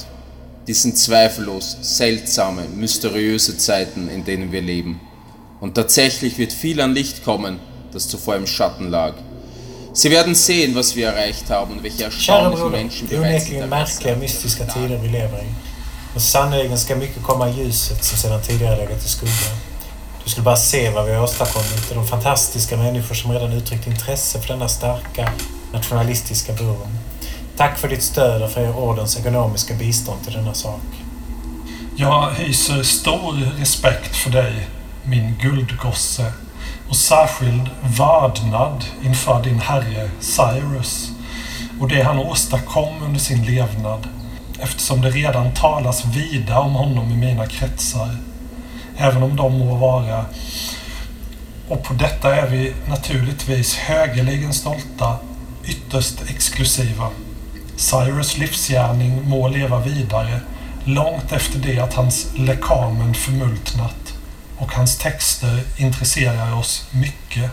[0.67, 4.99] dies sind zweifellos seltsame, mysteriöse Zeiten, in denen wir leben.
[5.61, 7.59] Und tatsächlich wird viel an Licht kommen,
[7.93, 9.13] das zuvor im Schatten lag.
[9.93, 14.65] Sie werden sehen, was wir erreicht haben und welche erstaunlichen Menschen bereits onekligen märkliga, mystiska
[14.65, 15.67] tider vi lever i.
[16.15, 19.57] Och sannerligen ska mycket komma i ljuset som sedan tidigare legat i skuggan.
[20.23, 23.87] Du skulle bara se vad vi har åstadkommit och de fantastiska människor som redan uttryckt
[23.87, 25.31] intresse för denna starka
[25.73, 27.06] nationalistiska buren.
[27.57, 30.81] Tack för ditt stöd och för er ordens ekonomiska bistånd till denna sak.
[31.95, 34.67] Jag hyser stor respekt för dig,
[35.03, 36.31] min guldgosse
[36.89, 41.09] och särskild vördnad inför din herre Cyrus
[41.79, 44.07] och det han åstadkom under sin levnad
[44.59, 48.17] eftersom det redan talas vida om honom i mina kretsar.
[48.97, 50.25] Även om de må vara
[51.69, 55.17] och på detta är vi naturligtvis högerligen stolta,
[55.65, 57.09] ytterst exklusiva.
[57.77, 60.39] Cyrus livsgärning må leva vidare
[60.83, 64.13] långt efter det att hans lekamen förmultnat
[64.57, 67.51] och hans texter intresserar oss mycket.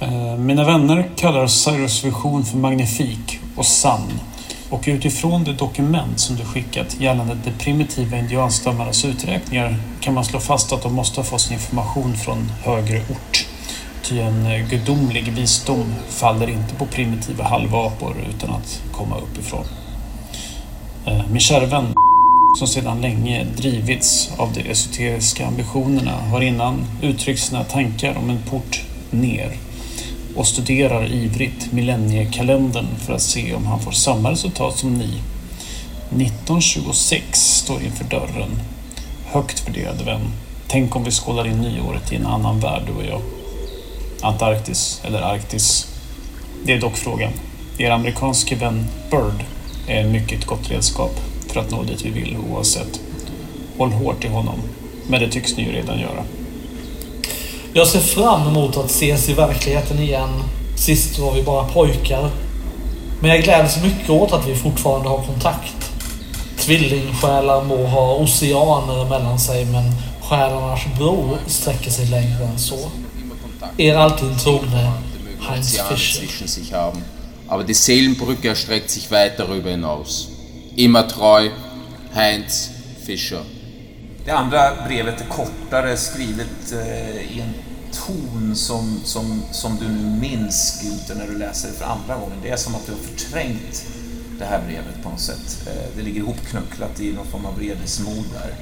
[0.00, 4.20] Eh, mina vänner kallar Cyrus vision för magnifik och sann.
[4.70, 10.40] Och utifrån det dokument som du skickat gällande de primitiva indianstammarnas uträkningar kan man slå
[10.40, 13.46] fast att de måste ha fått sin information från högre ort.
[14.02, 19.64] Ty en eh, gudomlig visdom faller inte på primitiva halvapor utan att komma uppifrån.
[21.06, 21.94] Eh, min kära vän
[22.58, 28.42] som sedan länge drivits av de esoteriska ambitionerna har innan uttryckt sina tankar om en
[28.50, 29.52] port ner
[30.36, 35.22] och studerar ivrigt millenniekalendern för att se om han får samma resultat som ni.
[36.10, 38.50] 1926 står inför dörren.
[39.26, 40.20] Högt värderade vän.
[40.68, 43.37] Tänk om vi skålar in nyåret i en annan värld, du och jag.
[44.20, 45.86] Antarktis eller Arktis.
[46.64, 47.32] Det är dock frågan.
[47.78, 49.44] Er amerikanske vän Bird
[49.86, 53.00] är mycket gott redskap för att nå dit vi vill oavsett.
[53.78, 54.58] Håll hårt i honom.
[55.06, 56.24] Men det tycks ni ju redan göra.
[57.72, 60.42] Jag ser fram emot att ses i verkligheten igen.
[60.76, 62.30] Sist var vi bara pojkar.
[63.20, 65.92] Men jag gläds mycket åt att vi fortfarande har kontakt.
[66.58, 69.92] Tvillingsjälar må ha oceaner mellan sig men
[70.22, 72.78] själarnas bro sträcker sig längre än så.
[73.76, 74.92] Er alltid trogne
[75.40, 76.92] Heinz Fischer.
[77.48, 80.28] Aber die Seelenbrücke erstreckt sich weit darüber hinaus.
[80.76, 81.50] Immer treu,
[82.14, 82.70] Heinz
[83.04, 83.44] Fischer.
[84.24, 87.54] Det andra brevet är kortare, skrivet eh, i en
[87.92, 92.38] ton som, som, som du nu minns, Günther, när du läser det för andra gången.
[92.42, 93.86] Det är som att du har förträngt
[94.38, 95.66] det här brevet på något sätt.
[95.66, 98.54] Eh, det ligger ihopknucklat i någon form av vredesmod där.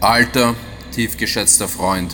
[0.00, 0.54] Alter,
[0.92, 2.10] tiefgeschätzter Freund.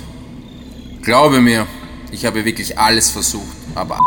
[1.02, 1.66] Glaube mir,
[2.12, 3.98] ich habe wirklich alles versucht, aber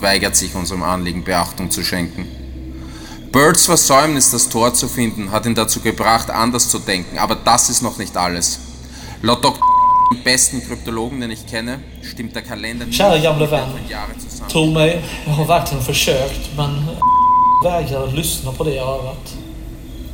[0.00, 2.26] weigert sich unserem Anliegen Beachtung zu schenken.
[3.32, 7.68] Birds Versäumnis, das Tor zu finden, hat ihn dazu gebracht, anders zu denken, aber das
[7.68, 8.60] ist noch nicht alles.
[9.22, 9.60] Laut Dr.
[10.14, 13.68] den besten kryptologen den ich kenne, stimmt der Kalender nicht Kära gamle vän,
[14.48, 16.88] tro mig, jag har verkligen försökt, men
[17.64, 19.34] vägrar lyssna på det hört.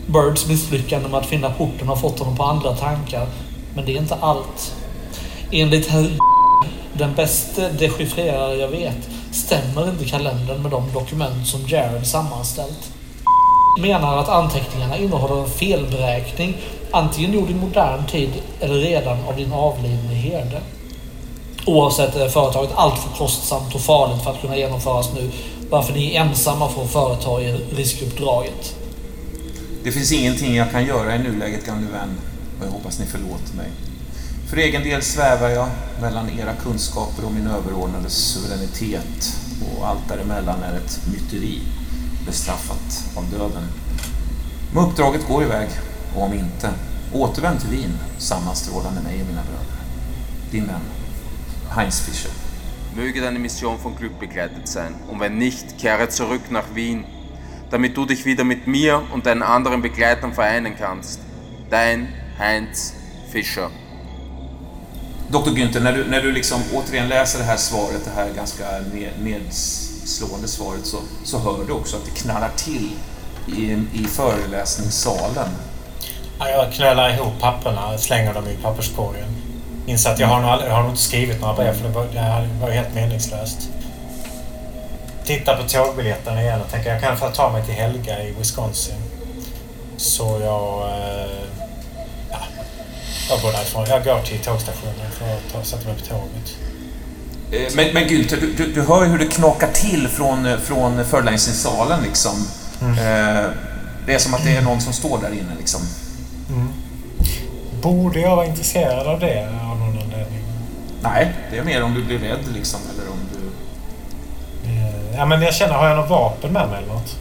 [0.07, 3.29] Birds misslyckande med att finna porten har fått honom på andra tankar,
[3.75, 4.75] men det är inte allt.
[5.51, 6.11] Enligt herr
[6.99, 12.95] den bästa dechiffrerare jag vet, stämmer inte kalendern med de dokument som Jared sammanställt
[13.81, 16.57] menar att anteckningarna innehåller en felberäkning,
[16.91, 18.31] antingen gjord i modern tid
[18.61, 20.61] eller redan av din avlidne herde.
[21.67, 25.31] Oavsett är företaget alltför kostsamt och farligt för att kunna genomföras nu,
[25.71, 28.77] varför ni är ensamma får företa er riskuppdraget.
[29.85, 32.19] Det finns ingenting jag kan göra i nuläget, gamle vän,
[32.61, 33.67] och jag hoppas ni förlåter mig.
[34.47, 35.69] För egen del svävar jag
[36.01, 41.63] mellan era kunskaper och min överordnade suveränitet och allt däremellan är ett myteri
[42.27, 43.69] bestraffat av döden.
[44.75, 45.69] Men uppdraget går iväg
[46.15, 46.71] och om inte,
[47.13, 49.77] Återvänd till Wien, sammanstrålande mig och mina bröder.
[50.51, 50.81] Din vän,
[51.77, 52.31] Heinz Fischer.
[52.97, 54.95] Möge deine Mission von Glück begleitet sein.
[55.11, 57.05] Und wenn nicht, kehre zurück nach Wien,
[57.71, 61.21] damit du dich wieder mit mir und deinen anderen Begleitern vereinen kannst.
[61.71, 62.09] Dein
[62.39, 62.95] Heinz
[63.31, 63.71] Fischer.
[65.35, 68.65] Doktor Günther, när du, när du liksom återigen läser det här svaret, det här ganska
[69.23, 72.91] nedslående svaret, så, så hör du också att det knallar till
[73.47, 73.63] i,
[73.93, 75.49] i föreläsningssalen.
[76.39, 79.29] Ja, Jag knölar ihop papperna, slänger dem i papperskorgen.
[79.87, 82.07] Inser att jag har, nog jag har nog inte skrivit några brev för det var,
[82.13, 83.69] det här var ju helt meningslöst.
[85.25, 88.97] Tittar på tågbiljetterna igen och tänker jag kan få ta mig till Helga i Wisconsin.
[89.97, 90.89] Så jag...
[90.89, 91.64] Eh,
[93.29, 93.85] jag går därifrån.
[93.89, 96.57] Jag går till tågstationen för att ta, sätta mig på tåget.
[97.51, 100.57] Eh, Men, men Günther, du, du, du hör ju hur det knakar till från, eh,
[100.59, 102.47] från föreläsningssalen liksom.
[102.81, 103.51] Eh,
[104.07, 105.81] Det är som att det är någon som står där inne liksom.
[107.83, 110.45] Borde jag vara intresserad av det av någon anledning?
[111.03, 113.51] Nej, det är mer om du blir rädd liksom, eller om du...
[115.17, 117.17] Ja, men jag känner, har jag något vapen med mig eller något?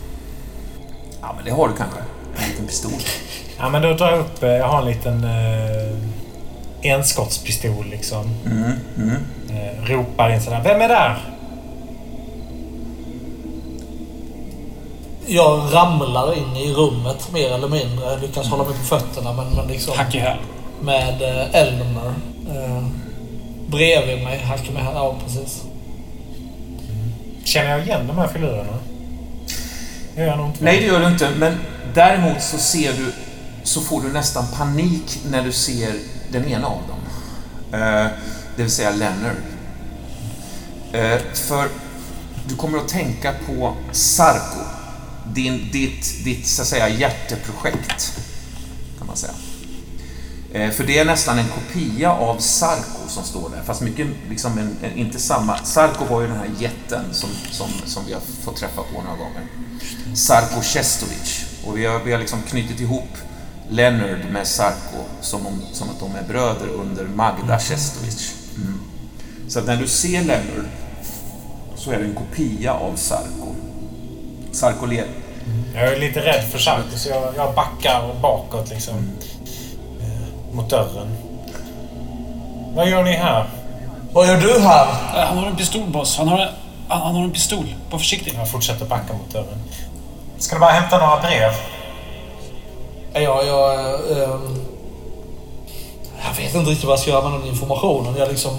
[1.21, 1.99] Ja, men det har du kanske.
[2.37, 2.91] En liten pistol.
[3.59, 4.43] Ja, men då drar jag upp...
[4.43, 8.29] eh, Jag har en liten eh, enskottspistol liksom.
[8.45, 9.15] Mm, mm.
[9.49, 10.61] Eh, ropar in sådär.
[10.63, 11.17] Vem är där?
[15.25, 18.05] Jag ramlar in i rummet mer eller mindre.
[18.11, 19.93] Jag lyckas hålla mig på fötterna men, men liksom...
[19.97, 20.37] Hack i häl.
[20.81, 22.13] Med eh, Elmer.
[22.55, 22.83] Eh,
[23.67, 24.37] bredvid mig.
[24.39, 24.93] Hack med här.
[24.93, 25.63] Ja, precis.
[27.43, 28.77] Känner jag igen de här filurerna?
[30.17, 30.63] Gör jag nog inte.
[30.63, 31.29] Nej, det gör du inte.
[31.37, 31.57] Men
[31.93, 33.13] däremot så ser du...
[33.63, 35.99] Så får du nästan panik när du ser
[36.31, 36.99] den ena av dem.
[37.81, 38.07] Eh,
[38.55, 39.35] det vill säga Leonard.
[40.91, 41.67] Eh, för
[42.47, 44.59] du kommer att tänka på Sarko.
[45.33, 48.19] Din, ditt, ditt, så att säga, hjärteprojekt.
[48.97, 49.33] Kan man säga.
[50.53, 54.57] Eh, För det är nästan en kopia av Sarko som står där, fast mycket liksom
[54.57, 55.57] en, en, inte samma.
[55.63, 59.17] Sarko var ju den här jätten som, som, som vi har fått träffa på några
[59.17, 59.47] gånger.
[60.15, 61.45] Sarko Cestovic.
[61.65, 63.09] Och vi har, vi har liksom knutit ihop
[63.69, 68.33] Leonard med Sarko som, om, som att de är bröder under Magda Cestovic.
[68.55, 68.79] Mm.
[69.47, 70.65] Så att när du ser Leonard
[71.75, 73.55] så är det en kopia av Sarko.
[74.51, 75.09] Sarko lever.
[75.75, 78.95] Jag är lite rädd för Sarko så jag, jag backar bakåt liksom.
[80.01, 81.07] Eh, mot dörren.
[82.75, 83.49] Vad gör ni här?
[84.13, 84.87] Vad gör du här?
[85.15, 86.17] Eh, Han har en pistol, boss.
[86.17, 86.49] Han har en,
[86.87, 87.75] han han har en pistol.
[87.91, 88.33] Var försiktig.
[88.37, 89.59] Jag fortsätter backa mot dörren.
[90.37, 91.51] Ska du bara hämta några brev?
[93.13, 94.55] Jag, jag, eh, ehm,
[96.27, 98.15] jag vet inte riktigt vad jag ska göra med den informationen.
[98.17, 98.51] Jag liksom...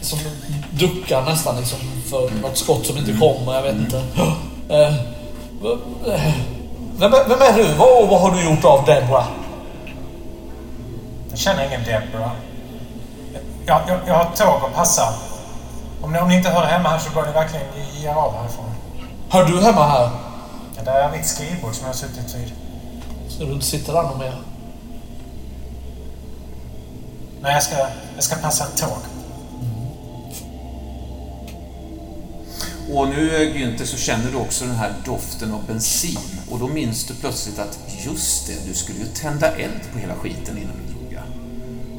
[0.00, 0.18] Som
[0.70, 1.78] duckar nästan liksom
[2.10, 3.54] för något skott som inte kommer.
[3.54, 4.02] Jag vet inte.
[4.70, 6.32] Eh, eh,
[6.98, 7.74] vem, är- vem är du?
[7.74, 9.24] Vad, vad har du gjort av Debra?
[11.30, 12.30] Jag känner ingen Deborah.
[13.66, 15.14] Jag, jag, jag har ett tåg att passa.
[16.02, 18.14] Om ni, om ni inte hör hemma här så bör ni verkligen ge ge er
[18.14, 18.64] av härifrån.
[19.28, 20.10] Hör du hemma här?
[20.78, 22.52] Ja, det är mitt skrivbord som jag har suttit vid.
[23.28, 24.42] Ska du inte sitta där någon mer?
[27.42, 27.76] Nej, jag ska,
[28.14, 28.98] jag ska passa ett tåg.
[32.92, 36.18] Och nu Günther så känner du också den här doften av bensin
[36.50, 40.14] och då minns du plötsligt att just det, du skulle ju tända eld på hela
[40.14, 41.12] skiten innan du drog.
[41.12, 41.20] ja.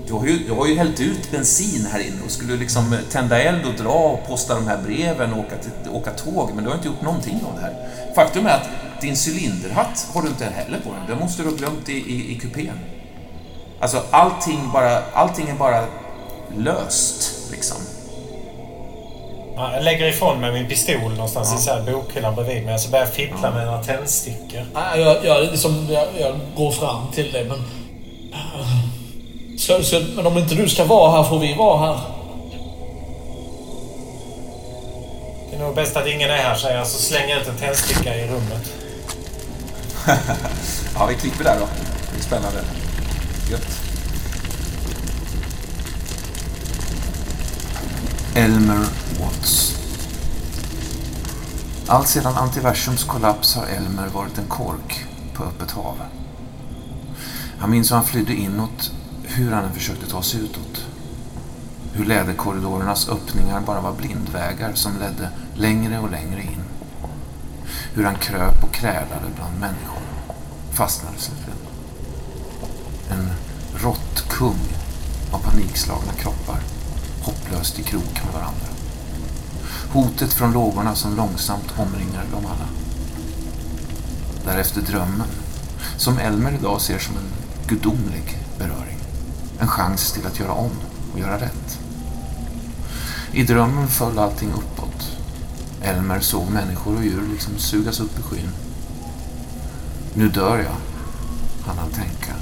[0.08, 3.00] Du har ju, du har ju hällt ut bensin här inne och skulle liksom eh,
[3.12, 6.64] tända eld och dra och posta de här breven och åka, till, åka tåg, men
[6.64, 7.90] du har inte gjort någonting av det här.
[8.16, 8.70] Faktum är att
[9.02, 11.08] din cylinderhatt har du inte heller på den.
[11.08, 12.80] Den måste du ha glömt i, i, i kupén.
[13.80, 15.86] Alltså allting, bara, allting är bara
[16.58, 17.78] löst, liksom.
[19.56, 22.80] Ja, Jag lägger ifrån mig min pistol någonstans i så här bokhyllan bredvid mig.
[22.80, 24.66] Så börjar jag fippla med några tändstickor.
[24.74, 27.64] Nej, Jag, jag, liksom, jag, jag går fram till dig men...
[29.58, 32.00] Så, så, men om inte du ska vara här får vi vara här.
[35.60, 36.88] Är nog bäst att ingen är här, säger jag.
[36.88, 38.74] Så slänger jag ut en tändsticka i rummet.
[40.96, 41.68] Ja, vi klipper där då.
[42.14, 42.64] Det är spännande.
[43.50, 43.82] Gött.
[48.36, 48.86] Elmer
[49.20, 49.76] Watts.
[51.88, 55.98] Allt sedan antiversums kollaps har Elmer varit en kork på öppet hav.
[57.60, 58.92] Han minns hur han flydde inåt,
[59.24, 60.89] hur han än försökte ta sig utåt.
[61.94, 66.64] Hur läderkorridorernas öppningar bara var blindvägar som ledde längre och längre in.
[67.94, 70.04] Hur han kröp och krälade bland människor.
[70.74, 71.60] Fastnade slutligen.
[73.10, 73.30] En
[73.76, 74.60] råttkung
[75.32, 76.60] av panikslagna kroppar.
[77.24, 78.68] Hopplöst i krok med varandra.
[79.94, 82.68] Hotet från lågorna som långsamt omringar dem alla.
[84.46, 85.28] Därefter drömmen
[85.98, 87.32] som Elmer idag ser som en
[87.68, 88.98] gudomlig beröring.
[89.60, 90.72] En chans till att göra om
[91.14, 91.79] och göra rätt.
[93.32, 95.18] I drömmen föll allting uppåt.
[95.82, 98.50] Elmer såg människor och djur liksom sugas upp i skyn.
[100.14, 100.76] Nu dör jag,
[101.66, 102.34] hann han tänka.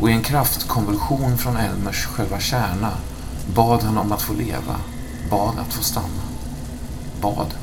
[0.00, 2.90] Och i en kraftkonvulsion från Elmers själva kärna
[3.54, 4.76] bad han om att få leva,
[5.30, 6.22] bad att få stanna.
[7.20, 7.54] Bad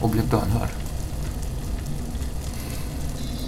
[0.00, 0.70] och blev bönhörd.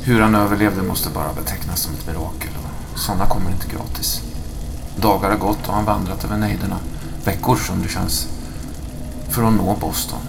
[0.03, 2.51] Hur han överlevde måste bara betecknas som ett mirakel
[2.93, 4.23] och sådana kommer inte gratis.
[4.97, 6.77] Dagar har gått och han vandrat över nejderna,
[7.25, 8.29] veckor som det känns,
[9.29, 10.21] för att nå Boston.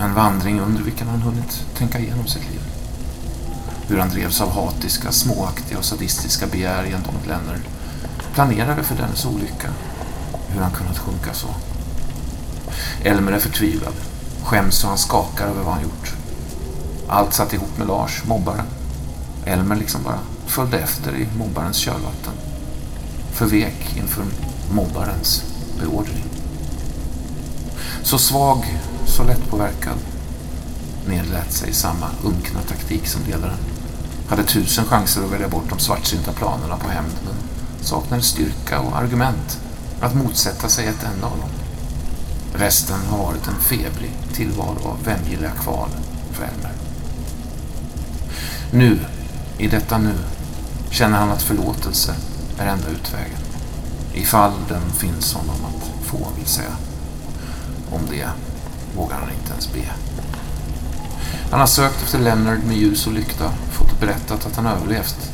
[0.00, 2.60] En vandring under vilken han hunnit tänka igenom sitt liv.
[3.88, 7.60] Hur han drevs av hatiska, småaktiga och sadistiska begär gentemot Leonard.
[8.34, 9.68] Planerade för dennes olycka.
[10.48, 11.48] Hur han kunnat sjunka så.
[13.02, 13.94] Elmer är förtvivlad.
[14.44, 16.14] Skäms och han skakar över vad han gjort.
[17.08, 18.66] Allt satt ihop med Lars, mobbaren.
[19.44, 22.32] Elmer liksom bara följde efter i mobbarens kölvatten.
[23.32, 24.24] Förvek inför
[24.70, 25.44] mobbarens
[25.78, 26.24] beordring.
[28.02, 29.98] Så svag, så lättpåverkad
[31.08, 33.58] nedlät sig samma unkna taktik som ledaren.
[34.28, 37.34] Hade tusen chanser att välja bort de svartsynta planerna på hämnd men
[37.86, 39.60] saknade styrka och argument
[40.00, 41.48] att motsätta sig ett enda av dem.
[42.54, 45.88] Resten har varit en febrig tillvaro av vämjeliga kval
[46.32, 46.72] för Elmer.
[48.72, 48.98] Nu,
[49.58, 50.14] i detta nu,
[50.90, 52.14] känner han att förlåtelse
[52.58, 53.45] är enda utvägen.
[54.16, 56.76] Ifall den finns honom att få, vill säga.
[57.90, 58.28] Om det
[58.96, 59.92] vågar han inte ens be.
[61.50, 65.30] Han har sökt efter Leonard med ljus och lykta, fått berättat att han överlevt.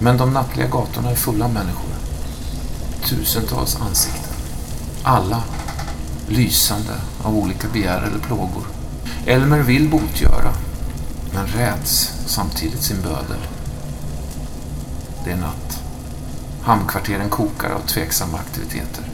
[0.00, 1.90] Men de nattliga gatorna är fulla av människor.
[3.04, 4.34] Tusentals ansikten.
[5.02, 5.42] Alla
[6.28, 8.66] lysande av olika begär eller plågor.
[9.26, 10.52] Elmer vill botgöra,
[11.34, 13.40] men räds samtidigt sin bödel.
[15.24, 15.77] Det är natt.
[16.68, 19.04] Hamnkvarteren kokar av tveksamma aktiviteter.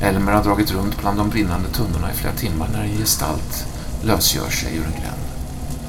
[0.00, 3.66] Elmer har dragit runt bland de brinnande tunnorna i flera timmar när en gestalt
[4.02, 5.24] lösgör sig ur en gränd.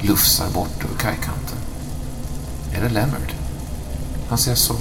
[0.00, 1.58] Lufsar bort över kajkanten.
[2.74, 3.32] Är det Leonard?
[4.28, 4.74] Han ser så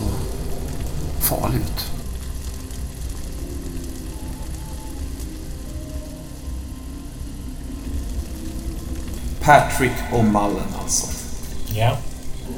[1.20, 1.92] farlig ut.
[9.42, 11.08] Patrick O'Mullen alltså.
[11.68, 11.98] Ja.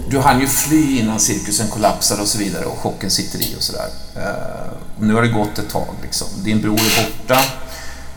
[0.08, 3.64] Du hann ju fly innan cirkusen kollapsade och så vidare och chocken sitter i och
[3.64, 3.88] sådär.
[4.18, 6.28] Uh, nu har det gått ett tag liksom.
[6.44, 7.42] Din bror är borta.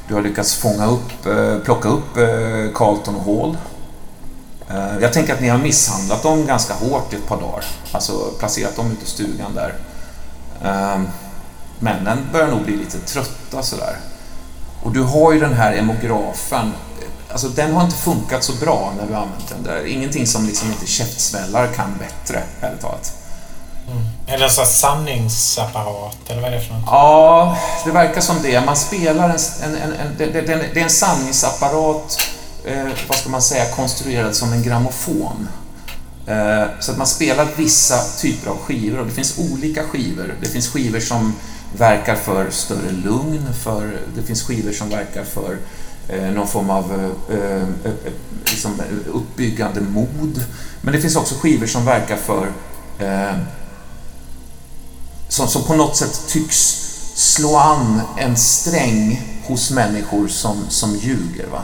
[0.09, 3.57] Du har lyckats fånga upp, uh, plocka upp uh, Carlton och Hall.
[5.01, 7.65] Jag tänker att ni har misshandlat dem ganska hårt i ett par dagar.
[7.93, 9.75] Alltså placerat dem ute i stugan där.
[11.79, 13.97] Männen börjar nog bli lite trötta sådär.
[14.83, 16.73] Och du har ju den här emografen
[17.33, 19.63] Alltså den har inte funkat så bra när har använt den.
[19.63, 23.13] Det är ingenting som liksom inte käftsmällar kan bättre, ärligt talat.
[23.91, 24.03] Mm.
[24.27, 26.85] Är det en sån sanningsapparat, eller vad är det för något?
[26.87, 28.65] Ja, det verkar som det.
[28.67, 29.39] Man spelar en...
[29.63, 30.41] en, en, en det, det,
[30.75, 32.19] det, är en sanningsapparat,
[32.65, 35.49] eh, vad ska man säga, konstruerad som en grammofon.
[36.27, 40.35] Eh, så att man spelar vissa typer av skivor och det finns olika skivor.
[40.41, 41.35] Det finns skivor som
[41.77, 45.57] verkar för större lugn, för, det finns skivor som verkar för
[46.09, 48.13] Eh, någon form av eh, eh, eh
[48.45, 48.83] liksom
[49.13, 50.45] uppbyggande mod.
[50.81, 52.53] Men det finns också skivor som verkar för
[55.29, 56.57] som, som på något sätt tycks
[57.15, 61.47] slå an en sträng hos människor som, som ljuger.
[61.47, 61.63] Va?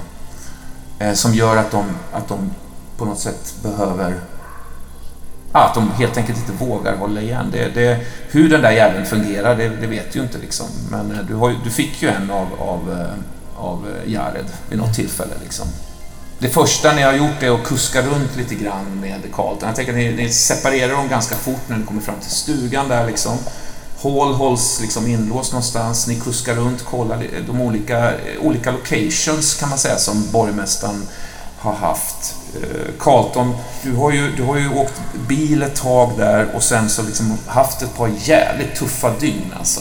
[1.15, 2.51] som gör att de, att de
[2.97, 4.21] på något sätt behöver
[5.53, 7.47] att de helt enkelt inte vågar hålla igen.
[7.53, 8.01] Det, det,
[8.31, 10.67] hur den där jäveln fungerar, det, det vet ju inte liksom.
[10.91, 13.07] Men du, har, du fick ju en av, av
[13.59, 15.35] av eh, Jared vid något tillfälle.
[15.43, 15.67] Liksom.
[16.39, 19.69] Det första ni har gjort är att kuska runt lite grann med Carlton.
[19.69, 22.89] Jag tänker att ni, ni separerar dem ganska fort när ni kommer fram till stugan
[22.89, 23.39] där liksom.
[24.03, 26.07] Hall hålls liksom inlåst någonstans.
[26.07, 31.07] Ni kuskar runt, kollar de olika, eh, olika locations kan man säga som borgmästaren
[31.59, 32.35] har haft.
[32.55, 36.91] Eh, Carlton, du har, ju, du har ju åkt bil ett tag där och sen
[36.91, 39.81] så liksom haft ett par jävligt tuffa dygn alltså.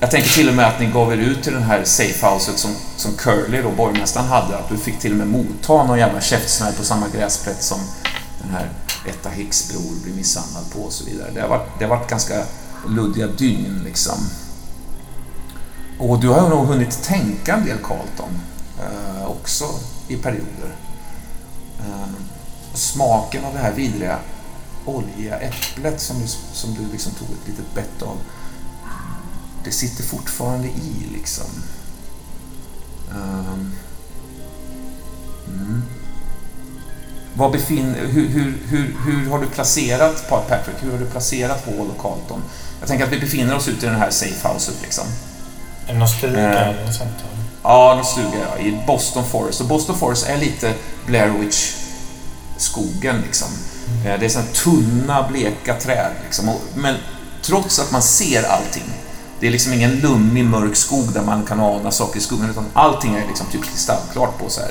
[0.00, 2.70] Jag tänker till och med att ni gav er ut till det här safehouset som,
[2.96, 4.58] som Curly, då, borgmästaren, hade.
[4.58, 7.78] Att du fick till och med motta någon jävla käftsmäll på samma gräsplätt som
[8.42, 8.68] den här
[9.06, 11.30] Etta Hicks bror blir misshandlad på och så vidare.
[11.34, 12.44] Det har varit, det har varit ganska
[12.88, 14.18] luddiga dygn liksom.
[15.98, 18.40] Och du har nog hunnit tänka en del Carlton
[18.78, 19.64] eh, också
[20.08, 20.76] i perioder.
[21.78, 22.08] Eh,
[22.74, 24.18] smaken av det här vidriga
[24.84, 28.16] oljiga äpplet som du, som du liksom tog ett litet bett av
[29.64, 31.44] det sitter fortfarande i liksom.
[33.10, 33.72] Um,
[35.48, 35.82] mm.
[37.34, 40.76] vad befinner, hur, hur, hur, hur har du placerat Patrick?
[40.80, 42.42] Hur har du placerat Hall och Carlton?
[42.80, 45.04] Jag tänker att vi befinner oss ute i det här safe-houset liksom.
[45.86, 46.68] Är det någon stuga Eh.
[46.68, 47.10] eller sånt?
[47.62, 49.60] Ja, någon stuga ja, i Boston Forest.
[49.60, 50.74] Och Boston Forest är lite
[51.06, 53.48] Blair Witch-skogen liksom.
[54.06, 56.50] Eh, Det är sådana tunna, bleka träd liksom.
[56.74, 56.96] Men
[57.42, 58.84] trots att man ser allting.
[59.40, 62.50] Det är liksom ingen lummig, mörk skog där man kan ana saker i skuggan.
[62.50, 64.70] Utan allting är liksom typ kristallklart på så här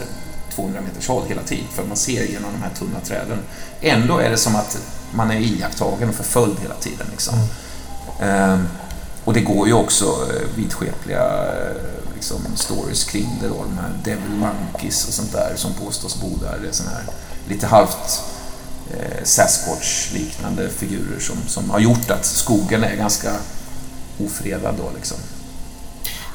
[0.56, 1.66] 200 meters håll hela tiden.
[1.74, 3.40] För man ser genom de här tunna träden.
[3.82, 4.78] Ändå är det som att
[5.12, 7.08] man är iakttagen och förföljd hela tiden.
[7.12, 7.34] Liksom.
[8.22, 8.68] Ehm,
[9.26, 13.64] och det går ju också eh, vidskepliga eh, liksom, stories kring det då.
[13.64, 16.60] De här Devil Monkeys och sånt där som påstås bo där.
[16.62, 17.04] Det är sån här
[17.48, 18.22] lite halvt
[18.92, 23.32] eh, Sasquatch-liknande figurer som, som har gjort att skogen är ganska
[24.26, 25.18] ofredad då liksom.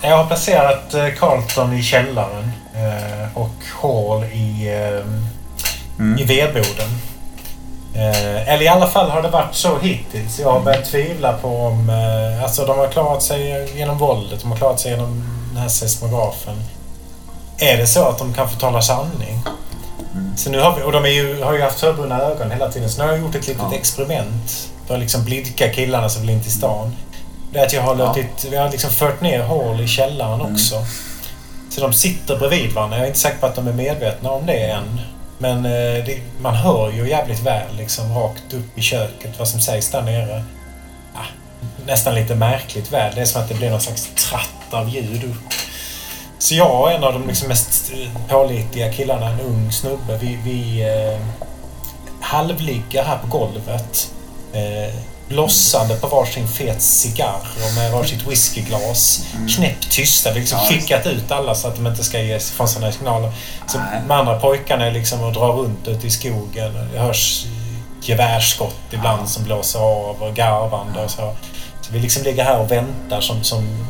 [0.03, 3.51] Jag har placerat eh, Carlton i källaren eh, och
[3.83, 4.69] Hall i,
[5.99, 6.15] Mm.
[6.15, 6.89] eh, i vedboden.
[8.47, 10.39] Eller i alla fall har det varit så hittills.
[10.41, 11.91] Jag har börjat tvivla på om...
[12.43, 16.55] Alltså de har klarat sig genom våldet, de har klarat sig genom den här seismografen.
[17.59, 19.41] Är det så att de kan få tala sanning?
[20.37, 22.91] Så nu har vi, och de ju, har ju haft förbundna ögon hela tiden.
[22.91, 23.77] Så nu har jag gjort ett litet Ja.
[23.77, 26.97] experiment för att liksom blidka killarna som vill in till stan.
[27.53, 28.07] Det är att jag har Ja.
[28.07, 30.85] låtit, vi har liksom fört ner Hall i källaren också.
[31.71, 32.97] Så de sitter bredvid varandra.
[32.97, 35.01] Jag är inte säker på att de är medvetna om det än.
[35.39, 39.61] Men eh, det, man hör ju jävligt väl liksom rakt upp i köket vad som
[39.61, 40.45] sägs där nere.
[41.15, 41.25] Ah,
[41.87, 43.15] nästan lite märkligt väl.
[43.15, 45.53] Det är som att det blir någon slags tratt av ljud upp.
[46.39, 47.93] Så jag och en av de liksom mest
[48.29, 51.21] pålitliga killarna, en ung snubbe, vi, vi eh,
[52.21, 54.11] halvligger här på golvet.
[54.53, 54.95] Eh,
[55.29, 59.27] blossande på varsin fet cigarr och med varsitt whiskyglas.
[59.57, 60.31] Knäpptysta.
[60.31, 62.93] Vi har liksom Ja, skickat ut alla så att de inte ska ge ifrån sådana
[62.93, 63.33] signaler.
[63.67, 64.01] Så Nej.
[64.09, 66.89] de andra pojkarna är liksom och drar runt ute i skogen.
[66.93, 67.47] Det hörs
[68.03, 71.37] gevärsskott ibland som blåser av och garvande och så.
[71.81, 73.87] Så vi liksom ligger här och väntar som, som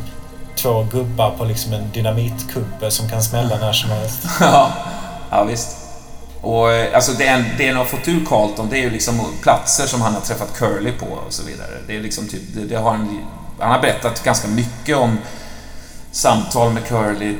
[0.56, 4.18] två gubbar på liksom en dynamitkubbe som kan smälla när som helst.
[4.40, 4.70] ja,
[5.30, 5.76] ja, visst.
[6.42, 9.26] Och eh, alltså det, en, det en har fått ur Carlton, det är ju liksom
[9.42, 11.70] platser som han har träffat Curly på och så vidare.
[11.86, 13.18] Det är liksom typ, det, det har han,
[13.58, 15.18] han har berättat ganska mycket om
[16.12, 17.36] samtal med Curly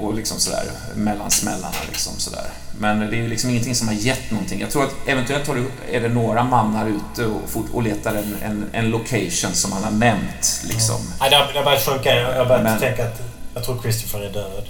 [0.00, 0.64] och liksom sådär,
[0.94, 2.46] mellan smällarna liksom sådär.
[2.78, 4.60] Men det är ju liksom ingenting som har gett någonting.
[4.60, 8.14] Jag tror att eventuellt har det, är det några mannar ute och, fort, och letar
[8.14, 10.96] en, en, en location som han har nämnt liksom.
[11.18, 12.14] Det har, det har börjat sjunka.
[12.14, 13.20] Jag har börjat tänka att
[13.54, 14.68] jag tror Christopher är död.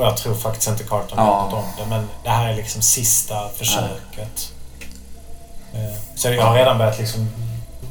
[0.00, 1.44] Och jag tror faktiskt inte Carlton Ja.
[1.44, 1.86] vet om det.
[1.96, 4.52] Men det här är liksom sista försöket.
[5.74, 7.30] Eh, Så jag har redan börjat liksom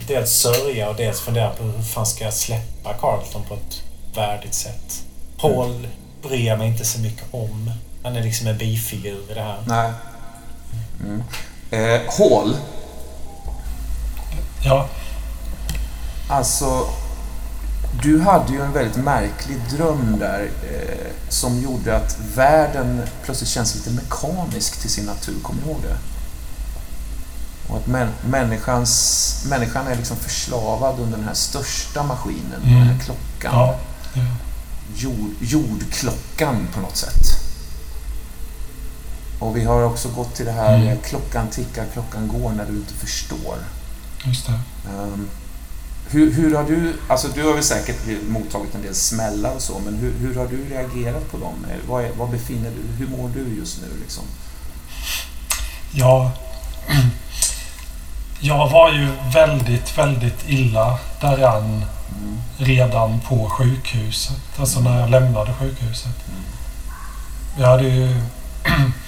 [0.07, 3.81] dels sörja och dels fundera på hur fan ska jag släppa Carlton på ett
[4.15, 5.03] värdigt sätt.
[5.37, 5.87] Paul
[6.21, 7.71] bryr jag mig inte så mycket om.
[8.03, 9.57] Han är liksom en bifigur i det här.
[9.65, 9.91] Nej.
[11.03, 11.23] Mm.
[11.71, 12.57] Eh, Hall,
[14.65, 14.87] Ja,
[16.29, 16.87] Alltså,
[18.03, 23.75] du hade ju en väldigt märklig dröm där eh, som gjorde att världen plötsligt känns
[23.75, 25.35] lite mekanisk till sin natur.
[25.43, 25.97] Kommer du ihåg det?
[27.71, 32.81] Och att män, människans, människan är liksom förslavad under den här största maskinen, den här
[32.85, 32.99] Mm.
[32.99, 33.53] klockan.
[33.53, 33.75] ja.
[34.13, 34.21] ja.
[34.95, 37.25] Jord, jordklockan på något sätt.
[39.39, 40.97] Och vi har också gått till det här, Mm.
[41.03, 43.55] klockan tickar, klockan går när du inte förstår.
[44.25, 44.59] Just det.
[44.89, 45.29] Ehm,
[46.09, 47.97] hur, hur har du, alltså du har väl säkert
[48.29, 51.65] mottagit en del smällar och så, men hur, hur har du reagerat på dem?
[51.69, 54.23] Eh, Vad, är, vad befinner du, hur mår du just nu liksom?
[55.91, 56.31] Ja,
[58.39, 61.85] jag var ju väldigt, väldigt illa däran
[62.57, 64.41] redan på sjukhuset.
[64.59, 66.15] Alltså när jag lämnade sjukhuset.
[67.59, 68.21] Jag hade ju...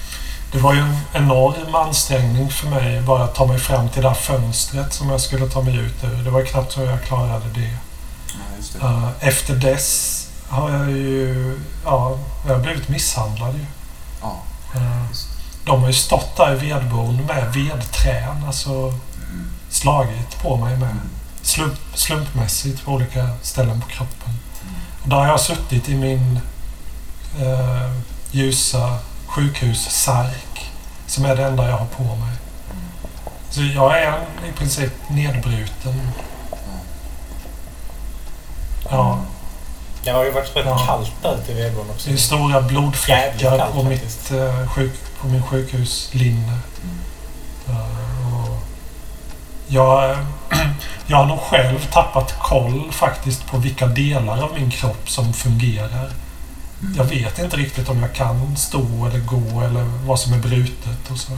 [0.52, 4.08] Det var ju en enorm ansträngning för mig bara att ta mig fram till det
[4.08, 6.24] här fönstret som jag skulle ta mig ut ur.
[6.24, 7.60] Det var knappt så jag klarade det.
[8.26, 10.18] Ja, just Eh, Efter dess
[10.48, 11.58] har jag ju...
[11.84, 13.64] Ja, jag har blivit misshandlad ju.
[14.20, 14.42] Ja,
[14.74, 15.06] Eh.
[15.64, 18.94] De har ju stått där i vedboden med vedträn, alltså
[19.70, 20.96] slagit på mig med
[21.42, 24.30] slump, slumpmässigt på olika ställen på kroppen.
[25.02, 26.40] Och där har jag suttit i min
[27.40, 27.90] eh,
[28.30, 28.98] ljusa
[29.34, 30.70] sjukhussärk
[31.06, 32.34] som är det enda jag har på mig.
[33.50, 34.18] Så jag är
[34.48, 36.00] i princip nedbruten.
[38.90, 39.18] Ja,
[40.04, 40.78] Det har ju varit rätt Ja.
[40.86, 42.08] kallt där ute i vedboden också.
[42.08, 46.58] det är stora blodfläckar kallt på, mitt, eh, sjuk, på min sjukhuslinne.
[47.68, 48.58] Eh, och
[49.66, 50.16] jag,
[51.06, 56.10] jag har nog själv tappat koll faktiskt på vilka delar av min kropp som fungerar.
[56.96, 61.10] Jag vet inte riktigt om jag kan stå eller gå eller vad som är brutet
[61.10, 61.32] och så.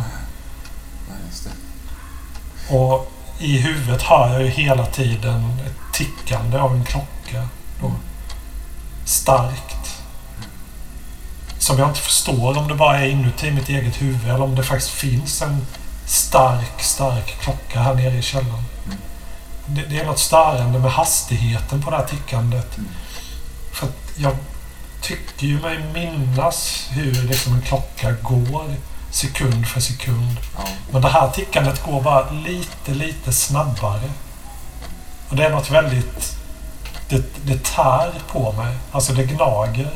[1.45, 2.77] Det.
[2.77, 7.49] Och i huvudet har jag ju hela tiden ett tickande av en klocka.
[7.81, 7.93] Då.
[9.05, 10.03] Starkt.
[11.59, 14.63] Som jag inte förstår om det bara är inuti mitt eget huvud eller om det
[14.63, 15.67] faktiskt finns en
[16.07, 18.65] stark, stark klocka här nere i källaren.
[19.67, 22.77] Det, det är något störande med hastigheten på det här tickandet.
[23.73, 24.37] För att jag
[25.05, 28.75] tycker ju mig minnas hur liksom en klocka går
[29.11, 30.37] sekund för sekund.
[30.57, 30.65] Ja.
[30.93, 34.11] Men det här tickandet går bara lite, lite snabbare.
[35.29, 36.37] Och det är något väldigt...
[37.09, 38.77] Det, det tär på mig.
[38.93, 39.91] Alltså det gnager.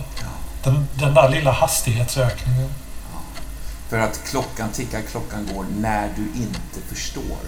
[0.64, 2.74] Den, den där lilla hastighetsökningen.
[3.88, 7.38] För att klockan tickar, klockan går när du inte förstår.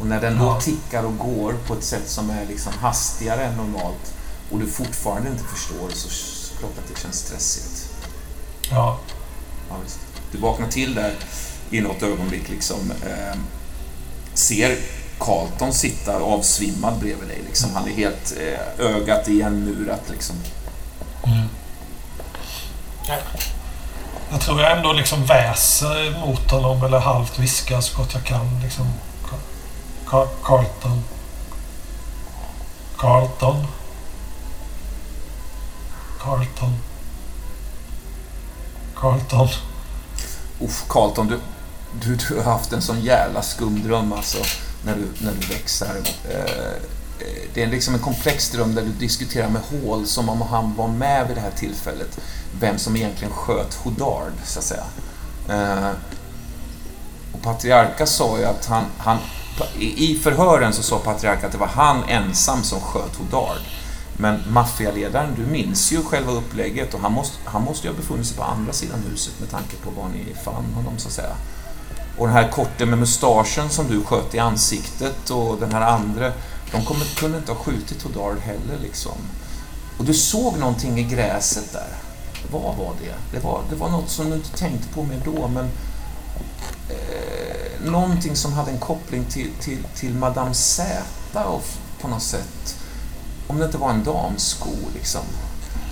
[0.00, 0.60] Och när den då Ja.
[0.60, 4.14] tickar och går på ett sätt som är liksom hastigare än normalt
[4.50, 6.08] och du fortfarande inte förstår så
[6.62, 7.88] klart att det känns stressigt.
[8.70, 8.98] Ja,
[9.68, 9.76] Ja.
[10.32, 11.14] Du vaknar till där
[11.70, 12.92] i något ögonblick liksom.
[13.06, 13.38] Eh,
[14.34, 14.78] ser
[15.18, 17.42] Carlton sitta avsvimmad bredvid dig.
[17.46, 17.70] Liksom.
[17.74, 20.36] Han är helt eh, ögat igenmurat liksom.
[24.30, 28.60] jag tror jag ändå liksom väser mot honom eller halvt viskar så gott jag kan.
[28.62, 28.86] Liksom.
[30.42, 31.04] Carlton.
[32.96, 33.66] Carlton.
[36.24, 36.72] Carlton.
[38.94, 39.48] Carlton.
[40.60, 41.40] Uff, Carlton, du,
[42.00, 44.38] du, du har haft en sån jävla skum dröm alltså,
[44.84, 46.02] när du, när du växer.
[46.30, 46.40] Eh,
[47.18, 50.74] eh, det är liksom en komplex dröm där du diskuterar med Hall som om han
[50.74, 52.18] var med vid det här tillfället.
[52.60, 54.84] Vem som egentligen sköt Hodard, så att säga.
[55.48, 55.90] Eh,
[57.32, 59.18] och Patriarka sa ju att han, han...
[59.78, 63.60] I i förhören så sa Patriarka att det var han ensam som sköt Hodard.
[64.16, 68.26] Men maffialedaren, du minns ju själva upplägget och han måste, han måste ju ha befunnit
[68.26, 71.36] sig på andra sidan huset med tanke på var ni fann honom så att säga.
[72.18, 76.32] Och den här korten med mustaschen som du sköt i ansiktet och den här andra,
[76.72, 79.16] de kommer, kunde inte ha skjutit Hodard heller liksom.
[79.98, 81.88] Och du såg någonting i gräset där.
[82.50, 83.38] Vad var det?
[83.38, 85.64] Det var, det var något som du inte tänkte på mer då, men
[86.88, 91.02] eh, någonting som hade en koppling till, till, till Madame Z
[91.34, 91.64] och
[92.00, 92.81] på något sätt.
[93.52, 95.20] Om det inte var en damsko liksom.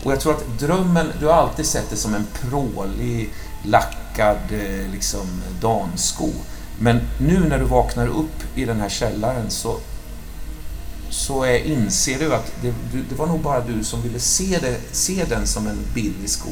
[0.05, 4.91] Och jag tror att drömmen, du har alltid sett det som en prålig, lackad eh,
[4.93, 5.27] liksom
[5.61, 6.29] damsko.
[6.79, 9.77] Men nu när du vaknar upp i den här källaren så,
[11.11, 14.59] så är, inser du att det, du, det var nog bara du som ville se,
[14.63, 16.51] det, se den som en billig sko.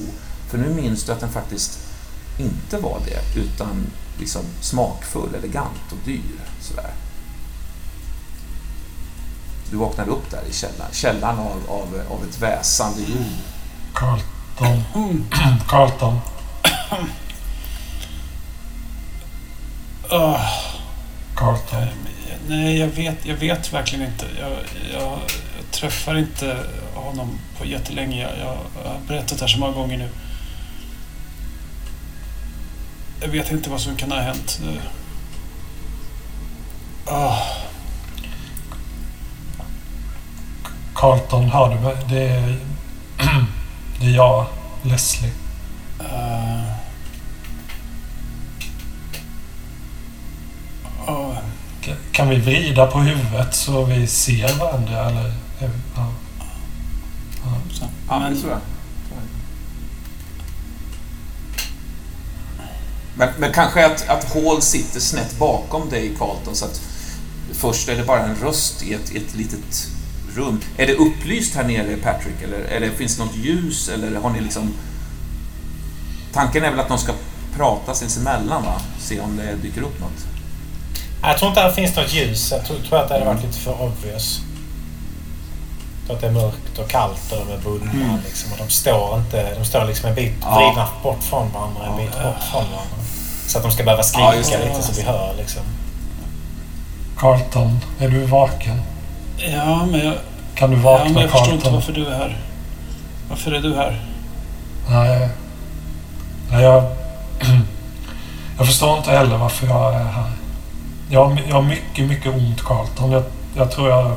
[0.50, 1.78] För nu minns du att den faktiskt
[2.38, 3.86] inte var det, utan
[4.18, 6.40] liksom smakfull, elegant och dyr.
[6.60, 7.07] Sådär.
[9.70, 13.26] Du vaknade upp där i källaren, källaren av, av, av ett väsande ljud.
[13.94, 14.82] Carlton.
[15.68, 16.18] Carlton.
[20.10, 20.40] Åh,
[21.34, 21.86] Carlton.
[22.48, 24.26] nej, jag vet, jag vet verkligen inte.
[24.40, 24.50] Jag,
[24.92, 26.56] jag, jag träffar inte
[26.94, 28.22] honom på jättelänge.
[28.22, 30.08] Jag, jag, har berättat det här så många gånger nu.
[33.20, 34.60] Jag vet inte vad som kan ha hänt.
[34.64, 34.80] Det-
[40.98, 41.96] Carlton, hör du mig?
[42.08, 42.56] Det är,
[44.00, 44.46] det är jag,
[44.82, 45.32] Leslie.
[51.06, 51.36] Åh,
[51.82, 55.08] Ka- Kan vi vrida på huvudet så vi ser varandra?
[55.10, 55.32] Eller?
[55.94, 56.12] Ja.
[57.72, 57.84] så.
[58.08, 58.60] Ja, Men- det tror jag.
[63.14, 66.80] Men, men kanske att, att Hall sitter snett bakom dig, Carlton, så att
[67.52, 69.88] först är det bara en röst i ett, i ett litet
[70.34, 70.60] rum.
[70.76, 74.40] Är det upplyst här nere, Patrick, eller, eller finns det något ljus, eller har ni
[74.40, 74.74] liksom...
[76.32, 77.12] Tanken är väl att de ska
[77.56, 78.80] prata sinsemellan, va?
[78.98, 80.26] Se om det dyker upp något.
[81.22, 82.52] Jag tror inte att det finns något ljus.
[82.52, 84.40] Jag tror, tror att det hade varit lite för obvious.
[86.10, 88.18] Att det är mörkt och kallt och de är bundna.
[88.24, 89.54] Liksom, och de står inte...
[89.58, 90.54] De står liksom en bit Ja.
[90.56, 92.96] vridna bort från varandra, en bit bort från varandra.
[93.46, 95.62] Så att de ska behöva skrika Ja, lite så vi hör liksom.
[97.16, 98.80] Carlton, är du vaken?
[99.38, 100.14] Ja, men jag,
[100.54, 102.38] Kan du ja, vakna, men jag förstår inte varför du är här.
[103.28, 104.00] Varför är du här?
[104.90, 105.28] Nej.
[106.50, 106.84] Nej, jag...
[108.58, 110.30] Jag förstår inte heller varför jag är här.
[111.10, 113.10] Jag har, jag har mycket, mycket ont, Carlton.
[113.10, 113.22] Jag,
[113.56, 114.16] jag tror jag...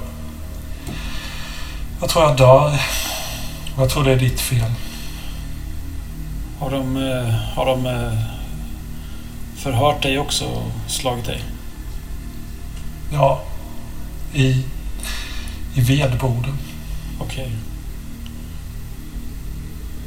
[2.00, 2.82] Jag tror jag dör.
[3.78, 4.72] Jag tror det är ditt fel.
[6.60, 8.14] Har de, eh, har de eh,
[9.56, 11.44] förhört dig också och slagit dig?
[13.14, 13.42] Ja.
[14.34, 14.64] I...
[15.76, 16.58] I vedboden.
[17.20, 17.52] Okej.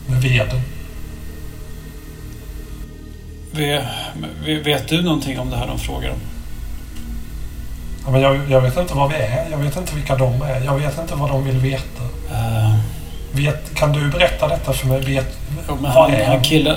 [0.07, 0.61] Med veden.
[3.53, 3.85] Ve-
[4.45, 6.19] ve- Vet du någonting om det här de frågar om?
[8.05, 9.47] Ja, men jag, jag vet inte vad vi är.
[9.51, 10.65] Jag vet inte vilka de är.
[10.65, 12.03] Jag vet inte vad de vill veta.
[12.31, 12.75] Uh,
[13.33, 15.01] Vet, kan du berätta detta för mig?
[15.01, 15.39] Vet,
[15.69, 16.77] jo, men han, är han killen,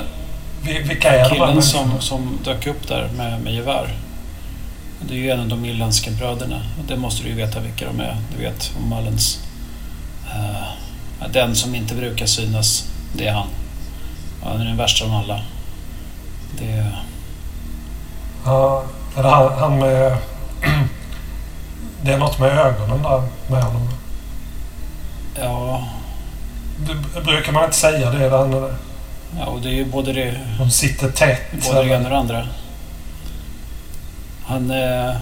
[0.64, 3.88] vi- vilka är de här killen som, som dök upp där med, med gevär.
[5.02, 6.62] Det är ju en av de irländska bröderna.
[6.80, 8.18] Och Det måste du ju veta vilka de är.
[8.36, 9.40] Du vet om Mullens.
[10.32, 13.48] Eh, den som inte brukar synas, det är han.
[14.44, 15.42] Han är den värsta av alla.
[16.60, 16.92] Det,
[18.46, 18.84] Ja,
[19.18, 20.18] är det han, han med...
[22.02, 23.90] Det är något med ögonen där med honom.
[25.40, 25.88] ja,
[27.16, 28.30] Det, brukar man inte säga det?
[28.30, 28.52] Han,
[29.40, 31.52] ja, och det är ju både det, de sitter tätt.
[31.68, 32.48] både det ena och det andra.
[34.48, 35.16] Han, eh,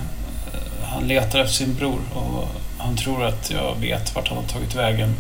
[0.84, 2.48] han letar efter sin bror och
[2.78, 5.16] han tror att jag vet vart han har tagit vägen.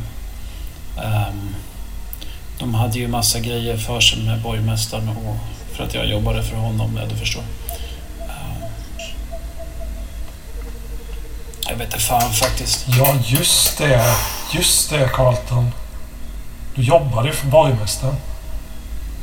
[1.03, 1.56] Ehm,
[2.60, 5.36] de hade ju massa grejer för sig med borgmästaren och
[5.76, 7.44] för att jag jobbade för honom, ja, du förstår.
[8.22, 8.69] Ehm,
[11.69, 12.86] jag vet inte fan faktiskt.
[12.88, 14.15] Ja, just det.
[14.53, 15.72] Just det, Carlton.
[16.76, 18.15] Du jobbade ju för borgmästaren.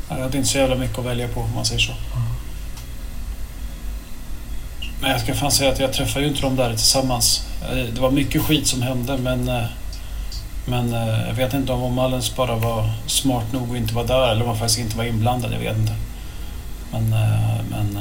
[0.09, 1.92] Jag hade inte så jävla mycket att välja på om man säger så.
[5.02, 7.46] Men jag ska fan säga att jag träffade ju inte dem där tillsammans.
[7.70, 9.64] Eh, Det var mycket skit som hände men eh,
[10.66, 14.28] men eh, jag vet inte om Mullens bara var smart nog att inte vara där
[14.30, 15.52] eller om han faktiskt inte var inblandad.
[15.52, 15.94] Jag vet inte.
[16.92, 17.10] Men,
[17.70, 17.98] men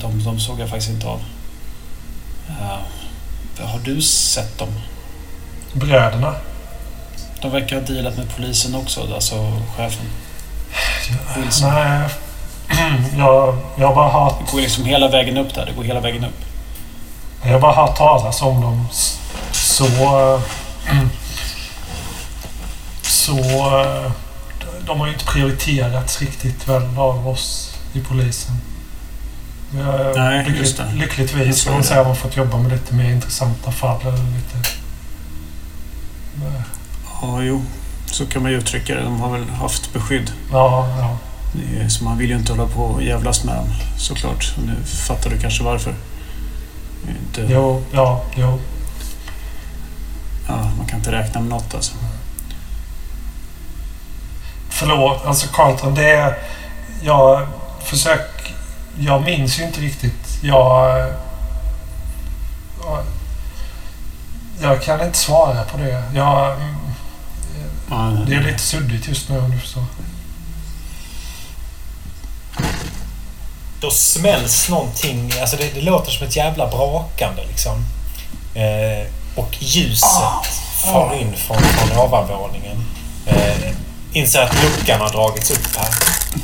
[0.00, 1.20] de, de såg jag faktiskt inte av.
[3.60, 4.68] Har du sett dem?
[5.72, 6.34] Bröderna.
[7.42, 10.06] De verkar ha dealat med polisen också, alltså chefen.
[11.36, 11.70] Wilson.
[11.74, 12.08] Nej.
[13.18, 15.66] Jag, jag har bara hört, Det går liksom hela vägen upp där.
[15.66, 16.44] Det går hela vägen upp.
[17.44, 18.88] jag har bara hört talas om dem.
[19.52, 19.84] Så...
[19.86, 20.40] eh,
[23.02, 23.36] Så...
[24.86, 28.54] De har ju inte prioriterats riktigt väl av oss i polisen.
[29.84, 30.90] Har Nej, lyckligt, just det.
[30.94, 34.00] Lyckligtvis Jag kan man säga har man fått jobba med lite mer intressanta fall.
[34.00, 34.68] Eller lite,
[37.22, 37.62] Ja, jo.
[38.06, 39.00] Så kan man ju uttrycka det.
[39.02, 40.32] De har väl haft beskydd.
[40.52, 41.16] ja, ja.
[41.88, 43.68] Så man vill ju inte hålla på och jävlas med dem,
[43.98, 44.54] såklart.
[44.66, 45.94] Nu fattar du kanske varför.
[47.08, 48.58] Inte, Jo, ja, jo.
[50.48, 51.94] ja, man kan inte räkna med något alltså.
[54.68, 56.38] Förlåt, alltså Carlton, det är...
[57.02, 57.46] Jag
[57.82, 58.54] försöker...
[58.98, 60.38] Jag minns ju inte riktigt.
[60.42, 60.98] Jag...
[62.84, 63.04] jag-
[64.62, 66.02] Jag kan inte svara på det.
[66.14, 66.56] Jag,
[67.90, 69.84] Ja, det är lite suddigt just nu om du förstår.
[73.80, 75.32] Då smälls någonting.
[75.40, 77.84] Alltså det, det låter som ett jävla brakande liksom.
[78.54, 79.06] Eh,
[79.36, 80.46] och ljuset
[80.84, 82.84] far in från, från ovanvåningen.
[83.26, 83.72] Eh,
[84.12, 85.92] inser att luckan har dragits upp här.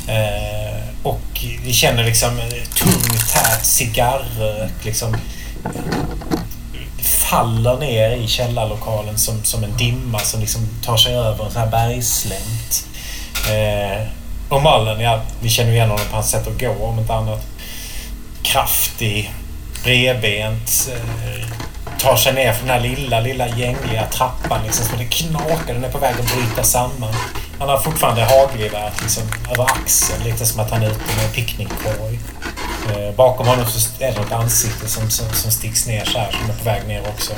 [0.07, 5.17] Eh, och vi känner liksom eh, tung tät cigarrök liksom
[7.31, 11.61] faller ner i källarlokalen som, som en dimma som liksom tar sig över en sån
[11.61, 12.85] här bergslängt.
[13.49, 14.07] Eh,
[14.51, 17.45] och mallen, ja, vi känner igen honom på hans sätt att gå om inte annat.
[18.43, 19.33] Kraftig,
[19.83, 21.47] bredbent, eh,
[21.99, 25.73] tar sig ner för den här lilla, lilla gängliga trappan liksom så det knakar.
[25.73, 27.13] Den är på väg att bryta samman.
[27.59, 31.31] Han har fortfarande hagelgeväret liksom över axeln, lite som att han är ute med en
[31.31, 32.19] picknickkorg.
[32.89, 36.31] Eh, bakom honom så är det ett ansikte som, som, som sticks ner så här,
[36.31, 37.33] som är på väg ner också.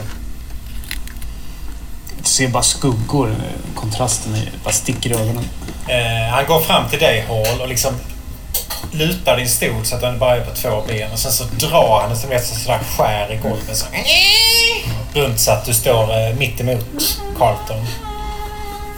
[2.18, 3.30] Jag ser bara skuggor.
[3.30, 5.50] Eh, kontrasten är, bara sticker i ögonen.
[5.88, 7.94] Eh, han går fram till dig Hall och liksom
[8.92, 12.02] lutar din stol så att den bara är på två ben och sen så drar
[12.02, 13.86] han som ett sådär skär i golvet så
[15.14, 17.86] runt så att du står eh, mitt emot Carlton.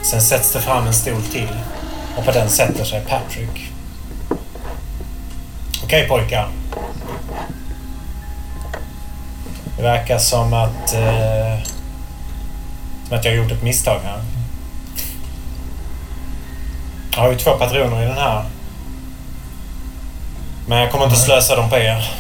[0.04, 1.50] Sen sätts det fram en stol till
[2.18, 3.72] och på den sätter sig Patrick.
[5.84, 6.50] Okej pojkar.
[9.78, 11.64] Det verkar som att, eh,
[13.08, 14.35] som att jag har gjort ett misstag här.
[17.16, 18.44] Jag har ju två patroner i den här.
[20.68, 22.12] Men jag kommer inte slösa dem på er.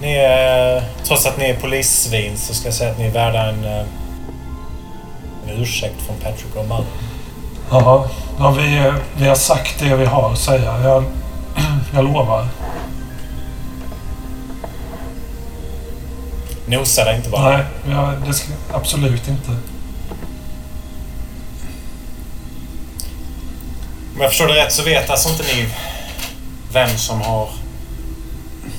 [0.00, 3.48] Ni är, trots att ni är polissvin så ska jag säga att ni är värda
[3.48, 3.86] en, eh,
[5.46, 6.86] en ursäkt från Patrick och Mullen.
[7.70, 8.08] Ja,
[8.38, 10.80] ja vi, vi har sagt det vi har att säga.
[10.82, 11.04] Jag,
[11.94, 12.48] jag lovar.
[16.66, 17.56] Nosa dig inte bara.
[17.56, 19.50] Nej, jag, det ska, absolut inte.
[24.14, 25.68] Om jag förstår det rätt så vet alltså inte ni
[26.72, 27.48] vem som har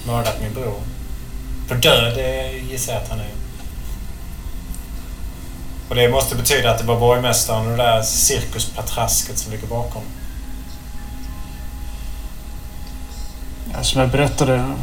[0.08, 0.80] mördat min bror.
[1.68, 3.30] För död det gissar jag att han är.
[5.90, 10.02] Och det måste betyda att det var borgmästaren och det där cirkuspatrasket som ligger bakom.
[13.74, 14.76] Ja, som jag berättade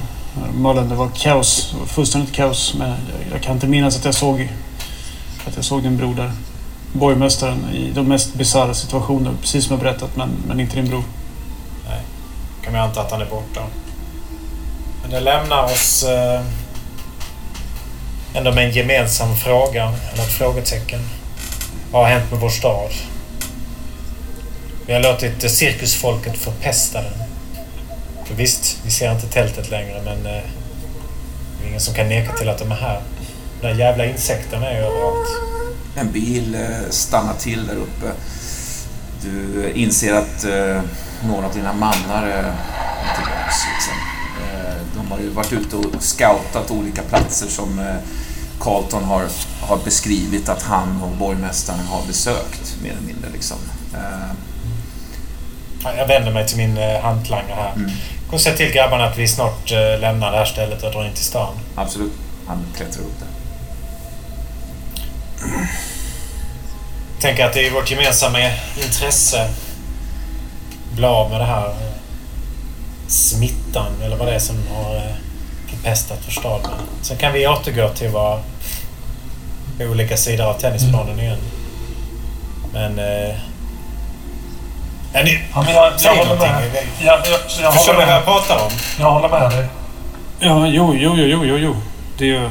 [0.54, 1.70] Mullen, det var kaos.
[1.72, 2.74] Det var fullständigt kaos.
[2.74, 2.98] Men jag,
[3.32, 4.52] jag kan inte minnas att jag såg
[5.46, 6.32] att jag såg din bror där.
[6.92, 11.04] Borgmästaren i de mest bisarra situationer, precis som jag berättat, men, men inte din bror.
[11.88, 12.00] Nej,
[12.62, 13.60] Kan vi anta att han är borta.
[15.02, 16.40] Men det lämnar oss eh,
[18.34, 21.00] ändå med en gemensam fråga, eller ett frågetecken.
[21.92, 22.90] Vad har hänt med vår stad?
[24.86, 27.12] Vi har låtit eh, cirkusfolket förpesta den.
[28.24, 30.42] För visst, vi ser inte tältet längre men eh,
[31.58, 33.00] det är ingen som kan neka till att de är här.
[33.60, 35.28] De där jävla insekterna är ju överallt.
[35.94, 38.12] En bil eh, stannar till där uppe.
[39.22, 40.82] Du inser att eh,
[41.28, 42.54] några av dina mannar är
[43.16, 43.56] tillbaks.
[43.74, 43.94] Liksom.
[44.42, 47.98] Eh, de har ju varit ute och scoutat olika platser som
[48.60, 49.26] Carlton har,
[49.60, 53.30] har beskrivit att han och borgmästaren har besökt, mer eller mindre.
[53.32, 53.56] Liksom.
[55.84, 57.72] Ja, Jag vänder mig till min hantlangare här.
[57.76, 57.90] Mm.
[58.32, 59.70] Och säg till grabbarna att vi snart
[60.00, 61.54] lämnar det här stället och drar in till stan.
[61.74, 62.12] absolut,
[62.46, 63.31] han klättrar upp där.
[67.20, 68.38] Tänker att det är vårt gemensamma
[68.84, 69.48] intresse
[70.94, 71.92] bli av med det här eh,
[73.06, 75.02] smittan eller vad det är som har eh,
[75.70, 76.60] förpestat vår stad.
[77.02, 78.40] Sen kan vi återgå till våra
[79.80, 81.38] olika sidor av tennisplanen igen.
[82.72, 82.98] Men...
[82.98, 83.34] Eh,
[85.14, 86.70] är ni, Ja, men jag, jag håller med.
[87.00, 88.70] Jag, jag, jag, förstår ni vad jag pratar om?
[88.98, 89.66] jag håller med dig.
[90.40, 91.76] Ja, jo, jo, jo, jo, jo.
[92.18, 92.48] Det är ju...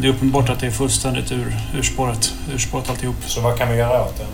[0.00, 2.32] Det är uppenbart att det är fullständigt ur, urspårat.
[2.54, 3.16] Urspårat alltihop.
[3.26, 4.26] Så vad kan vi göra åt det?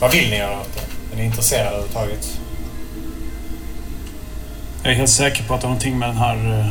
[0.00, 1.14] Vad vill ni göra åt det?
[1.14, 2.40] Är ni intresserade överhuvudtaget?
[4.82, 6.60] Jag är helt säker på att det har någonting med den här...
[6.60, 6.66] eh,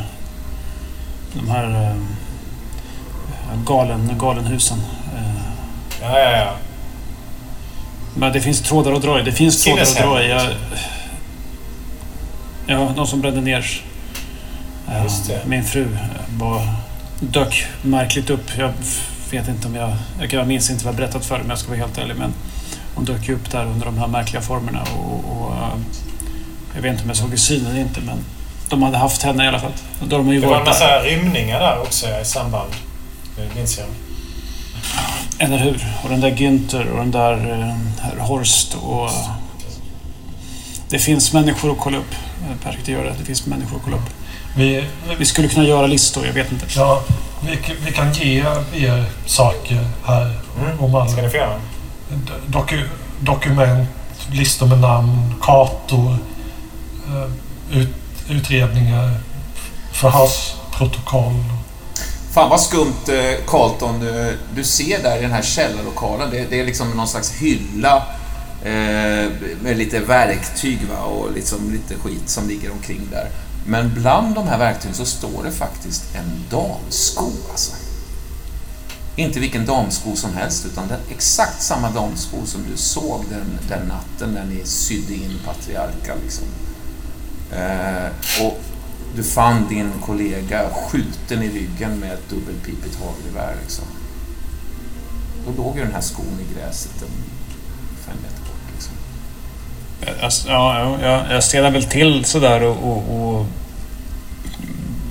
[1.32, 1.64] De här...
[1.90, 1.94] eh,
[3.66, 4.78] Galen, galenhusen.
[5.16, 5.42] eh,
[6.02, 6.52] Ja, ja, ja.
[8.16, 9.22] Men det finns trådar att dra i.
[9.22, 10.28] Det finns trådar att dra i.
[10.30, 10.42] Jag,
[12.66, 13.82] ja, de som brände ner.
[15.46, 16.62] Min fru eh, var,
[17.20, 18.50] dök märkligt upp.
[18.58, 18.72] Jag
[19.30, 19.92] vet inte om jag...
[20.30, 22.16] Jag minns inte vad jag berättat för dig, om jag ska vara helt ärlig.
[22.16, 22.32] Men
[22.94, 24.82] hon dök ju upp där under de här märkliga formerna.
[24.82, 25.68] Och, och, eh,
[26.74, 28.18] jag vet inte om jag såg i synen eller inte, men
[28.68, 29.72] de hade haft henne i alla fall.
[30.08, 30.86] Då har de ju Det var en varit där.
[30.86, 32.70] massa rymningar där också i samband.
[33.36, 33.86] Det minns jag.
[35.38, 35.86] Eller hur?
[36.04, 39.10] Och den där Günther och den där eh, herr Horst och...
[40.88, 42.12] Det finns människor att kolla upp.
[42.50, 43.14] Eh, Patrik, det gör det.
[43.18, 44.10] Det finns människor att kolla upp.
[44.58, 44.84] Vi,
[45.18, 46.66] Vi skulle kunna göra listor, jag vet inte.
[46.76, 47.02] ja,
[47.42, 48.38] vi, vi kan ge
[48.74, 50.80] er saker här Mm.
[50.80, 51.60] om alla Ska ni få göra?
[52.46, 52.82] doku,
[53.20, 53.88] dokument,
[54.32, 56.16] listor med namn, kartor,
[57.08, 57.88] eh, ut,
[58.28, 59.14] utredningar,
[59.92, 61.44] förhörsprotokoll.
[62.32, 66.30] Fan vad skumt eh, Carlton, eh, du ser där i den här källarlokalen.
[66.30, 67.96] Det, det är liksom någon slags hylla
[68.64, 69.30] eh,
[69.62, 71.04] med lite verktyg va?
[71.04, 73.28] och liksom lite skit som ligger omkring där.
[73.70, 77.72] Men bland de här verktygen så står det faktiskt en damsko alltså.
[79.16, 83.88] Inte vilken damsko som helst utan den, exakt samma damsko som du såg den, den
[83.88, 86.14] natten när ni sydde in patriarka.
[86.22, 86.44] Liksom.
[87.52, 88.60] Eh, och
[89.16, 93.56] du fann din kollega skjuten i ryggen med ett dubbelpipigt hagelgevär.
[93.62, 93.84] Liksom.
[95.46, 97.08] Då låg ju den här skon i gräset en
[98.06, 98.72] fem meter bort.
[98.74, 98.92] Liksom.
[100.00, 102.76] Jag, ja, ja, jag stelnar väl till sådär och...
[102.76, 103.46] och, och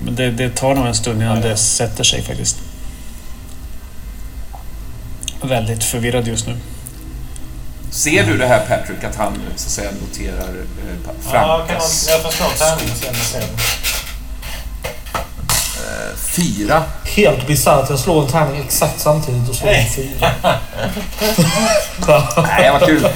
[0.08, 2.58] men det, det tar nog en stund innan det sätter sig faktiskt.
[5.42, 6.58] Väldigt förvirrad just nu.
[7.92, 10.96] Ser du det här Patrick, att han så att säga noterar eh,
[11.34, 13.46] Ja, Frankas jag får slå en tärning och se om jag ser det.
[15.80, 16.84] eh, fyra?
[17.06, 17.90] Helt bisarrt.
[17.90, 20.32] Jag slår en tärning exakt samtidigt och slår en fyra.
[22.48, 23.08] Nej, vad kul!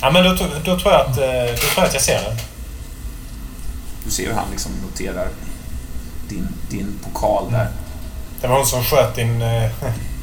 [0.00, 2.20] Ja, men då, då, då, tror jag att, eh, då tror jag att jag ser
[2.20, 2.36] det.
[4.08, 5.28] Du ser hur han liksom noterar
[6.28, 7.68] din, din pokal där.
[8.40, 9.70] Det var hon som sköt din eh,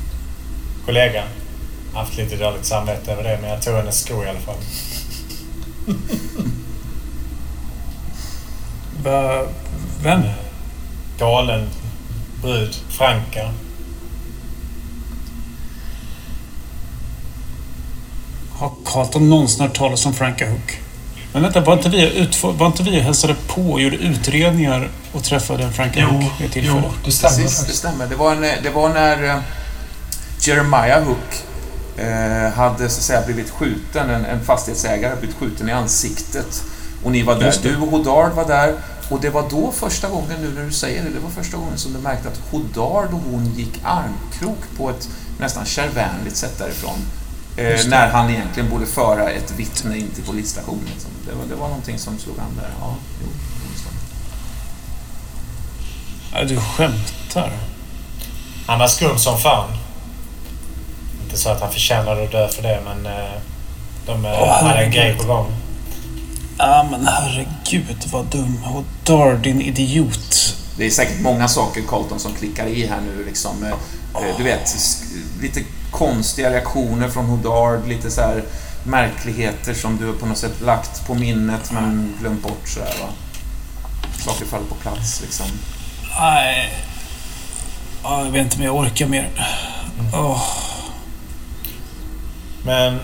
[0.85, 1.23] kollega.
[1.93, 4.55] Haft lite dåligt samvete över det, men jag tog hennes sko i alla fall.
[9.03, 9.47] Va,
[10.03, 10.21] vem?
[11.19, 11.69] Galen
[12.41, 12.75] brud.
[12.89, 13.51] Franka.
[18.51, 20.84] Har Carlton någonsin hört talas om Franka Hook?
[21.35, 25.23] Men vänta, var inte vi, utfor, var inte vi hälsade på och gjorde utredningar och
[25.23, 26.93] träffade Franka Jo, Hook vid ett jo, tillfälle?
[27.05, 28.07] det stämmer Precis, det stämmer.
[28.07, 29.37] Det var, en, det var när eh,
[30.39, 31.43] Jeremiah Hook
[31.97, 36.63] eh, hade så att säga blivit skjuten, en, en fastighetsägare hade blivit skjuten i ansiktet.
[37.03, 37.53] Och ni var där.
[37.63, 38.73] Du och Hodard var där.
[39.09, 41.77] Och det var då första gången, nu när du säger det, det var första gången
[41.77, 45.09] som du märkte att Hodard och hon gick armkrok på ett
[45.39, 46.99] nästan kärvänligt sätt därifrån.
[47.57, 50.85] Eh, när han egentligen borde föra ett vittne in till polisstationen.
[50.93, 51.11] Liksom.
[51.27, 52.69] Det, var, det var någonting som slog an där.
[52.79, 53.27] Ja, jo.
[56.33, 57.51] Ja, du skämtar?
[58.67, 59.69] Han var skum som fan.
[61.23, 63.41] Inte så att han förtjänade att dö för det, men eh,
[64.05, 65.51] de Åh, hade en grej på gång.
[66.57, 68.59] Ja, men herregud vad dum.
[68.75, 70.55] Och Dar, din idiot.
[70.77, 73.25] Det är säkert många saker Colton som klickar i här nu.
[73.25, 74.75] Liksom, eh, du vet,
[75.41, 75.61] lite
[75.97, 78.43] konstiga reaktioner från Hodard, lite så här
[78.83, 82.67] märkligheter som du på något sätt lagt på minnet men glömt bort.
[82.67, 83.09] Så här, va?
[84.25, 85.45] Saker faller på plats liksom.
[86.19, 86.73] Nej.
[88.03, 89.29] Ja, jag vet inte om jag orkar mer.
[90.13, 90.43] Åh,
[92.65, 92.99] Men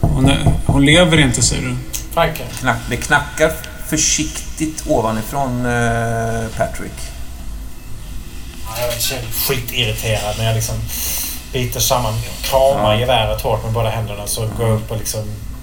[0.00, 1.76] hon, är, hon lever inte, säger du?
[2.58, 3.52] Knack, det knackar
[3.88, 6.92] försiktigt ovanifrån eh, Patrick.
[8.66, 10.74] ja, jag känner skitirriterad när jag liksom
[11.52, 13.00] biter samman, kramar Ja.
[13.00, 15.20] geväret hårt med båda händerna så går jag upp och liksom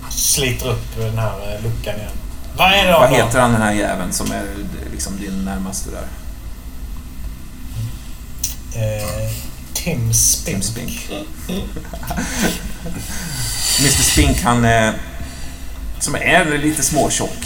[0.10, 2.12] sliter upp den här eh, luckan igen.
[2.58, 4.44] Vad är det Vad heter han den här jäveln som är
[4.92, 6.08] liksom din närmaste där?
[8.76, 9.32] Eh,
[9.74, 10.46] Tim Spink.
[10.46, 11.10] Tim Spink.
[13.80, 14.94] Mr Spink, han är...
[16.00, 17.46] Som är lite småtjock.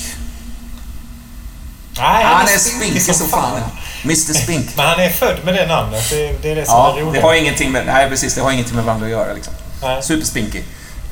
[1.98, 3.62] Nej, Han är spinkig som fan.
[4.04, 4.78] Mr Spink.
[4.78, 6.10] Men han är född med det namnet.
[6.10, 7.14] Det, det är det som Ja, är roligt.
[7.14, 7.86] det har ingenting med...
[7.86, 8.36] Nej, precis.
[8.36, 9.54] Det har ingenting med varandra att göra liksom.
[9.82, 10.04] Nej.
[10.04, 10.62] Superspinky.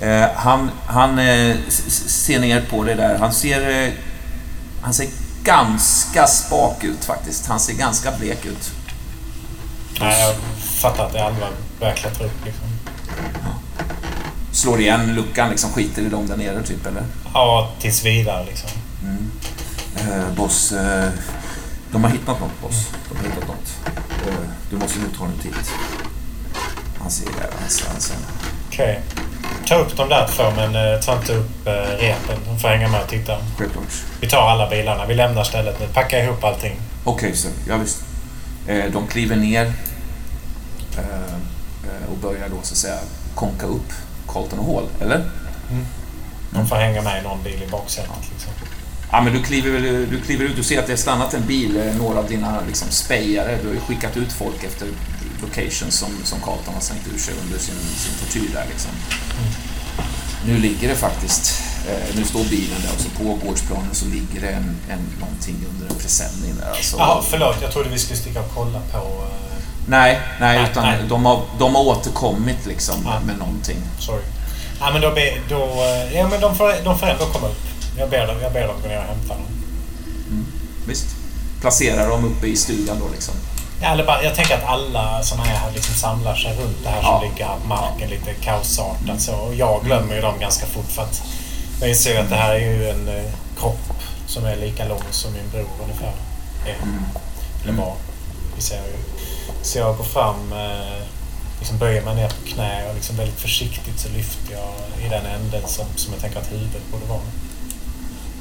[0.01, 1.55] Eh, han han eh,
[2.07, 3.18] ser ner på det där.
[3.18, 3.84] Han ser...
[3.84, 3.89] Eh,
[4.81, 5.07] han ser
[5.43, 7.47] ganska spak ut faktiskt.
[7.47, 8.72] Han ser ganska blek ut.
[9.99, 11.49] Nej, jag fattar att det är allvar.
[11.80, 12.63] Börjar klättra upp liksom.
[14.53, 15.69] Slår igen luckan liksom.
[15.72, 17.03] Skiter i dem där nere typ, eller?
[17.34, 18.69] Ja, tills vidare liksom.
[19.97, 21.09] Eh, boss, eh,
[21.91, 22.89] de har hittat något boss.
[23.09, 23.77] De har hittat något.
[24.69, 25.72] Du måste nu ta en titt.
[26.99, 27.49] Han ser det.
[27.59, 28.15] Han ser, han ser.
[28.68, 29.01] Okej.
[29.68, 32.39] Ta upp de där två, men eh, ta inte upp eh, repen.
[32.47, 33.38] De får hänga med och titta.
[33.57, 33.85] Självklart.
[34.22, 35.05] Vi tar alla bilarna.
[35.05, 35.88] Vi lämnar stället nu.
[35.88, 36.76] Packa ihop allting.
[37.03, 37.47] Okej, så.
[37.68, 38.03] Ja, visst.
[38.68, 39.73] Eh, de kliver ner
[42.11, 42.99] och börjar då så att säga
[43.35, 43.93] konka upp
[44.26, 45.30] Colton och Hall, eller?
[46.53, 48.30] De får hänga med i någon bil i baksätet.
[49.11, 49.79] Ja, men du kliver,
[50.11, 52.61] du kliver ut och ser att det har stannat en bil, eh, några av dina
[52.67, 53.57] liksom, spejare.
[53.61, 54.88] Du har ju skickat ut folk efter
[55.41, 58.91] locations som, som Carlton har slängt ur sig under sin, sin tortyr där liksom.
[60.45, 64.41] Nu ligger det faktiskt, eh, nu står bilen där och så på gårdsplanen så ligger
[64.41, 66.69] det en, en, någonting under en presenning där.
[66.71, 66.97] Alltså.
[66.97, 67.55] Jaha, förlåt.
[67.61, 68.97] Jag trodde vi skulle sticka och kolla på...
[68.97, 70.99] eh, Nej, nej, Nej, utan nej.
[71.09, 73.19] De, har, de har återkommit liksom Ja.
[73.25, 73.77] med någonting.
[73.99, 74.23] sorry.
[74.79, 75.09] Ja, men då,
[75.49, 77.61] då, eh, ja, men de, får, de får ändå komma upp.
[78.02, 79.45] Jag ber, dem, jag ber dem gå ner och hämta dem.
[80.88, 81.06] Visst.
[81.61, 83.34] Placerar dem uppe i stugan då liksom.
[83.82, 86.99] Ja, eller bara, jag tänker att alla såna här liksom samlar sig runt det här
[87.03, 87.19] Ja.
[87.22, 89.34] som ligger på marken lite kaosartat så.
[89.36, 91.22] Och jag glömmer ju dem ganska fort för att
[91.80, 93.94] jag inser att det här är ju en eh, kropp
[94.28, 96.14] som är lika lång som min bror ungefär.
[96.65, 96.76] Är.
[97.64, 97.94] Eller var.
[98.56, 98.98] Vi ser ju.
[99.64, 101.03] Så jag går fram, eh,
[101.60, 105.26] liksom böjer mig ner på knä och liksom väldigt försiktigt så lyfter jag i den
[105.26, 107.19] änden som, som jag tänker att huvudet borde vara.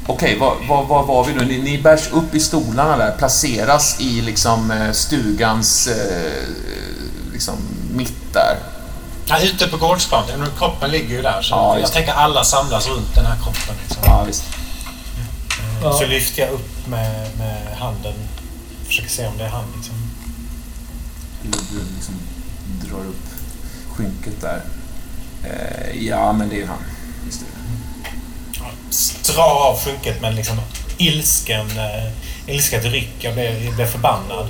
[0.07, 1.45] Okej, var, var, var var vi nu?
[1.45, 6.49] Ni, ni bärs upp i stolarna där, placeras i liksom eh, stugans eh,
[7.33, 7.55] liksom
[7.95, 8.57] mitt där.
[9.27, 10.47] Ja, ute på gårdsplanen.
[10.59, 11.43] Kroppen ligger ju där.
[11.43, 13.75] Så Ja, jag just tänker alla samlas runt den här kroppen.
[13.83, 14.03] Liksom.
[14.07, 14.45] Ja, visst.
[15.83, 15.93] Ja.
[15.93, 18.15] Så lyfter jag upp med, med handen.
[18.87, 19.65] Försöker se om det är han.
[19.77, 19.95] Liksom.
[21.43, 22.15] Du, du liksom
[22.85, 23.27] drar upp
[23.97, 24.63] skynket där.
[25.45, 26.79] Eh, ja, men det är ju han.
[26.79, 27.60] Är det.
[29.35, 30.61] Drar av skynket med liksom
[30.99, 32.13] ilsken, eh,
[32.55, 33.13] ilsket ryck.
[33.21, 34.47] Jag blir, jag blir förbannad.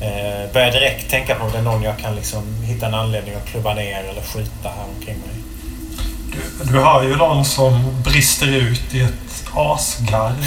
[0.00, 3.34] Eh, börjar direkt tänka på om det är någon jag kan liksom hitta en anledning
[3.34, 5.36] att klubba ner eller skjuta här omkring mig.
[6.32, 10.46] Du, du har ju någon som brister ut i ett asgarv.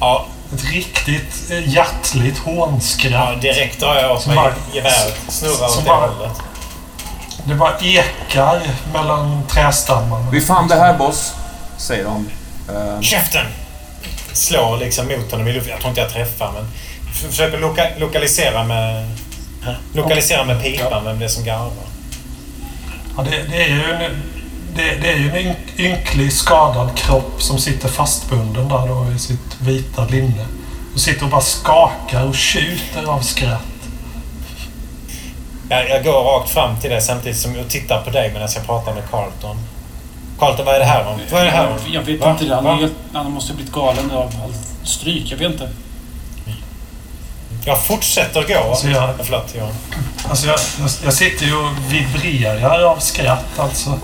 [0.00, 3.40] Ja, Ett riktigt eh, hjärtligt ja, hånskratt.
[3.42, 5.20] direkt drar jag åt Som mig bara- geväret.
[5.28, 6.36] Snurrar åt det bara- hållet.
[7.44, 8.62] Det bara ekar
[8.92, 10.30] mellan trästammarna.
[10.30, 11.32] Vi fann det här, boss,
[11.82, 12.28] säger de.
[12.74, 13.46] Eh, Käften!
[14.32, 15.70] Slår liksom mot honom i luften.
[15.70, 16.66] Jag tror inte jag träffar men
[17.30, 19.10] försöker loka lokalisera med
[19.94, 21.86] lokalisera med pipan vem det är som garvar.
[23.16, 24.22] Ja, det, det är ju en,
[24.76, 29.18] det, det är ju en ynk- ynklig skadad kropp som sitter fastbunden där då i
[29.18, 30.46] sitt vita linne.
[30.94, 33.62] Och sitter och bara skakar och tjuter av skratt.
[35.68, 38.66] Jag, jag går rakt fram till dig samtidigt som jag tittar på dig medan jag
[38.66, 39.56] pratar med Carlton.
[40.42, 41.20] Carlton, vad är det här om?
[41.30, 41.78] Vad är det här om?
[41.92, 42.30] Jag vet Va?
[42.30, 42.54] inte det.
[42.54, 45.30] Han, är helt, han måste ha blivit galen av allt stryk.
[45.30, 45.70] Jag vet inte.
[47.64, 48.58] Jag fortsätter gå.
[48.70, 49.54] Alltså, jag- Förlåt.
[50.28, 53.98] Alltså jag, jag, jag sitter ju och vibrerar av skratt alltså.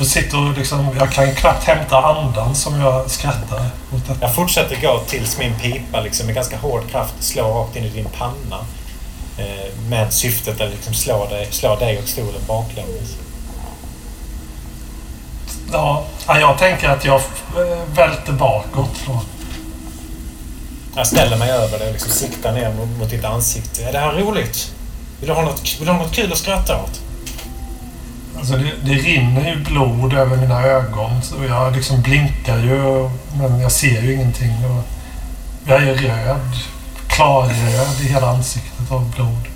[0.00, 0.88] Och sitter och liksom...
[0.98, 3.60] Jag kan knappt hämta andan som jag skrattar
[3.94, 4.20] åt detta.
[4.20, 7.88] Jag fortsätter gå tills min pipa liksom med ganska hård kraft slår rakt in i
[7.88, 8.58] din panna.
[9.38, 13.16] Eh, med syftet att liksom slå, dig, slå dig och stolen baklänges.
[15.72, 18.96] Ja, ja, jag tänker att jag eh, välter bakåt.
[20.96, 23.84] Jag ställer mig över dig och liksom siktar ner mot, mot ditt ansikte.
[23.84, 24.72] Är det här roligt?
[25.20, 27.00] Vill du ha något, vill du ha något kul att skratta åt?
[28.38, 31.22] Alltså det, det rinner ju blod över mina ögon.
[31.22, 34.52] Så jag liksom blinkar ju, men jag ser ju ingenting.
[34.64, 34.84] Och
[35.66, 36.56] jag är röd.
[37.08, 39.48] Klarröd i hela ansiktet av blod.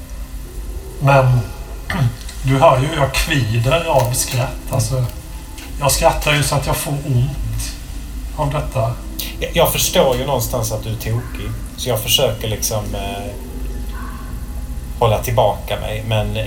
[1.01, 1.41] Men
[2.43, 4.57] du hör ju hur jag kvider av skratt.
[4.71, 5.05] Alltså,
[5.81, 7.73] jag skrattar ju så att jag får ont
[8.37, 8.95] av detta.
[9.41, 11.51] Jag, jag förstår ju någonstans att du är tokig.
[11.77, 13.33] Så jag försöker liksom eh,
[14.99, 16.05] hålla tillbaka mig.
[16.09, 16.47] Men eh,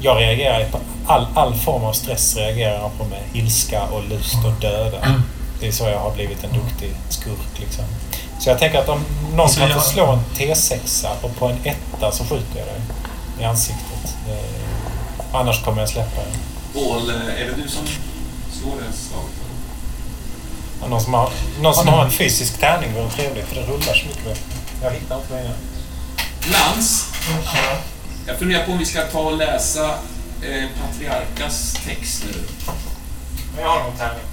[0.00, 4.34] jag reagerar på all, all form av stress reagerar jag på med ilska och lust
[4.46, 4.98] och döda.
[5.60, 7.84] Det är så jag har blivit en duktig skurk liksom.
[8.40, 11.46] Så jag tänker att om någon Alltså, kan få jag- slå en T6 och på
[11.46, 12.80] en etta så skjuter jag dig
[13.40, 14.16] i ansiktet.
[14.28, 16.32] Eh, annars kommer jag släppa dig.
[16.74, 17.86] Paul, är det du som
[18.60, 19.40] slår det slaget?
[20.88, 24.06] Någon som har, någon som har en fysisk tärning vore trevligt för det rullar så
[24.06, 24.40] mycket.
[24.82, 25.54] Jag hittar inte mina.
[26.52, 27.12] Lans,
[28.26, 29.94] jag funderar på om vi ska ta och läsa
[30.42, 32.42] eh, Patriarkas text nu.
[33.54, 34.24] Men jag har någon tärning.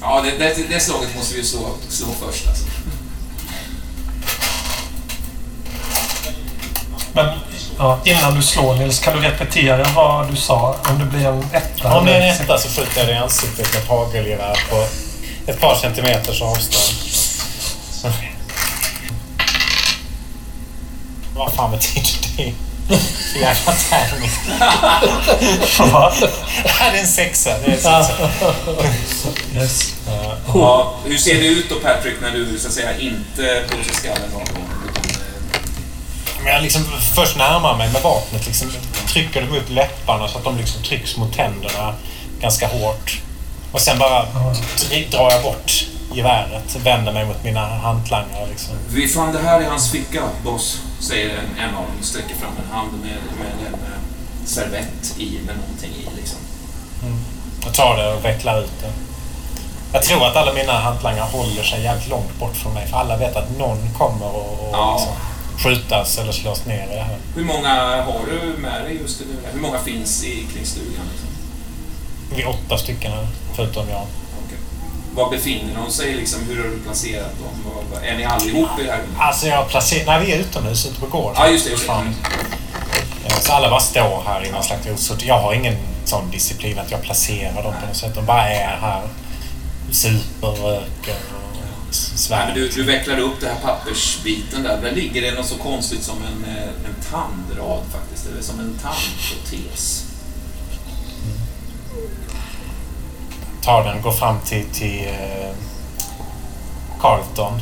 [0.00, 2.64] Ja, det, det, det slaget måste vi slå, slå först alltså.
[7.12, 7.38] Men
[7.78, 10.76] ja, innan du slår Nils, kan du repetera vad du sa?
[10.90, 11.98] Om det blir en etta?
[11.98, 14.86] Om det är en etta så skjuter jag dig i ansiktet med ett hagelgevär på
[15.46, 16.98] ett par centimeters avstånd.
[21.34, 22.52] Vad fan betyder det?
[23.32, 24.30] För jävla tärning.
[25.92, 26.12] Va?
[26.62, 27.50] Det här är en sexa.
[27.58, 28.30] Det är en sexa.
[29.54, 29.94] Yes.
[30.54, 34.34] Ja, hur ser det ut då Patrick när du så att säga inte blåser skallen
[34.34, 34.67] av
[36.44, 36.84] Men jag liksom
[37.14, 38.46] först närmar mig med vapnet.
[38.46, 38.70] Liksom,
[39.06, 41.94] trycker dem mot läpparna så att de liksom trycks mot tänderna
[42.40, 43.20] ganska hårt.
[43.72, 44.22] Och sen bara
[44.76, 46.76] dr- drar jag bort geväret.
[46.76, 48.46] Vänder mig mot mina hantlangare.
[48.50, 48.74] Liksom.
[48.88, 52.02] Vi fann det här i hans ficka, boss, säger en, en av dem.
[52.02, 53.98] Sträcker fram en hand med, med en eh,
[54.46, 56.38] servett i, med någonting i liksom.
[57.64, 58.92] Jag tar det och vecklar ut det.
[59.92, 62.86] Jag tror att alla mina hantlangare håller sig jävligt långt bort från mig.
[62.86, 64.92] För alla vet att någon kommer och, och Ja.
[64.98, 65.14] liksom
[65.64, 67.16] skjutas eller slås ner i det här.
[67.34, 69.26] Hur många har du med dig just nu?
[69.52, 70.88] Hur många finns i, kring stugan?
[71.12, 71.28] Liksom?
[72.36, 73.26] Vi är åtta stycken här,
[73.56, 74.06] förutom jag.
[75.14, 76.14] Var befinner de sig?
[76.14, 78.02] Liksom, hur har du placerat dem?
[78.04, 79.00] Är ni allihop i det här?
[79.18, 80.06] Alltså jag placerar...
[80.06, 81.36] Nej, vi är utomhus ute på gården.
[81.36, 81.70] Ja, just det.
[81.70, 81.92] Just det.
[83.26, 85.22] Eh, Så alla bara står här i någon slags osort.
[85.22, 88.14] Jag har ingen sån disciplin att jag placerar dem på något sätt.
[88.14, 89.02] De bara är här.
[89.90, 91.14] Super, röker
[91.88, 92.54] och s- Nej, men svär.
[92.54, 94.80] du, du vecklar upp den här pappersbiten där.
[94.82, 98.26] Där ligger det något så konstigt som en, eh, en tandrad faktiskt.
[98.26, 100.04] Eller som en tandprotes.
[103.62, 105.50] tar den, går fram till, till eh,
[107.00, 107.60] Carlton.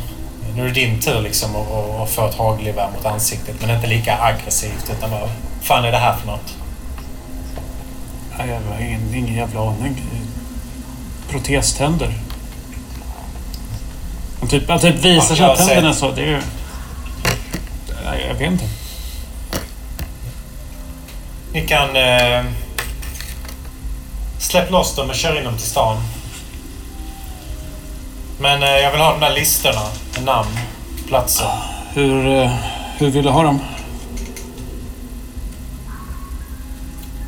[0.57, 3.87] Nu är det din tur liksom att- att få ett hagelgevär mot ansiktet, men inte
[3.87, 4.91] lika aggressivt.
[4.99, 5.31] Utan bara, vad
[5.63, 6.55] fan är det här för något?
[8.39, 10.03] Jag har ingen, ingen jävla aning.
[11.31, 12.15] Proteständer.
[14.47, 15.67] Han typ, han typ visar Ja, jag ser.
[15.67, 16.11] tänderna så.
[16.11, 16.41] Det är ju...
[18.29, 18.65] Jag vet inte.
[21.53, 21.97] Ni kan...
[21.97, 22.45] Eh,
[24.39, 25.97] släpp loss dem och kör in dem till stan.
[28.41, 29.83] Men eh, jag vill ha de där listorna
[30.15, 30.59] med namn,
[31.09, 31.51] platser.
[31.95, 32.53] Hur, eh,
[32.99, 33.61] hur vill du ha dem?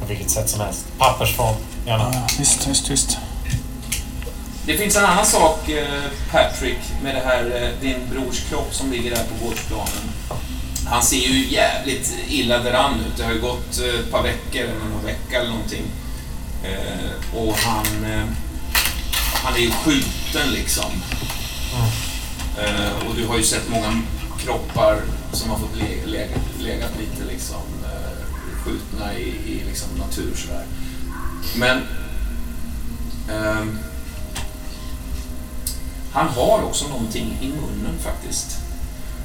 [0.00, 0.86] På vilket sätt som helst.
[0.98, 2.10] Pappersform, gärna.
[2.12, 3.18] Ja, visst, visst, visst.
[4.68, 8.90] Det finns en annan sak, eh, Patrick, med det här, eh, din brors kropp som
[8.92, 10.10] ligger där på gårdsplanen.
[10.86, 13.16] Han ser ju jävligt illa däran ut.
[13.16, 15.84] Det har ju gått eh, ett par veckor, eller någon vecka eller någonting.
[17.34, 17.86] Och han,
[19.44, 20.90] han är ju skjuten liksom.
[23.08, 24.02] Och du har ju sett många
[24.44, 25.00] kroppar
[25.32, 27.60] som har fått le- legat, legat lite liksom
[28.64, 30.64] skjutna i, i liksom natur sådär.
[31.56, 31.82] Men
[33.30, 33.78] ehm,
[36.18, 38.58] han har också någonting i munnen faktiskt.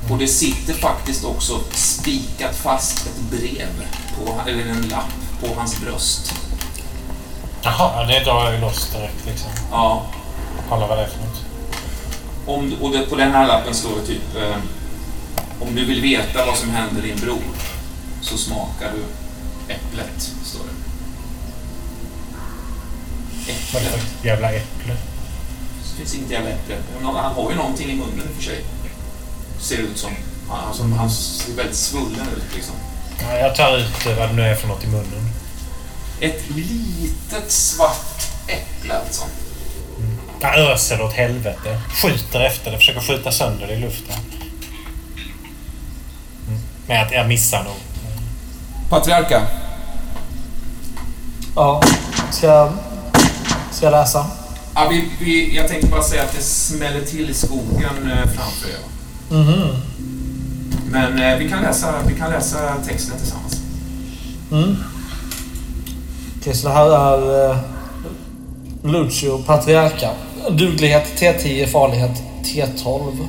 [0.09, 3.87] Och det sitter faktiskt också spikat fast ett brev,
[4.17, 6.33] på, eller en lapp, på hans bröst.
[7.61, 9.51] Jaha, det drar jag ju loss direkt liksom.
[9.71, 10.05] Ja,
[10.69, 11.41] Kolla vad det är för något.
[12.45, 14.57] om, och det, på den här lappen står det typ eh,
[15.59, 17.43] Om du vill veta vad som hände din bror
[18.21, 19.03] så smakar du
[19.73, 20.73] äpplet, står det.
[23.51, 24.05] Äpplet.
[24.23, 24.95] jävla äpple?
[25.93, 26.75] Det finns inget jävla äpple.
[27.01, 28.63] Nå- Han har ju någonting i munnen i och för sig.
[29.59, 30.11] Ser ut som.
[30.49, 32.75] Han, alltså, han ser väldigt svullen ut liksom.
[33.21, 35.29] Ja, jag tar ut eh, vad det nu är för något i munnen.
[36.19, 39.23] Ett litet svart äpple alltså.
[40.41, 41.81] Jag öser åt helvete.
[42.01, 42.77] Skjuter efter det.
[42.77, 44.15] Försöker skjuta sönder det i luften.
[46.47, 46.59] Mm.
[46.87, 47.73] Men jag, jag missar nog.
[48.89, 49.47] Patriarka.
[51.55, 51.81] Ja.
[52.31, 52.73] Ska jag,
[53.71, 54.27] ska jag läsa?
[54.75, 58.69] Ja, vi, vi, jag tänkte bara säga att det smäller till i skogen eh, framför
[58.69, 58.79] er.
[59.29, 59.75] Mhm.
[60.91, 63.61] Men eh, vi, kan läsa, vi kan läsa texten tillsammans.
[64.51, 64.75] Mm.
[66.39, 67.57] Okej, så det här är eh,
[68.83, 70.09] Lucio Patriarca.
[70.49, 73.27] Duglighet T10, farlighet T12.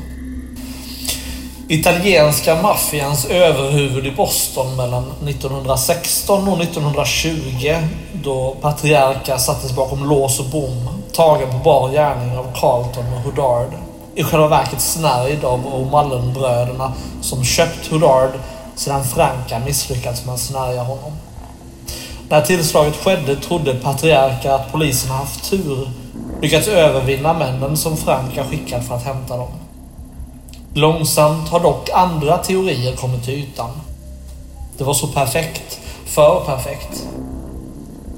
[1.68, 7.74] Italienska maffians överhuvud i Boston mellan 1916 och 1920
[8.12, 13.68] då Patriarca sattes bakom lås och bom tagen på bar gärning av Carlton och Houdard.
[14.14, 18.30] I själva verket snärjd av O'Mullen-bröderna som köpt Houdard
[18.74, 21.12] sedan Franka misslyckats med att snärja honom.
[22.28, 25.90] När tillslaget skedde trodde Patriarka att polisen haft tur.
[26.42, 29.63] Lyckats övervinna männen som Franka skickat för att hämta dem.
[30.76, 33.70] Långsamt har dock andra teorier kommit till ytan.
[34.78, 35.80] Det var så perfekt.
[36.06, 37.06] För perfekt.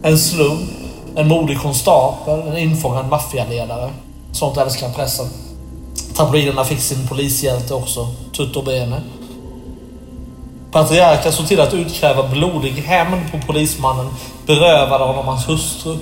[0.02, 0.70] En slump,
[1.16, 3.90] en modig konstapel, en infångad maffialedare.
[4.32, 5.26] Sånt älskar pressen.
[6.14, 8.06] Tabloiderna fick sin polishjälte också,
[8.36, 9.02] Tutto Bene.
[10.70, 14.08] Patriarken såg till att utkräva blodig hämnd på polismannen,
[14.46, 15.96] berövade honom hans hustru.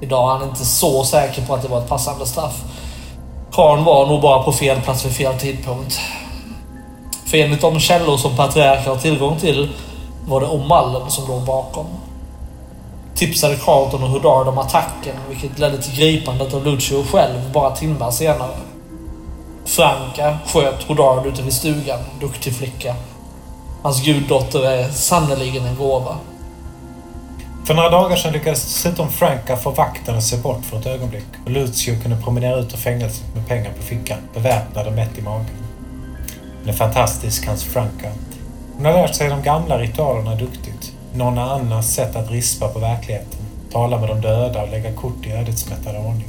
[0.00, 2.64] Idag är han inte så säker på att det var ett passande straff.
[3.54, 6.00] Karln var nog bara på fel plats vid fel tidpunkt.
[7.26, 9.68] För enligt de källor som patriarken har tillgång till
[10.26, 11.86] var det O'Mallen som låg bakom.
[13.14, 18.10] Tipsade Carlton och Houdard om attacken, vilket ledde till gripandet av Lucio själv bara timmar
[18.10, 18.56] senare.
[19.64, 22.94] Franka sköt Houdard ute vid stugan, duktig flicka.
[23.82, 26.16] Hans guddotter är sannerligen en gåva.
[27.66, 31.26] För några dagar sedan lyckades dessutom Franka få vakten att se bort för ett ögonblick
[31.44, 35.22] och Lucio kunde promenera ut ur fängelset med pengar på fickan, beväpnad och mätt i
[35.22, 35.46] magen.
[36.60, 38.12] Hon är fantastisk, hans Franka.
[38.76, 40.92] Hon har lärt sig de gamla ritualerna duktigt.
[41.14, 43.40] Någon annans sätt att rispa på verkligheten,
[43.72, 46.28] tala med de döda och lägga kort i ödets mättade ordning.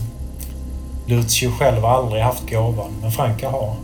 [1.06, 3.76] Lucio själv har aldrig haft gåvan, men Franka har.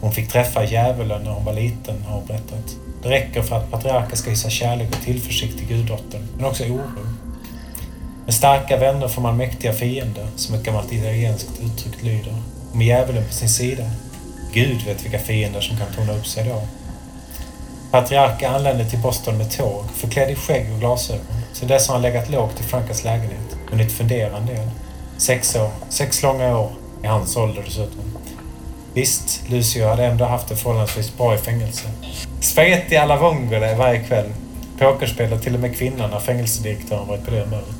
[0.00, 2.85] Hon fick träffa djävulen när hon var liten, har hon berättat.
[3.06, 7.06] Det räcker för att patriarken ska hysa kärlek och tillförsikt till guddottern, men också oro.
[8.24, 12.34] Med starka vänner får man mäktiga fiender, som ett gammalt italienskt uttryck lyder.
[12.70, 13.84] Och med djävulen på sin sida,
[14.52, 16.62] Gud vet vilka fiender som kan torna upp sig då.
[17.90, 21.26] Patriarken anlände till Boston med tåg, förklädd i skägg och glasögon.
[21.52, 24.70] Sedan dess har han legat lågt i Frankas lägenhet, hunnit fundera en del.
[25.16, 26.70] Sex år, sex långa år,
[27.04, 28.15] i hans ålder dessutom.
[28.96, 31.84] Visst, Lucio hade ändå haft det förhållandevis bra i fängelse.
[32.40, 34.32] Spaghetti alla vongole varje kväll.
[34.78, 37.74] Pokerspel och till och med kvinnan när fängelsedirektören varit på det humöret.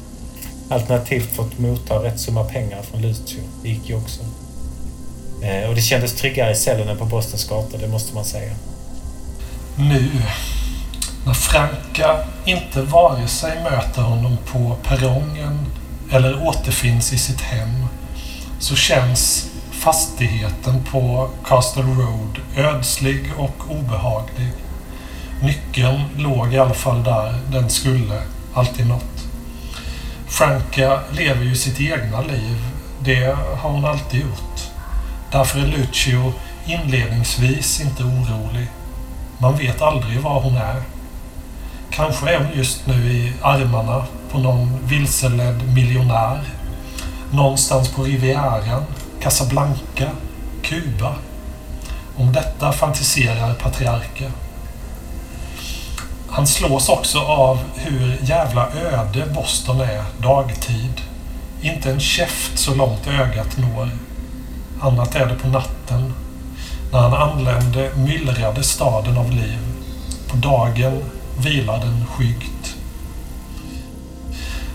[0.70, 3.40] Alternativt fått motta rätt summa pengar från Lucio.
[3.62, 4.20] Det gick ju också.
[5.42, 8.52] Eh, och det kändes tryggare i cellen än på Bostons gator, det måste man säga.
[9.76, 10.10] Nu,
[11.26, 15.66] när Franka inte vare sig möter honom på perrongen
[16.12, 17.86] eller återfinns i sitt hem,
[18.58, 24.52] så känns fastigheten på Castle Road ödslig och obehaglig.
[25.42, 28.22] Nyckeln låg i alla fall där den skulle
[28.54, 29.24] alltid nått.
[30.28, 32.64] Franka lever ju sitt egna liv.
[33.00, 34.60] Det har hon alltid gjort.
[35.32, 36.32] Därför är Lucio
[36.66, 38.66] inledningsvis inte orolig.
[39.38, 40.82] Man vet aldrig var hon är.
[41.90, 46.40] Kanske är hon just nu i armarna på någon vilseledd miljonär.
[47.32, 48.84] Någonstans på Rivieran,
[49.26, 50.10] Casablanca,
[50.62, 51.14] Kuba.
[52.16, 54.32] Om detta fantiserar patriarken.
[56.28, 61.00] Han slås också av hur jävla öde Boston är dagtid.
[61.60, 63.90] Inte en käft så långt ögat når.
[64.80, 66.14] Annat är det på natten.
[66.92, 69.58] När han anlände myllrade staden av liv.
[70.28, 71.04] På dagen
[71.38, 72.76] vilar den skyggt.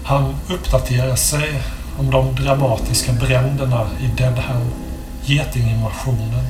[0.04, 1.62] Han uppdaterar sig
[2.00, 4.72] om de dramatiska bränderna i Deadham,
[5.26, 6.46] getinginvasionen,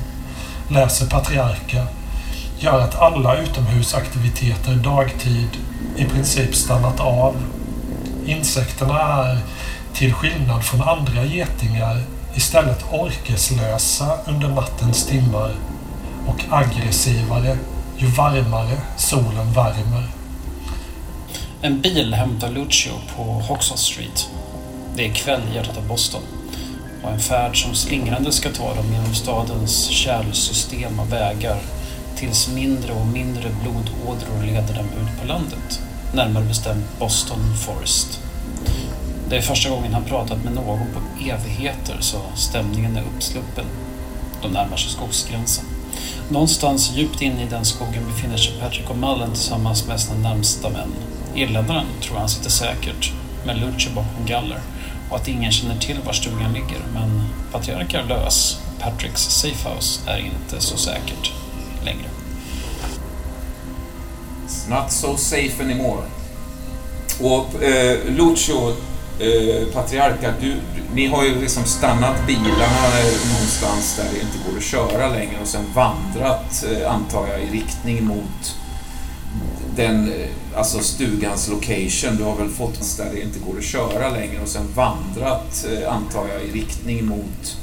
[0.68, 1.86] läser Patriarka,
[2.58, 5.48] gör att alla utomhusaktiviteter dagtid
[5.96, 7.36] i princip stannat av.
[8.26, 9.38] Insekterna är,
[9.94, 12.02] till skillnad från andra getingar,
[12.34, 15.54] istället orkeslösa under nattens timmar
[16.26, 17.58] och aggressivare
[17.96, 20.08] ju varmare solen värmer.
[21.60, 24.30] En bil hämtar Lucio på Hoxha Street.
[24.96, 26.22] Det är kväll i hjärtat av Boston
[27.02, 31.58] och en färd som slingrande ska ta dem genom stadens kärlsystem av vägar
[32.16, 35.80] tills mindre och mindre blodådror leder dem ut på landet,
[36.14, 38.20] närmare bestämt Boston Forest.
[39.28, 43.64] Det är första gången han pratat med någon på evigheter så stämningen är uppsluppen.
[44.42, 45.64] De närmar sig skogsgränsen.
[46.28, 50.68] Någonstans djupt inne i den skogen befinner sig Patrick och Mullen tillsammans med sina närmsta
[50.68, 50.92] män.
[51.34, 53.12] Irländaren tror han sitter säkert,
[53.46, 54.60] med Lurcher bakom galler
[55.12, 56.80] och att ingen känner till var stugan ligger.
[56.94, 57.22] Men
[57.52, 58.58] Patriark är lös.
[58.80, 61.32] Patricks safehouse är inte så säkert
[61.84, 62.08] längre.
[64.46, 66.02] It's not so safe anymore.
[67.20, 68.68] Och eh, Lucio,
[69.18, 70.56] eh, Patriarka, du,
[70.94, 75.40] ni har ju liksom stannat bilarna eh, någonstans där det inte går att köra längre
[75.42, 78.56] och sen vandrat, eh, antar jag, i riktning mot
[79.76, 82.16] den, eh, alltså stugans location.
[82.16, 85.94] Du har väl fått där det inte går att köra längre och sen vandrat, eh,
[85.94, 87.56] antar jag, i riktning mot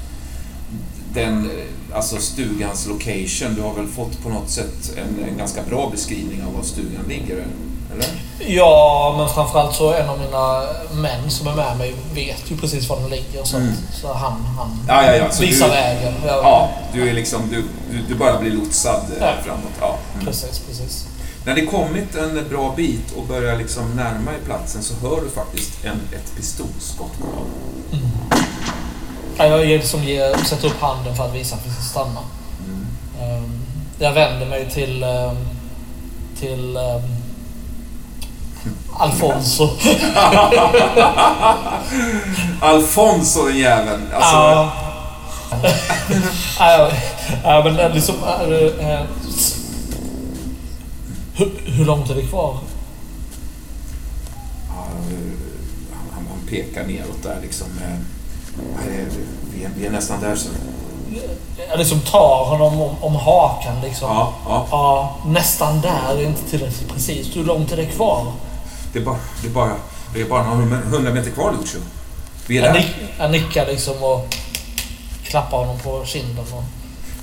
[1.14, 3.56] den, eh, alltså stugans location.
[3.56, 7.06] Du har väl fått på något sätt en, en ganska bra beskrivning av var stugan
[7.08, 8.08] ligger, eller?
[8.48, 10.62] Ja, men framförallt så en av mina
[11.02, 13.44] män som är med mig vet ju precis var den ligger.
[13.44, 13.70] Så, Mm.
[13.70, 15.32] att, så han, han Ja, ja, ja.
[15.32, 16.14] Så visar du, vägen.
[16.28, 19.02] Ja, du är liksom, du, du, du bara blir lotsad
[19.46, 19.72] framåt.
[19.80, 19.98] Ja.
[20.14, 20.26] Mm.
[20.26, 21.06] Precis, precis.
[21.46, 25.30] När det kommit en bra bit och börjar liksom närma i platsen så hör du
[25.30, 27.48] faktiskt en, ett pistolskott gå av.
[29.38, 32.20] Ja, jag ger, som ger, sätter upp handen för att visa att vi ska stanna.
[33.22, 33.60] Ehm,
[34.00, 35.38] jag vänder mig till, ehm,
[36.40, 37.02] till ehm,
[38.94, 39.70] Alfonso.
[42.62, 44.08] Alfonso den jäveln!
[44.14, 44.72] Alltså, Ja.
[46.60, 46.92] Ja,
[47.44, 48.16] ja, men eh, liksom...
[48.80, 49.02] äh,
[51.40, 52.58] hur, hur långt är det kvar?
[54.68, 54.86] ja,
[56.14, 57.68] han, han, pekar neråt där liksom.
[57.84, 58.00] eh,
[58.76, 58.82] ja,
[59.54, 60.50] Vi är, vi är nästan där så.
[61.70, 64.10] Jag liksom tar honom om, om hakan liksom.
[64.10, 64.68] Ja, ja.
[64.72, 66.24] Ja, nästan där.
[66.26, 67.36] Inte tillräckligt precis.
[67.36, 68.32] Hur långt är det kvar?
[68.94, 69.76] Det är bara, det är bara,
[70.14, 71.80] det är bara några hundra meter kvar Lucio.
[72.48, 72.80] Vi är Jag, där.
[72.80, 74.36] nick, jag nickar liksom och
[75.24, 76.46] klappar honom på kinden.
[76.54, 76.64] Och...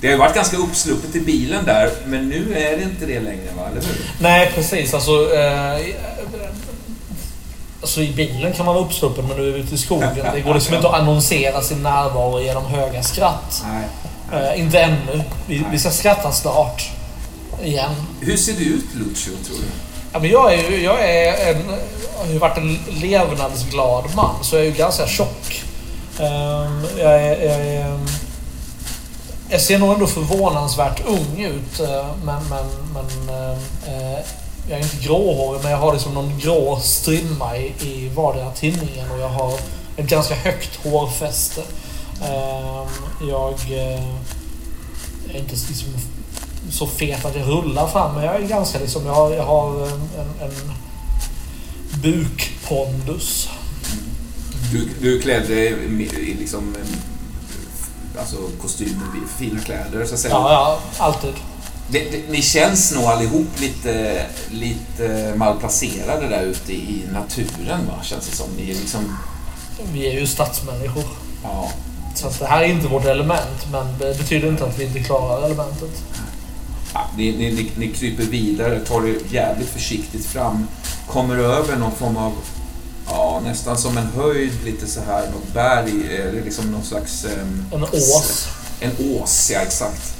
[0.01, 3.19] Det har ju varit ganska uppsluppet i bilen där, men nu är det inte det
[3.19, 4.11] längre va, eller hur?
[4.19, 4.93] Nej, precis.
[4.93, 5.95] Alltså, eh,
[7.81, 10.09] alltså i bilen kan man vara uppsluppen, men nu är vi ute i skogen.
[10.33, 13.63] Det går liksom inte att annonsera sin närvaro genom höga skratt.
[13.71, 14.53] Nej.
[14.53, 15.23] Eh, inte ännu.
[15.47, 16.89] Vi, vi ska skratta snart.
[17.63, 17.91] Igen.
[18.21, 19.63] Hur ser du ut Lucio, tror du?
[20.13, 21.63] Ja, men jag, är ju, jag är en,
[22.17, 25.63] har ju varit en levnadsglad man, så jag är ju ganska tjock.
[26.19, 27.99] Ehm, jag, är, jag, är,
[29.49, 33.57] jag ser nog ändå förvånansvärt ung ut, eh, men, men, men eh,
[33.87, 34.19] eh,
[34.69, 39.11] jag är inte gråhårig, men jag har liksom någon grå strimma i, i vardera tinningen
[39.11, 39.53] och jag har
[39.97, 41.61] ett ganska högt hårfäste.
[42.21, 42.87] Eh,
[43.29, 44.03] jag eh,
[45.29, 45.89] är inte liksom
[46.69, 49.87] så fet att jag rullar fram, men jag är ganska liksom, jag har, jag har
[49.87, 50.73] en, en, en
[52.01, 53.49] bukpondus.
[54.71, 56.75] Du, du klädde klädd i liksom
[58.19, 60.33] alltså kostym och fina kläder så att säga.
[60.33, 60.51] Ja,
[60.97, 61.33] ja, alltid.
[61.89, 68.03] Det, det, ni känns nog allihop lite, lite malplacerade där ute i naturen va?
[68.03, 68.47] Känns det som.
[68.57, 69.17] Ni är liksom...
[69.93, 71.03] Vi är ju stadsmänniskor.
[71.43, 71.71] Ja.
[72.15, 74.99] Så att det här är inte vårt element, men det betyder inte att vi inte
[74.99, 76.03] klarar elementet.
[76.93, 80.67] ja ni, ni, ni, ni kryper vidare, tar er jävligt försiktigt fram.
[81.07, 82.33] Kommer över någon form av,
[83.07, 87.25] ja nästan som en höjd lite så här, något berg, eller liksom någon slags...
[87.25, 88.47] ehm, En ås.
[88.79, 90.13] En ås, ja exakt.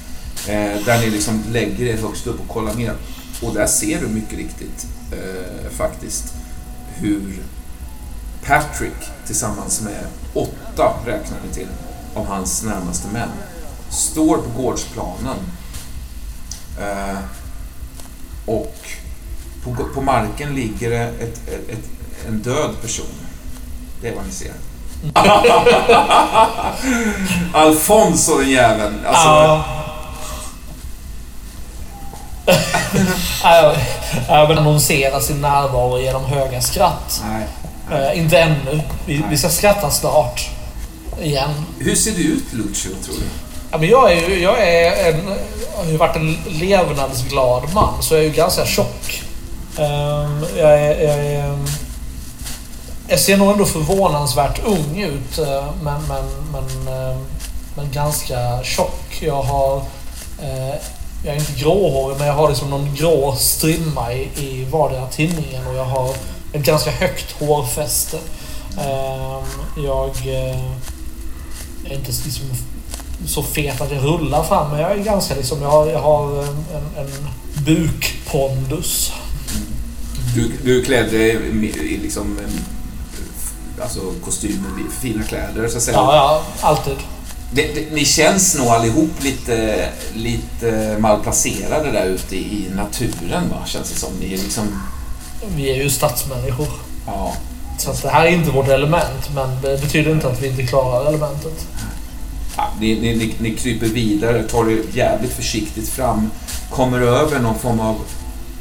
[0.47, 2.93] Eh, där ni liksom lägger er högst upp och kollar ner.
[3.41, 6.33] Och där ser du mycket riktigt eh, faktiskt
[6.95, 7.43] hur
[8.45, 10.03] Patrick tillsammans med
[10.33, 11.67] åtta, räknar ni till,
[12.13, 13.29] av hans närmaste män
[13.89, 15.37] står på gårdsplanen.
[16.79, 17.17] Eh,
[18.45, 18.75] och
[19.63, 21.89] på, på marken ligger det ett, ett, ett,
[22.27, 23.05] en död person.
[24.01, 24.51] Det är vad ni ser.
[27.53, 29.05] Alfonso den jäveln.
[29.05, 29.65] Alltså, Ja.
[33.43, 33.75] Ja,
[34.27, 37.21] ja, men annonsera sin närvaro genom höga skratt.
[37.29, 37.47] Nej.
[37.91, 38.81] Eh, inte ännu.
[39.05, 40.49] Vi, vi ska skratta snart.
[41.21, 41.49] Igen.
[41.79, 43.25] Hur ser du ut Lucio, tror du?
[43.71, 45.21] Ja, men jag, är ju, jag är en,
[45.75, 49.21] har ju varit en levnadsglad man, så jag är ju ganska tjock.
[49.77, 51.57] Ehm, jag, är, jag, är,
[53.07, 57.17] jag ser nog ändå förvånansvärt ung ut, eh, men, men, men, eh,
[57.75, 59.21] men ganska tjock.
[59.21, 59.77] Jag har
[60.41, 60.75] eh,
[61.25, 65.67] Jag är inte gråhårig men jag har liksom någon grå strimma i, i vardera tinningen
[65.67, 66.15] och jag har
[66.53, 68.17] ett ganska högt hårfäste.
[69.85, 70.27] Jag
[71.85, 72.45] är inte liksom
[73.25, 75.61] så fet att jag rullar fram men jag är ganska liksom...
[75.61, 76.65] Jag har, jag har en,
[76.97, 77.29] en,
[77.65, 79.11] bukpondus.
[80.35, 82.39] Du, du klädde klädd i liksom
[83.81, 84.69] alltså kostymer,
[85.01, 85.97] fina kläder så att säga.
[85.97, 86.97] Ja, ja, alltid.
[87.51, 93.65] Det, det, ni känns nog allihop lite, lite malplacerade där ute i naturen va?
[93.65, 94.13] Känns det som.
[94.19, 94.81] Ni är liksom...
[95.55, 96.67] Vi är ju stadsmänniskor.
[97.05, 97.33] Ja.
[97.77, 100.63] Så att det här är inte vårt element men det betyder inte att vi inte
[100.63, 101.67] klarar elementet.
[102.57, 106.31] Ja, ni, ni, ni, ni kryper vidare, tar det jävligt försiktigt fram.
[106.71, 107.95] Kommer över någon form av,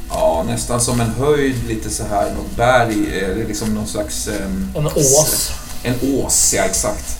[0.09, 4.27] ja nästan som en höjd lite så här, något berg, eller liksom någon slags...
[4.27, 5.51] ehm, En ås.
[5.83, 7.19] En ås, ja exakt.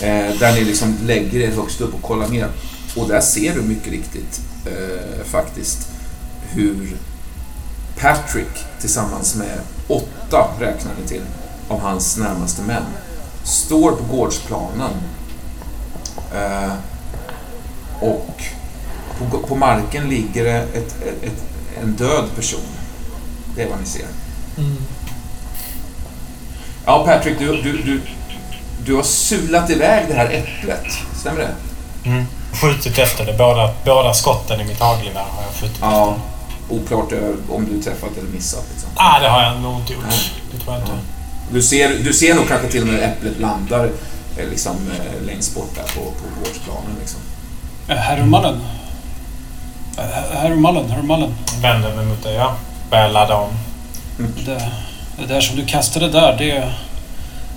[0.00, 2.48] Eh, där ni liksom lägger er högst upp och kollar ner.
[2.96, 5.88] Och där ser du mycket riktigt eh, faktiskt
[6.50, 6.96] hur
[8.00, 9.58] Patrick tillsammans med
[9.88, 11.22] åtta, räknar ni till,
[11.68, 12.84] av hans närmaste män
[13.44, 14.90] står på gårdsplanen.
[16.34, 16.72] Eh,
[18.00, 18.42] och
[19.18, 21.47] på, på marken ligger det ett, ett, ett,
[21.82, 22.60] en död person.
[23.56, 24.06] Det är vad ni ser.
[24.58, 24.76] Mm.
[26.86, 28.00] Ja, Patrick, du, du, du,
[28.84, 30.84] du har sulat iväg det här äpplet.
[31.20, 31.54] Stämmer det?
[32.10, 32.24] Mm.
[32.62, 33.32] Skjutit efter det.
[33.38, 36.10] Båda, båda skotten i mitt hagelgevär har jag skjutit Ja.
[36.16, 36.74] efter.
[36.74, 37.18] Oklart eh,
[37.54, 38.64] om du träffat eller missat.
[38.72, 38.90] Liksom.
[38.94, 40.02] Ah, det har jag nog inte gjort.
[40.08, 40.18] Nej.
[40.52, 40.92] Det tror jag inte.
[41.52, 43.90] Du, ser, du ser nog kanske till och med äpplet landar
[44.36, 46.90] eh, liksom, eh, längst bort där på, på gårdsplanen.
[47.00, 47.20] Liksom.
[47.88, 48.24] Eh, Herr
[49.98, 51.34] Eh, Herr Mallen, herr Mallen.
[51.62, 52.54] Vänder mig mot dig, ja.
[52.90, 53.50] Börjar ladda om.
[54.44, 54.70] Det,
[55.18, 56.72] det där som du kastade där, det,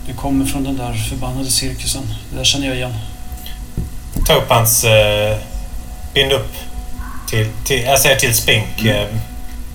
[0.08, 2.04] det kommer från den där förbannade cirkusen.
[2.32, 2.94] Det där känner jag igen.
[4.26, 4.84] Ta upp hans...
[4.84, 5.38] Eh,
[6.14, 6.54] bind upp.
[7.30, 8.86] Till, till, jag säger till Spink.
[8.86, 9.08] Eh,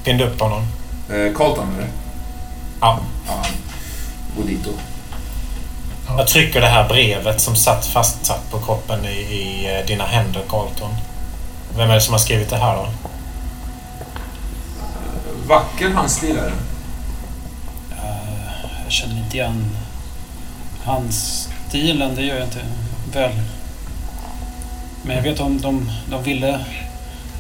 [0.05, 0.63] bind upp honom.
[1.11, 1.89] Eh, Carlton, eller?
[2.81, 2.99] Ja.
[3.27, 3.45] Ja.
[4.37, 4.81] Gå dit och...
[6.19, 10.43] Jag trycker det här brevet som satt fastsatt på kroppen i, i eh, dina händer,
[10.49, 10.91] Carlton.
[11.77, 12.89] Vem är det som har skrivit det här då?
[15.47, 16.53] Vacker handstil är det.
[17.97, 19.77] Eh, Jag känner inte igen
[20.85, 22.61] hans stilen, det gör jag inte
[23.12, 23.32] väl.
[25.03, 26.65] Men jag vet om de, de ville,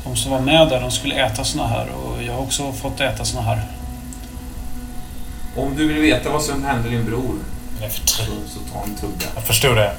[0.04, 3.00] de som var med där, de skulle äta såna här och jag har också fått
[3.00, 3.60] äta såna här.
[5.56, 7.34] Om du vill veta vad som hände din bror,
[8.04, 9.26] så, så ta en tugga.
[9.34, 9.92] Jag förstod det.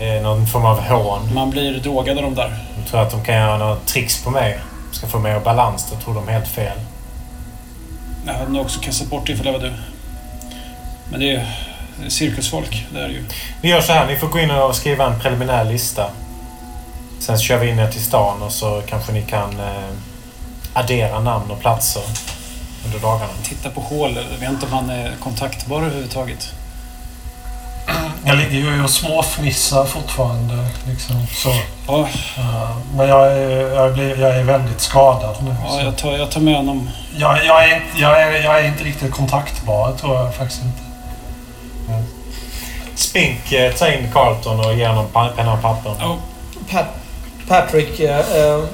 [0.00, 1.34] Det är någon form av hån.
[1.34, 2.58] Man blir drogad av de där.
[2.76, 4.58] De tror att de kan göra några tricks på mig.
[4.92, 5.90] Ska få mig att balans.
[5.90, 6.78] Då tror de helt fel.
[8.26, 9.72] Jag hade nog också kastat bort det ifall jag var du.
[11.10, 11.46] Men det är,
[12.00, 13.24] det är cirkusfolk, det är det ju.
[13.60, 14.06] Vi gör så här.
[14.06, 16.10] Ni får gå in och skriva en preliminär lista.
[17.18, 19.90] Sen kör vi in er till stan och så kanske ni kan eh,
[20.72, 22.02] addera namn och platser
[22.84, 23.32] under dagarna.
[23.42, 26.52] Titta på hål, jag vet inte om han är kontaktbar överhuvudtaget.
[28.24, 30.66] Jag ligger ju och småfnissar fortfarande.
[30.88, 31.48] Liksom, så.
[31.86, 35.54] Ja, Eh, Men jag är, jag, blir, jag är väldigt skadad nu.
[35.66, 36.90] ja jag, tar, jag tar med honom.
[37.16, 40.80] Jag, jag, är, inte- jag, är, jag är inte riktigt kontaktbar, tror jag faktiskt inte.
[42.94, 45.06] Spink, eh, ta in Carlton och ge honom
[45.36, 45.94] penna och papper.
[46.00, 46.16] Ja,
[46.70, 46.86] Pat,
[47.48, 48.64] Patrick, eh, eh,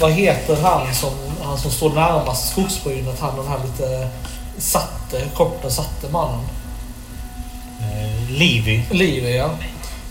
[0.00, 1.10] vad heter han som,
[1.44, 3.20] han som står närmast skogsbrynet?
[3.20, 4.08] Han den här lite
[4.58, 6.40] satte, korta satte mannen.
[8.30, 8.82] Levy.
[8.90, 9.50] Levi, ja.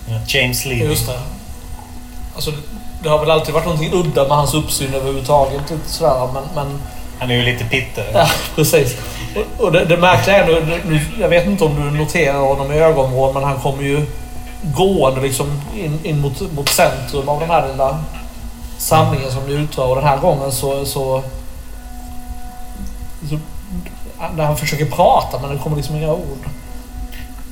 [0.10, 0.85] Ja, James Levy.
[0.85, 1.19] Just det.
[2.35, 2.52] Alltså,
[3.03, 5.61] det har väl alltid varit någonting udda med hans uppsyn överhuvudtaget.
[5.72, 6.81] Lite sådär, men, men
[7.19, 8.06] Han är ju lite pitte.
[8.14, 8.95] Ja, precis.
[9.35, 12.72] Och, och det, det märkliga är nu, nu, jag vet inte om du noterar honom
[12.72, 14.06] i ögonvrån, men han kommer ju
[14.64, 18.03] gående liksom in, in mot, mot centrum av den här lilla
[18.77, 19.88] samlingen som ni utför.
[19.88, 21.23] Och den här gången så, så,
[23.30, 23.39] så...
[24.35, 26.45] När han försöker prata, men det kommer liksom inga ord.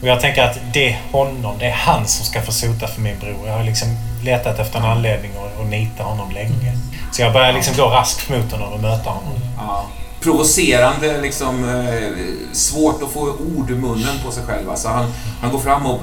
[0.04, 3.02] Och jag tänker att det är honom, det är han som ska få sota för
[3.02, 3.48] min bror.
[3.48, 3.88] Jag har liksom
[4.24, 6.78] letat efter en anledning att, att nita honom länge.
[7.12, 9.34] Så jag börjar liksom gå raskt mot honom och möta honom.
[9.58, 9.86] Ja.
[10.24, 14.70] Provocerande, liksom eh, svårt att få ord ur munnen på sig själv.
[14.70, 16.00] Alltså, han, han går fram och...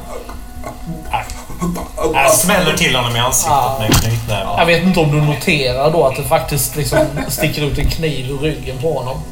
[2.14, 3.77] Jag smäller till honom i ansiktet Ja.
[3.78, 4.48] med en knytnäve.
[4.59, 6.98] Jag vet inte om du noterar då att det faktiskt liksom
[7.28, 9.22] sticker ut en kniv ur ryggen på honom.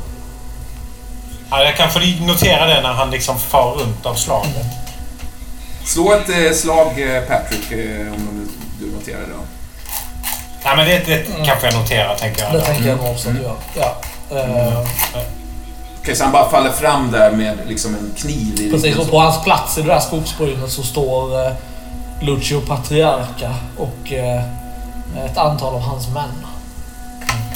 [1.51, 4.66] Ja, jag kan få notera det när han liksom far runt av slaget.
[5.85, 8.49] Slå ett eh, slag, eh, Patrick, eh, om
[8.79, 9.27] du, du noterar det.
[9.27, 9.45] Då.
[10.65, 12.53] Ja, men det, det kanske jag noterar, tänker jag.
[12.53, 13.57] Det tänker jag nog också att du gör.
[13.75, 13.97] Ja.
[14.37, 14.87] Eh,
[16.01, 19.19] Okej, så han bara faller fram där med liksom en kniv i Precis, och på
[19.19, 21.53] hans plats i det där skogsbrynet så står eh,
[22.20, 24.43] Lucio Patriarca och eh,
[25.25, 26.47] ett antal av hans män.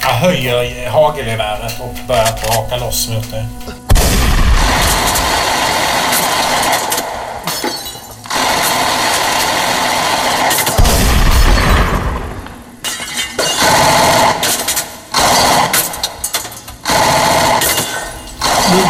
[0.03, 3.45] Jag höjer hagelgeväret och börjar braka loss mot dig.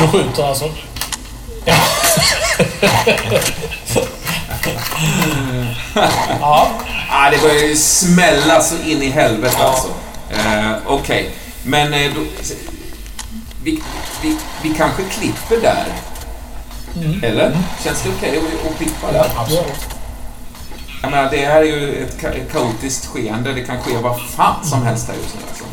[0.02, 0.70] Du skjuter alltså?
[1.64, 1.74] Ja.
[6.40, 6.70] ja.
[7.10, 9.88] Ah, det börjar ju smälla så in i helvete alltså.
[10.30, 11.30] Eh, Okej,
[11.64, 12.20] men eh, då,
[13.64, 13.82] vi,
[14.22, 15.84] vi, vi kanske klipper där.
[17.22, 17.56] Eller?
[17.84, 19.26] Känns det okej att, att klippa där?
[19.36, 19.86] Absolut.
[21.02, 23.52] Jag menar, det här är ju ett ka- ett kaotiskt skeende.
[23.52, 25.64] Det kan ske vad fan som helst här just nu alltså.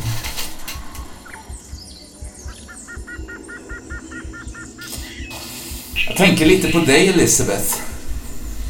[6.09, 7.75] Jag tänker lite på dig Elisabeth.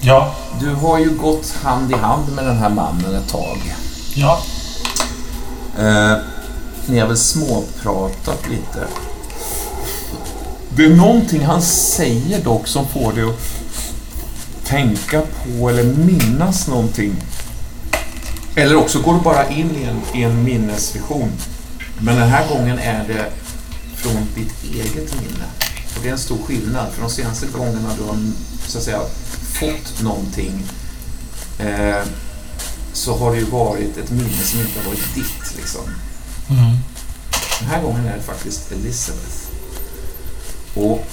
[0.02, 3.57] Ja, Du har ju gått hand i hand med den här mannen ett tag.
[4.16, 4.41] ja.
[5.80, 6.18] Eh,
[6.86, 8.88] ni har väl småpratat lite.
[10.76, 13.40] Det är någonting han säger dock som får dig att
[14.66, 17.16] tänka på eller minnas någonting.
[18.56, 21.32] Eller också går du bara in i en, i en minnesvision.
[21.99, 23.26] Men den här gången är det
[23.95, 25.45] från ditt eget minne.
[25.95, 26.91] Och det är en stor skillnad.
[26.94, 28.18] För de senaste gångerna du har
[28.68, 29.02] så att säga,
[29.60, 30.64] fått någonting
[31.60, 32.03] eh,
[32.94, 35.56] så har det ju varit ett minne som inte har varit ditt.
[35.57, 35.82] Liksom.
[36.49, 36.76] Mm.
[37.60, 39.38] Den här gången är det faktiskt Elizabeth.
[40.74, 41.08] Och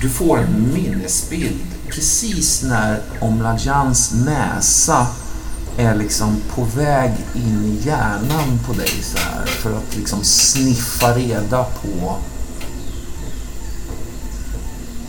[0.00, 5.06] du får en minnesbild precis när Omladjans näsa
[5.76, 11.14] är liksom på väg in i hjärnan på dig så här för att liksom sniffa
[11.14, 12.16] reda på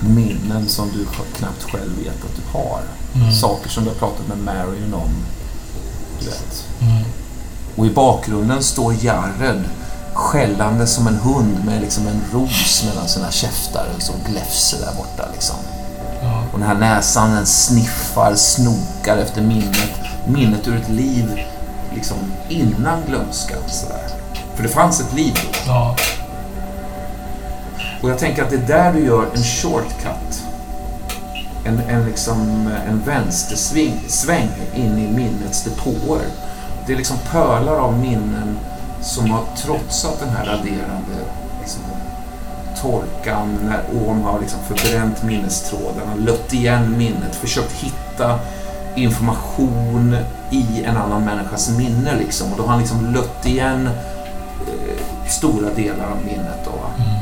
[0.09, 1.05] minnen som du
[1.37, 2.81] knappt själv vet att du har.
[3.31, 5.09] Saker som du har pratat med Marion om.
[6.19, 6.65] Du vet.
[7.75, 9.63] Och i bakgrunden står Jared
[10.13, 15.29] skällande som en hund med liksom en ros mellan sina käftar som gläfser där borta.
[15.33, 15.55] Liksom.
[16.53, 19.91] Och den här näsan den sniffar, snokar efter minnet.
[20.27, 21.39] Minnet ur ett liv
[21.93, 22.17] liksom
[22.49, 23.57] innan glömskan.
[23.67, 24.09] Sådär.
[24.55, 25.71] För det fanns ett liv då.
[25.71, 25.95] ja.
[28.05, 30.43] Och jag tänker att det är där du gör en shortcut.
[31.63, 36.25] En, en, liksom, eh, en vänstersväng sväng in i minnets depåer.
[36.87, 38.59] Det är liksom pölar av minnen
[39.01, 41.13] som har trotsat den här raderande
[41.61, 41.81] liksom,
[42.81, 48.39] torkan när Orm har liksom förbränt minnestrådarna, lött igen minnet, försökt hitta
[48.95, 50.17] information
[50.51, 52.15] i en annan människas minne.
[52.19, 52.51] Liksom.
[52.51, 53.89] Och då har han liksom lött igen
[54.67, 56.65] eh, stora delar av minnet.
[56.65, 56.89] Då, va?
[56.97, 57.14] Mm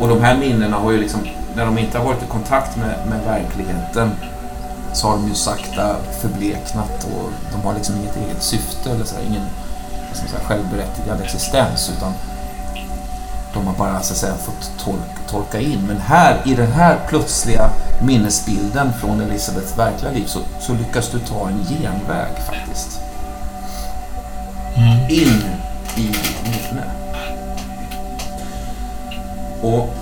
[0.00, 1.20] och de här minnena har ju liksom,
[1.56, 4.10] när de inte har varit i kontakt med, med verkligheten
[4.92, 9.14] så har de ju sakta förbleknat och de har liksom inget eget syfte eller så
[9.14, 9.42] här, ingen
[10.20, 12.12] man säga, självberättigad existens utan
[13.54, 15.86] de har bara så att säga fått tolk, tolka in.
[15.86, 17.70] Men här, i den här plötsliga
[18.02, 23.00] minnesbilden från Elisabeths verkliga liv så, så lyckas du ta en genväg faktiskt.
[25.08, 25.42] In
[25.96, 26.37] i
[29.62, 29.94] Och,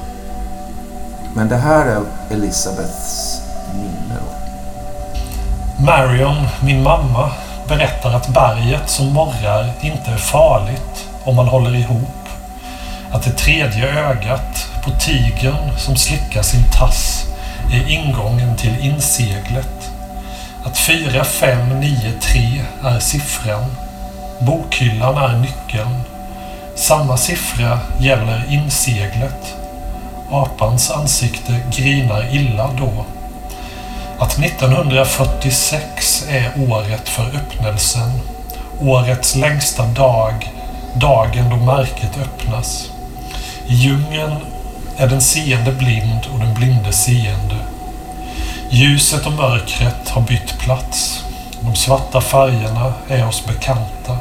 [1.34, 3.40] men det här är Elisabeths
[3.74, 4.36] minne då.
[5.84, 7.30] Marion, min mamma,
[7.68, 12.28] berättar att berget som morrar inte är farligt om man håller ihop.
[13.12, 17.24] Att det tredje ögat på tigern som slickar sin tass
[17.72, 19.90] är ingången till inseglet.
[20.64, 23.64] Att 4, 5, 9, 3 är siffran.
[24.40, 26.00] Bokhyllan är nyckeln.
[26.76, 29.54] Samma siffra gäller inseglet.
[30.30, 33.04] Apans ansikte grinar illa då.
[34.18, 38.10] Att 1946 är året för öppnelsen.
[38.80, 40.50] Årets längsta dag.
[40.94, 42.90] Dagen då märket öppnas.
[43.66, 44.36] I djungeln
[44.96, 47.56] är den seende blind och den blinde seende.
[48.70, 51.24] Ljuset och mörkret har bytt plats.
[51.60, 54.18] De svarta färgerna är oss bekanta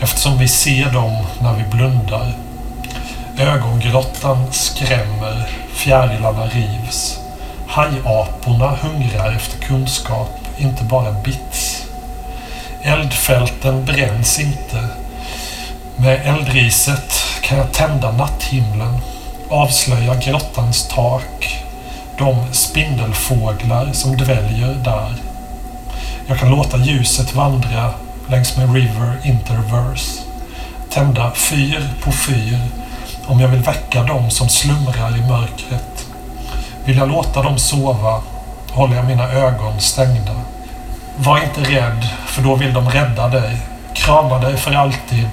[0.00, 2.32] eftersom vi ser dem när vi blundar.
[3.38, 7.18] Ögongrottan skrämmer, fjärilarna rivs.
[7.66, 11.86] Hajaporna hungrar efter kunskap, inte bara bits.
[12.82, 14.88] Eldfälten bränns inte.
[15.96, 18.98] Med eldriset kan jag tända natthimlen,
[19.48, 21.64] avslöja grottans tak,
[22.18, 25.14] de spindelfåglar som dväljer där.
[26.26, 27.92] Jag kan låta ljuset vandra
[28.30, 30.22] längs med River Interverse.
[30.90, 32.58] Tända fyr på fyr
[33.26, 36.06] om jag vill väcka dem som slumrar i mörkret.
[36.84, 38.22] Vill jag låta dem sova
[38.70, 40.34] håller jag mina ögon stängda.
[41.16, 43.56] Var inte rädd, för då vill de rädda dig.
[43.94, 45.28] krama dig för alltid,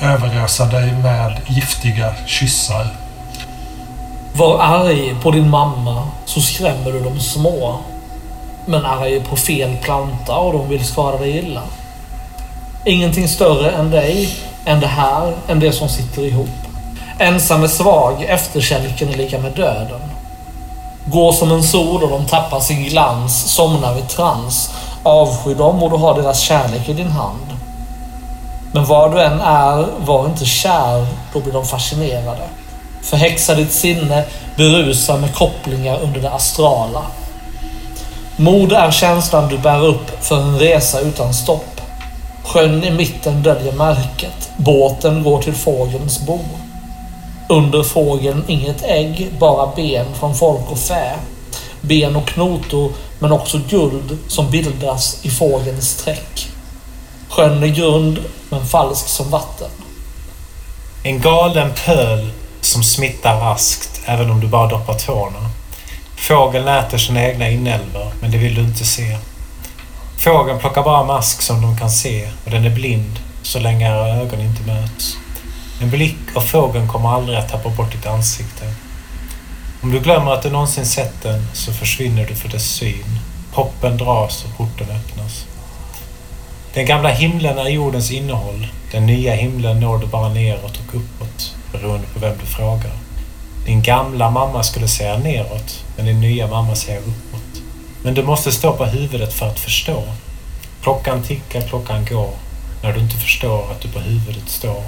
[0.00, 2.86] överösa dig med giftiga kyssar.
[4.34, 7.78] Var arg på din mamma så skrämmer du de små.
[8.66, 11.62] Men arg på fel planta och de vill skada dig illa.
[12.88, 14.28] Ingenting större än dig,
[14.64, 16.48] än det här, än det som sitter ihop.
[17.18, 20.00] Ensam är svag, efterkälken är lika med döden.
[21.06, 24.70] Går som en sol och de tappar sin glans, somnar i trans.
[25.02, 27.46] Avsky dem och du har deras kärlek i din hand.
[28.72, 32.48] Men var du än är, var inte kär, då blir de fascinerade.
[33.02, 34.24] Förhäxa ditt sinne,
[34.56, 37.02] berusa med kopplingar under det astrala.
[38.36, 41.75] Mod är känslan du bär upp för en resa utan stopp.
[42.46, 44.50] Sjön i mitten döljer märket.
[44.56, 46.38] Båten går till fågelns bo.
[47.48, 51.14] Under fågeln inget ägg, bara ben från folk och fä.
[51.80, 56.48] Ben och knotor, men också guld som bildas i fågelns träck.
[57.28, 58.18] Sjön är grund,
[58.48, 59.70] men falsk som vatten.
[61.02, 65.50] En galen pöl som smittar raskt även om du bara doppar tårna.
[66.16, 69.18] Fågeln äter sina egna inälvor, men det vill du inte se.
[70.18, 74.08] Fågeln plockar bara mask som de kan se och den är blind så länge era
[74.08, 75.16] ögon inte möts.
[75.82, 78.64] En blick av fågeln kommer aldrig att tappa bort ditt ansikte.
[79.82, 83.18] Om du glömmer att du någonsin sett den så försvinner du för dess syn.
[83.52, 85.46] Hoppen dras och porten öppnas.
[86.74, 88.66] Den gamla himlen är jordens innehåll.
[88.92, 92.92] Den nya himlen når du bara neråt och uppåt, beroende på vem du frågar.
[93.66, 97.25] Din gamla mamma skulle säga neråt, men din nya mamma säger uppåt.
[98.06, 100.04] Men du måste stå på huvudet för att förstå.
[100.82, 102.30] Klockan tickar, klockan går.
[102.82, 104.82] När du inte förstår att du på huvudet står.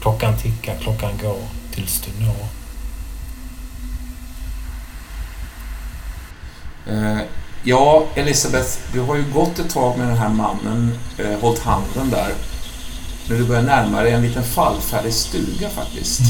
[0.00, 1.38] Klockan tickar, klockan går,
[1.74, 2.48] tills du når.
[6.86, 7.18] Eh,
[7.64, 12.10] ja, Elisabeth, du har ju gått ett tag med den här mannen, eh, hållit handen
[12.10, 12.34] där.
[13.28, 16.20] När du börjar närma dig en liten fallfärdig stuga faktiskt.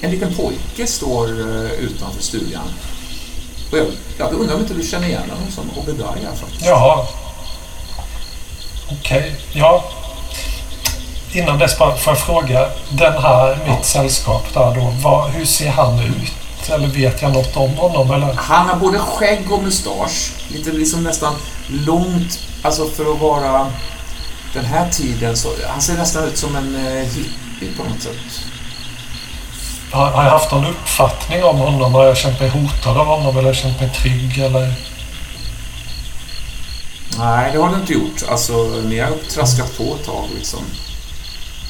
[0.00, 2.68] En liten pojke står eh, utanför stugan.
[3.70, 3.86] Och jag,
[4.18, 6.66] jag undrar om inte du känner igen honom som Obedaya faktiskt.
[6.66, 7.06] Jaha.
[8.90, 9.84] Okej, ja.
[11.32, 12.68] Innan dess bara får jag fråga.
[12.90, 14.94] Den här, mitt sällskap där då.
[15.02, 16.32] Vad, hur ser han ut?
[16.70, 18.10] Eller vet jag något om honom?
[18.10, 18.32] Eller?
[18.34, 20.32] Han har både skägg och mustasch.
[20.48, 21.34] Lite liksom nästan
[21.66, 23.66] långt, alltså för att vara
[24.54, 25.48] den här tiden så...
[25.66, 28.49] Han ser nästan ut som en eh, hippie på något sätt.
[29.92, 31.94] Har, har jag haft någon uppfattning om honom?
[31.94, 34.38] Har jag känt mig hotad av honom eller känt mig trygg?
[34.38, 34.74] Eller?
[37.18, 38.22] Nej, det har du inte gjort.
[38.28, 38.52] Alltså,
[38.84, 40.60] ni har traskat på ett tag liksom.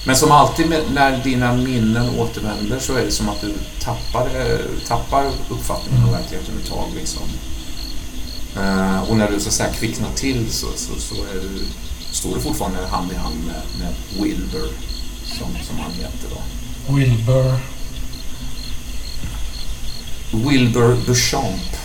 [0.06, 4.86] Men som alltid när dina minnen återvänder så är det som att du tappar, eh,
[4.88, 6.88] tappar uppfattningen om verkligheten ett tag.
[6.96, 7.22] Liksom.
[8.56, 11.64] Eh, och när du så att säga kvicknar till så, så, så är du,
[12.12, 14.68] står du fortfarande hand i hand med, med Wilbur,
[15.38, 16.94] som, som han heter då.
[16.94, 17.79] Wilbur.
[20.32, 21.76] Wilbur Beauchamp.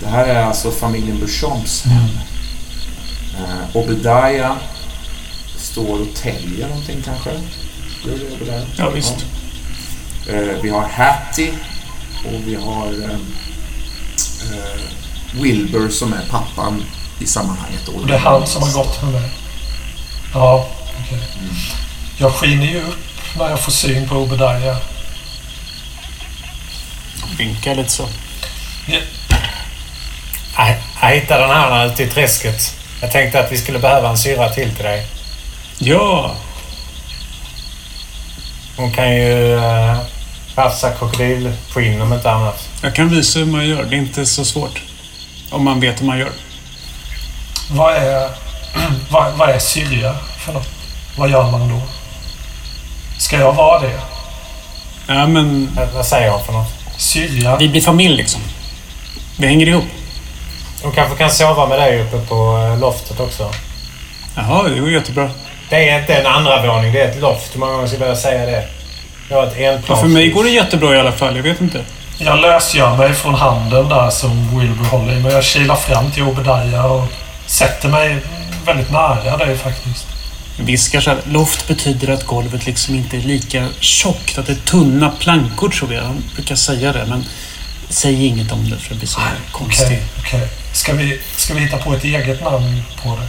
[0.00, 2.08] Det här är alltså familjen Beauchamps hem.
[3.38, 4.56] Eh, Obadiah
[5.56, 7.30] står och täljer någonting kanske.
[8.06, 8.62] Gör det Obadiah?
[8.76, 9.14] Ja, visst.
[10.26, 10.32] Ja.
[10.32, 11.52] Eh, vi har Hattie
[12.24, 13.10] och vi har eh,
[14.52, 14.80] eh,
[15.42, 16.84] Wilbur som är pappan
[17.18, 17.88] i sammanhanget.
[17.88, 19.30] Och det är han som har gått med mig.
[20.34, 20.68] Ja,
[21.00, 21.22] okej.
[22.18, 22.98] Jag skiner ju upp
[23.38, 24.76] när jag får syn på Obadiah.
[27.38, 28.08] Vinka lite så.
[28.86, 28.98] Ja,
[30.56, 32.76] Jag, jag hittade den här ute i träsket.
[33.00, 35.06] Jag tänkte att vi skulle behöva en syra till till dig.
[35.78, 36.34] Ja,
[38.76, 39.96] Hon kan ju uh,
[40.56, 42.68] rafsa krokodilskinn om inte annat.
[42.82, 43.84] jag kan visa hur man gör.
[43.84, 44.82] Det är inte så svårt.
[45.50, 46.32] Om man vet hur man gör.
[47.70, 48.30] Vad är,
[49.10, 50.68] vad, vad är Syrja för något?
[51.16, 51.80] Vad gör man då?
[53.18, 54.00] Ska jag vara det?
[55.06, 56.72] Ja, men Vad- säger hon för något?
[57.00, 57.56] Syrja?
[57.56, 58.40] vi blir familj liksom.
[59.38, 59.84] Vi hänger ihop.
[60.82, 62.34] Hon kanske kan sova med dig uppe på
[62.74, 63.50] eh, loftet också.
[64.36, 65.30] Jaha, det går jättebra.
[65.70, 67.54] Det är inte en andra våning, det är ett loft.
[67.54, 68.64] Hur många gånger ska jag säga det?
[69.28, 70.00] Jag har ett Ja, enplans.
[70.00, 71.36] för mig går det jättebra i alla fall.
[71.36, 71.84] Jag vet inte.
[72.18, 75.20] Jag lösgör mig från handen där som Wilbur håller i.
[75.20, 77.04] Men jag kilar fram till Obadiah och
[77.46, 78.16] sätter mig
[78.66, 80.06] väldigt nära dig faktiskt.
[80.64, 81.18] Viskar så här.
[81.24, 84.38] Loft betyder att golvet liksom inte är lika tjockt.
[84.38, 86.02] Att det är tunna plankor tror jag.
[86.02, 87.06] Han brukar säga det.
[87.06, 87.24] Men
[87.88, 89.20] säg inget om det för det blir så
[89.52, 89.86] konstigt.
[89.86, 90.48] Okej, okej.
[90.72, 93.28] Ska, vi, ska vi hitta på ett eget namn på det?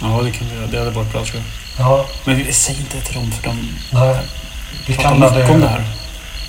[0.00, 0.66] Ja, det kan vi göra.
[0.66, 1.86] Det hade varit bra tror jag.
[1.86, 4.16] Ja, Men vi, säg inte till dem för de nej.
[4.86, 5.84] Vi kallar mycket om det det, här.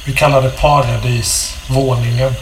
[0.05, 2.33] vi kallar det paradisvåningen.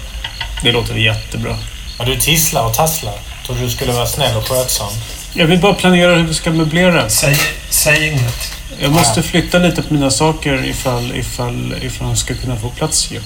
[0.64, 1.58] Det låter jättebra.
[2.00, 3.14] Ja, du tisslar och tasslar.
[3.46, 4.90] Trodde du skulle vara snäll och skötsam.
[5.34, 7.10] Jag vill bara planera hur vi ska möblera.
[7.10, 7.38] Säg,
[7.70, 8.52] säg inget.
[8.82, 13.12] Jag måste flytta lite på mina saker ifall, ifall, ifall han ska kunna få plats
[13.12, 13.22] ju.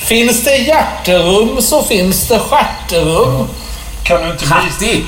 [0.00, 3.48] Finns det hjärterum så finns det stjärterum.
[4.04, 4.46] Kan du inte
[4.78, 5.04] bli...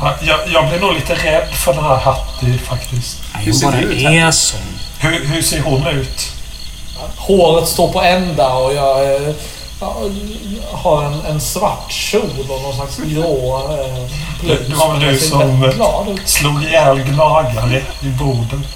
[0.00, 3.16] Ja, Jag, jag blir nog lite rädd för den här Hattie faktiskt.
[3.34, 4.32] Nej, Hur hon ser du ut, är.
[4.98, 6.32] Hur, hur ser hon ut?
[7.16, 9.34] Håret står på ända och jag eh,
[10.72, 14.58] har en, en svart kjol och någon slags grå eh, blus.
[14.68, 16.24] Det var väl du som, eh.
[16.24, 18.66] Slog ihjäl gnagare i Boden.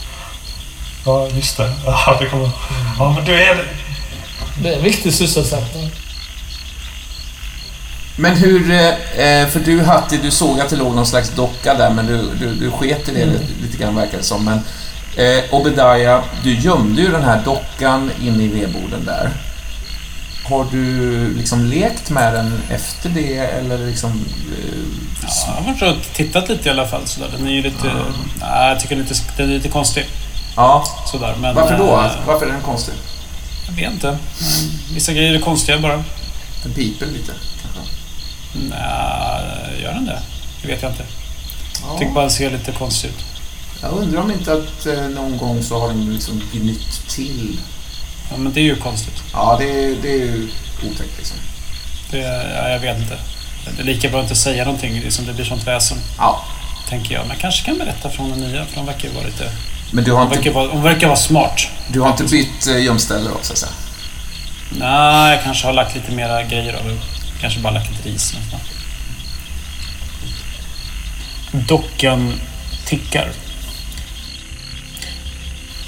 [1.07, 1.73] Ja, just det.
[1.87, 2.51] Ja, det kommer...
[2.99, 3.73] Ja, men du är...
[4.63, 5.91] Det är en viktig sysselsättning.
[8.17, 11.91] Men hur, eh, för du Hatti, du såg att det låg någon slags docka där
[11.91, 14.45] men du, du, du sket i det lite, lite grann verkar det som.
[14.45, 14.61] Men
[15.17, 19.31] eh, Obedaya, du gömde ju den här dockan inne i vedboden där.
[20.53, 24.11] Har du liksom lekt med den efter det eller liksom...
[24.11, 24.79] Eh,
[25.23, 27.07] Ja, jag har varit och tittat lite i alla fall.
[27.07, 27.29] Sådär.
[27.37, 27.93] Den är ju lite...
[28.41, 30.07] Nej, jag tycker den är lite, den är lite konstig.
[30.57, 31.35] ja, Sådär.
[31.41, 31.85] Men, varför då?
[31.85, 32.95] eh, Varför är den konstig?
[33.67, 34.09] Jag vet inte.
[34.09, 34.19] Mm,
[34.95, 36.05] Vissa grejer är konstiga bara.
[36.63, 37.33] Den piper lite
[37.63, 37.93] kanske.
[38.55, 40.23] Nej, gör den det?
[40.63, 41.05] Det vet jag inte.
[41.83, 41.99] Jag Ja.
[41.99, 43.25] tycker bara den ser lite konstig ut.
[43.83, 47.59] Jag undrar om inte att eh, någon gång så har den liksom gnytt till.
[48.33, 49.23] Ja, men det är ju konstigt.
[49.33, 50.49] Ja, det, är- det är ju
[50.91, 51.37] otäckt liksom.
[52.11, 52.19] Det,
[52.57, 53.19] ja, jag vet inte.
[53.77, 54.93] Det är lika bra att inte säga någonting.
[55.01, 55.99] Liksom det blir sånt väsen.
[56.19, 56.45] Ja,
[56.89, 57.27] Tänker jag.
[57.27, 58.65] Men kanske kan berätta från den nya.
[58.67, 59.51] För de verkar ju vara lite...
[59.91, 61.67] men du har De inte, verkar vara, de verkar vara smart.
[61.89, 63.73] du har inte bytt eh, gömställe då, så att säga?
[64.79, 66.97] Nej, jag kanske har lagt lite mera grejer över.
[67.41, 68.61] Kanske bara lagt lite ris nästan.
[71.53, 72.41] Dockan
[72.87, 73.29] tickar.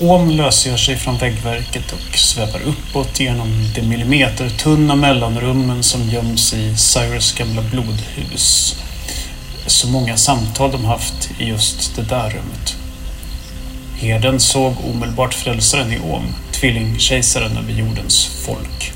[0.01, 6.77] Om lösgör sig från väggverket och svävar uppåt genom de millimetertunna mellanrummen som göms i
[6.77, 8.77] Cyrus gamla blodhus.
[9.67, 12.77] Så många samtal de haft i just det där rummet.
[13.97, 18.93] Herden såg omedelbart frälsaren i Om, tvillingkejsaren över jordens folk.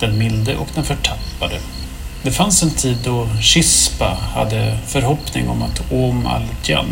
[0.00, 1.60] Den milde och den förtappade.
[2.22, 6.90] Det fanns en tid då Chispa hade förhoppning om att Om Al-Jan,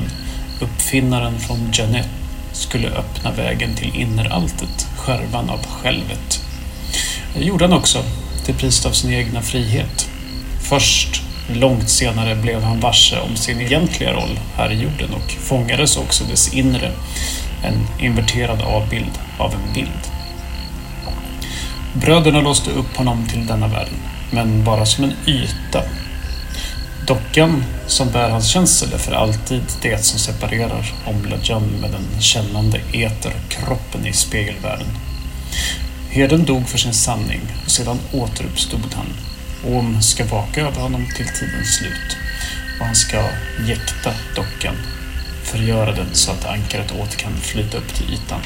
[0.61, 2.09] uppfinnaren från Janet,
[2.59, 6.41] skulle öppna vägen till inneraltet, skärvan av självet.
[7.35, 8.05] Det gjorde han också,
[8.45, 10.09] till priset av sin egna frihet.
[10.63, 15.97] Först långt senare blev han varse om sin egentliga roll här i jorden och fångades
[15.97, 16.93] också dess inre,
[17.65, 20.09] en inverterad avbild av en bild.
[21.95, 23.95] Bröderna låste upp honom till denna världen,
[24.31, 25.83] men bara som en yta.
[27.09, 32.81] Dockan som bär hans känsel är för alltid det som separerar Omladjan med den kännande
[32.93, 34.87] eterkroppen i spegelvärlden.
[36.11, 39.07] Herden dog för sin sanning och sedan återuppstod han.
[39.75, 42.17] Om ska vaka över honom till tidens slut
[42.81, 43.17] och han ska
[43.69, 44.77] jäkta dockan,
[45.43, 48.41] förgöra den så att ankaret åter kan flyta upp till ytan.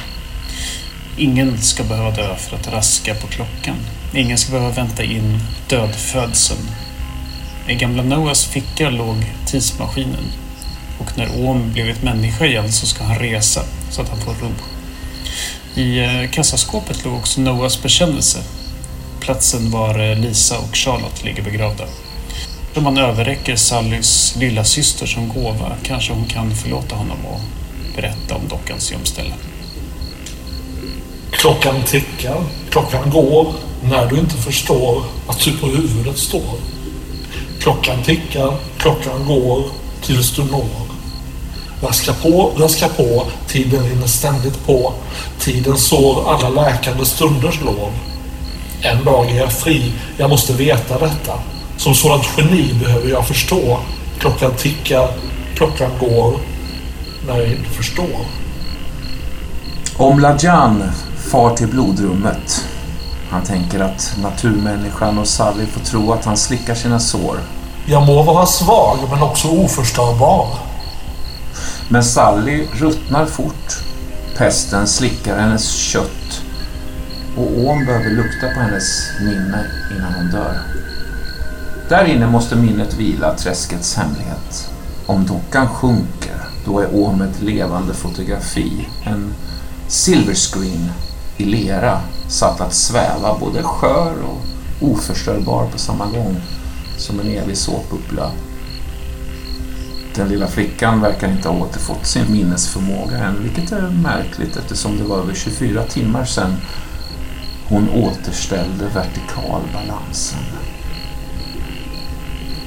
[1.17, 3.77] Ingen ska behöva dö för att raska på klockan.
[4.15, 6.69] Ingen ska behöva vänta in dödfödseln.
[7.69, 9.17] I gamla Noahs ficka låg
[9.47, 10.25] tidsmaskinen.
[10.99, 14.51] Och när Om blivit människa igen så ska han resa så att han får ro.
[15.75, 18.39] I eh, kassaskåpet låg också Noahs bekännelse.
[19.21, 21.85] Platsen var eh, Lisa och Charlotte ligger begravda.
[22.75, 27.41] Om man överräcker Sallys lilla syster som gåva kanske hon kan förlåta honom och
[27.97, 29.35] berätta om dockans gömställe.
[31.31, 36.72] Klockan tickar, klockan går när du inte förstår att du på huvudet står.
[37.63, 39.65] Klockan tickar, klockan går
[40.03, 40.87] tills du når.
[41.83, 44.93] Raska på, raska på, tiden rinner ständigt på.
[45.39, 47.93] Tiden sår alla läkande stunders lov.
[48.83, 51.33] En dag är jag fri, jag måste veta detta.
[51.77, 53.79] Som sådant geni behöver jag förstå.
[54.19, 55.09] Klockan tickar,
[55.55, 56.41] klockan går
[57.27, 58.27] när jag inte förstår.
[59.97, 60.83] Om Lajan
[61.31, 62.65] far till blodrummet.
[63.33, 67.39] Han tänker att naturmänniskan och Sally får tro att han slickar sina sår.
[67.87, 70.49] Jag må vara svag men också oförstörbar.
[71.89, 73.79] Men Sally ruttnar fort.
[74.37, 76.43] Pesten slickar hennes kött.
[77.37, 79.65] Och Åm behöver lukta på hennes minne
[79.97, 80.59] innan hon dör.
[81.89, 84.71] Där inne måste minnet vila träskets hemlighet.
[85.07, 88.89] Om dockan sjunker, då är Åm ett levande fotografi.
[89.05, 89.35] En
[89.89, 90.93] silverscreen
[91.37, 92.01] i lera
[92.33, 94.41] satt att sväva både skör och
[94.91, 96.41] oförstörbar på samma gång.
[96.99, 98.31] Som en evig såpbubbla
[100.15, 105.05] den lilla flickan verkar inte ha återfått sin minnesförmåga än, vilket är märkligt eftersom det
[105.05, 106.57] var över 24 timmar sedan
[107.69, 110.39] Hon återställde vertikalbalansen.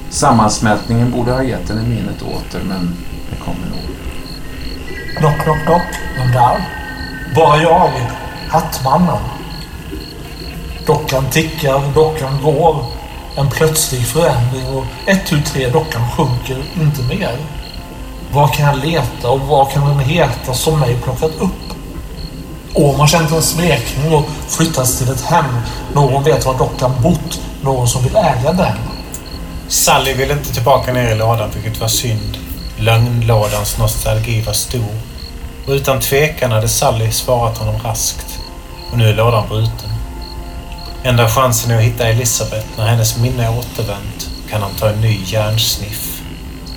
[0.10, 2.96] Sammansmältningen borde ha gett henne minnet åter, men
[3.30, 3.96] det kommer nog.
[5.18, 5.88] Knock, knock, knock.
[6.18, 6.70] Vem där?
[7.36, 7.92] Bara jag.
[8.50, 9.35] Hattmannen.
[10.86, 12.86] Dockan tickar, dockan går.
[13.38, 17.38] En plötslig förändring och ett, tu, tre, dockan sjunker inte mer.
[18.32, 21.52] Var kan jag leta och vad kan den heta som mig plockat upp?
[22.74, 25.46] Åman känner känt en smekning och flyttats till ett hem.
[25.94, 27.42] Någon vet var dockan bott.
[27.62, 28.78] Någon som vill äga den.
[29.68, 32.38] Sally ville inte tillbaka ner i lådan, vilket var synd.
[32.78, 34.96] Lögnlådans nostalgi var stor.
[35.68, 38.40] Och utan tvekan hade Sally svarat honom raskt.
[38.92, 39.95] Och nu är lådan bruten.
[41.06, 42.66] Enda chansen är att hitta Elisabeth.
[42.78, 46.22] När hennes minne återvänt kan han ta en ny hjärnsniff.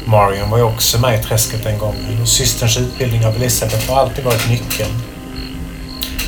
[0.04, 4.00] Marion var ju också med i träsket den gången och systerns utbildning av Elisabeth har
[4.00, 5.02] alltid varit nyckeln.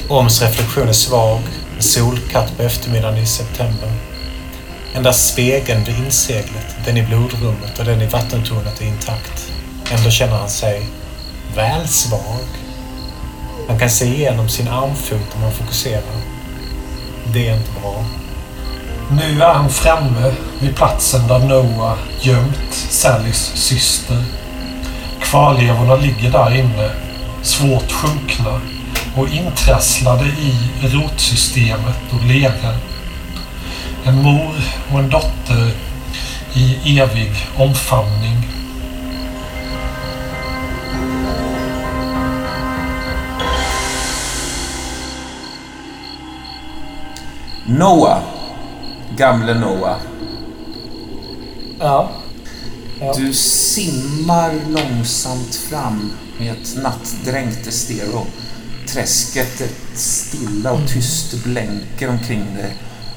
[0.08, 1.40] Oms reflektion är svag,
[1.76, 3.92] en solkatt på eftermiddagen i september.
[4.94, 9.52] Endast spegeln vid inseglet, den i blodrummet och den i vattentornet är intakt.
[9.92, 10.86] Ändå känner han sig
[11.54, 12.46] väl svag.
[13.68, 16.29] Han kan se igenom sin armfot om han fokuserar.
[17.32, 18.04] Det är inte bra.
[19.10, 24.24] Nu är han framme vid platsen där Noah gömt Sallys syster.
[25.20, 26.90] Kvarlevorna ligger där inne,
[27.42, 28.60] svårt sjunkna
[29.16, 32.76] och intrasslade i rotsystemet och leran.
[34.04, 34.54] En mor
[34.92, 35.70] och en dotter
[36.54, 38.39] i evig omfamning.
[47.78, 48.22] Noah.
[49.16, 49.98] Gamle Noah.
[51.78, 52.10] Ja.
[53.00, 53.14] Ja.
[53.16, 58.26] Du simmar långsamt fram med ett nattdränkt estero.
[58.88, 62.76] Träsket är stilla och tyst blänker omkring dig.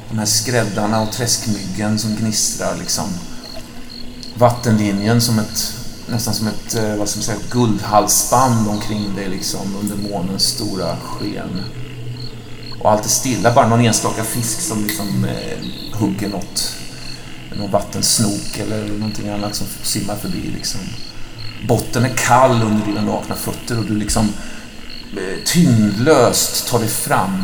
[0.10, 3.06] De här skräddarna och träskmyggen som gnistrar liksom.
[4.36, 5.74] Vattenlinjen som ett,
[6.10, 10.98] nästan som ett, eh, vad ska man säga, guldhalsband omkring dig liksom under månens stora
[10.98, 11.62] sken.
[12.84, 16.76] Och allt är stilla, bara någon enstaka fisk som liksom eh, hugger något.
[17.56, 20.80] Någon vattensnok eller någonting annat som simmar förbi liksom.
[21.68, 24.30] Botten är kall under dina nakna fötter och du liksom
[25.18, 27.44] eh, tyngdlöst tar dig fram.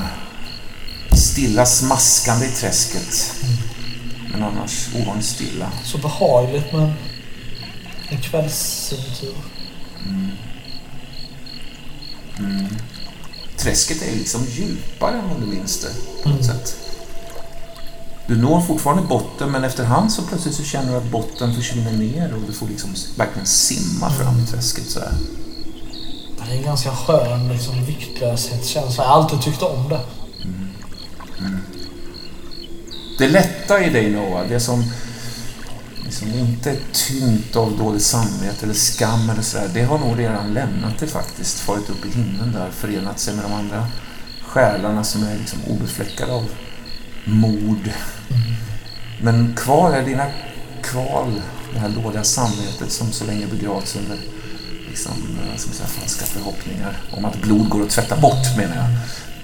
[1.11, 3.35] Stilla smaskande i träsket.
[4.32, 5.72] Men annars ovanligt stilla.
[5.84, 6.93] Så behagligt med
[8.09, 9.34] en kvällsäventyr.
[13.60, 16.24] Träsket är liksom djupare än om du minns det.
[16.24, 16.76] På något sätt.
[18.28, 22.34] Du når fortfarande botten men efterhand så plötsligt så känner du att botten försvinner ner
[22.34, 25.14] och du får liksom verkligen simma fram i träsket så här.
[26.38, 29.04] Det är en ganska skön liksom, viktlöshetskänsla.
[29.04, 30.02] Jag har alltid tyckt om det.
[33.18, 34.84] Det lätta i dig Noah, det som
[36.10, 40.54] liksom inte är tyngt av dåligt samvete eller skam eller sådär, det har nog redan
[40.54, 41.60] lämnat det faktiskt.
[41.60, 43.88] Farit upp i himlen där, förenat sig med de andra
[44.48, 46.46] själarna som är liksom obefläckade av
[47.26, 47.90] mord.
[49.22, 50.26] Men kvar är dina
[50.84, 51.42] kval,
[51.74, 54.18] det här dåliga samvetet som så länge begravts under
[54.90, 58.88] liksom, eh, som säga, falska förhoppningar om att blod går att tvätta bort menar jag.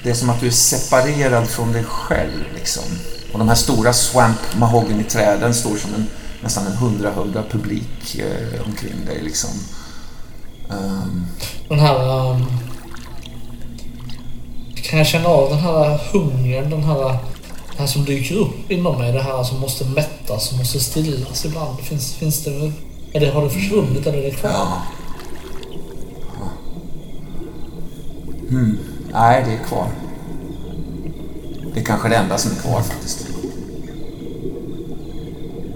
[0.03, 2.83] Det är som att du är separerad från dig själv liksom.
[3.33, 6.07] Och de här stora swamp mahogany-träden står som en
[6.45, 9.49] nästan en hundrahövda publik eh, omkring dig liksom.
[10.69, 11.25] Ehm,
[11.69, 12.31] Den här...
[12.31, 12.45] ehm,
[14.75, 17.17] kan jag känna av den här hungern, den här,
[17.71, 21.45] det här som dyker upp inom mig, det här som måste mättas, som måste stillas
[21.45, 21.79] ibland.
[21.79, 22.71] Finns, finns det...
[23.13, 24.51] Är det, har det försvunnit eller är det kvar?
[24.51, 24.81] ja.
[28.49, 28.77] Hmm.
[29.11, 29.87] Nej, det är kvar.
[31.73, 33.24] Det är kanske det enda som är kvar faktiskt.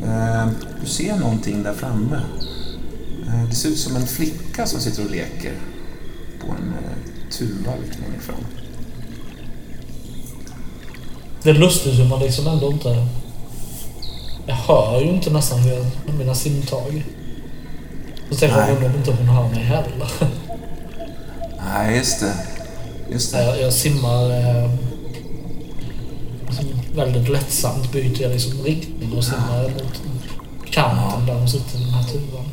[0.09, 0.49] Ehm,
[0.81, 2.21] Du ser någonting där framme.
[3.27, 5.53] Eh, Det ser ut som en flicka som sitter och leker
[6.39, 8.45] på en eh, tuva lite längre fram.
[11.43, 13.07] Det är lustigt hur man liksom ändå inte...
[14.47, 17.05] Jag hör ju inte nästan med mina simtag.
[18.29, 20.11] Så tänker jag undrar om inte hon hör mig heller.
[21.73, 22.33] Nej, just det.
[23.11, 23.43] Just det.
[23.43, 24.71] Jag, jag simmar eh,
[26.95, 30.01] väldigt lättsamt byter jag liksom riktning och simmar mot
[30.71, 32.45] kanten där hon sitter i den här tuvan.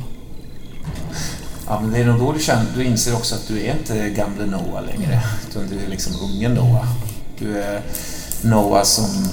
[1.66, 4.10] Ja, men det är nog då du, känner, du inser också att du är inte
[4.10, 5.22] gamle Noah längre.
[5.50, 6.86] Utan du är liksom unge Noah.
[7.38, 7.82] Du är
[8.42, 9.28] Noah som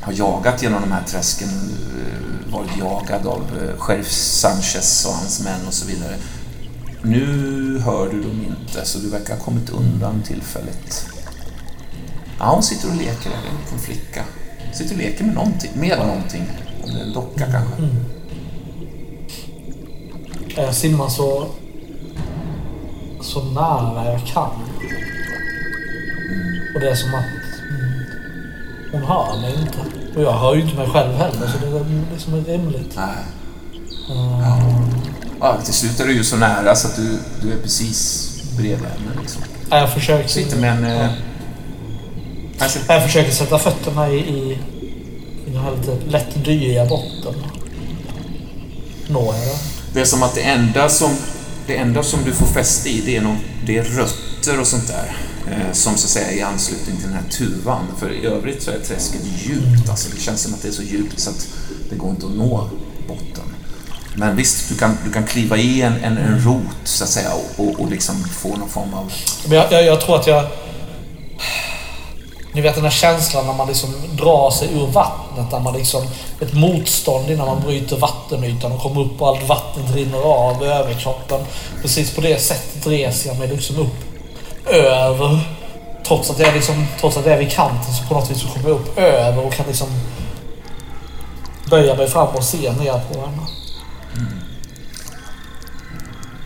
[0.00, 1.48] har jagat genom de här träsken.
[1.48, 6.14] eh, Varit jagad av eh, sheriff Sanchez och hans män och så vidare.
[7.02, 11.06] Nu hör du dem inte, så du verkar ha kommit undan tillfälligt.
[12.40, 14.24] Ja, hon sitter och leker, en liten flicka.
[14.66, 16.50] Hon sitter och leker med någonting, med någonting.
[16.84, 17.88] Om det är en docka kanske.
[20.56, 21.46] Jag simmar så,
[23.20, 24.50] så nära jag kan.
[26.74, 27.24] Och det är som att
[27.70, 28.04] mm,
[28.92, 29.78] hon hör mig inte.
[30.16, 32.96] Och jag hör ju inte mig själv heller, så det är liksom rimligt.
[32.96, 33.24] Nej.
[34.08, 34.60] Ja.
[35.40, 38.88] Ja, till slut är du ju så nära så att du, du är precis bredvid
[38.88, 39.20] henne.
[39.20, 39.42] Liksom.
[39.70, 40.84] Ja, Jag försöker, Sitter med en...
[40.84, 41.10] Eh,
[42.60, 44.58] alltså, jag försöker sätta fötterna i, i,
[45.46, 47.34] i den här lite lätt dyiga botten.
[49.08, 49.58] Når jag
[49.92, 51.10] det är som att det enda som,
[51.66, 54.88] det enda som du får fäste i, det är, någon, det är rötter och sånt
[54.88, 55.16] där.
[55.50, 57.86] Eh, som så att säga i anslutning till den här tuvan.
[57.98, 59.90] För i övrigt så är träsket djupt.
[59.90, 61.48] Alltså, det känns som att det är så djupt så att
[61.90, 62.70] det går inte att nå
[63.08, 63.44] botten.
[64.14, 67.30] Men visst, du kan, du kan kliva i en, en, en rot så att säga
[67.34, 69.12] och, och, och liksom få någon form av...
[69.44, 70.46] Men jag, jag, jag tror att jag...
[72.52, 75.50] Ni vet den här känslan när man liksom drar sig ur vattnet.
[75.50, 76.02] Där man liksom...
[76.40, 80.94] Ett motstånd innan man bryter vattenytan och kommer upp och allt vattnet rinner av över
[80.94, 81.40] kroppen.
[81.82, 83.94] Precis på det sättet reser jag mig liksom upp
[84.66, 85.40] över.
[86.06, 88.48] Trots att jag liksom, trots att jag är vid kanten så på något vis så
[88.48, 89.88] kommer jag upp över och kan liksom
[91.70, 93.42] böja mig fram och se ner på henne.
[94.16, 94.40] Mm.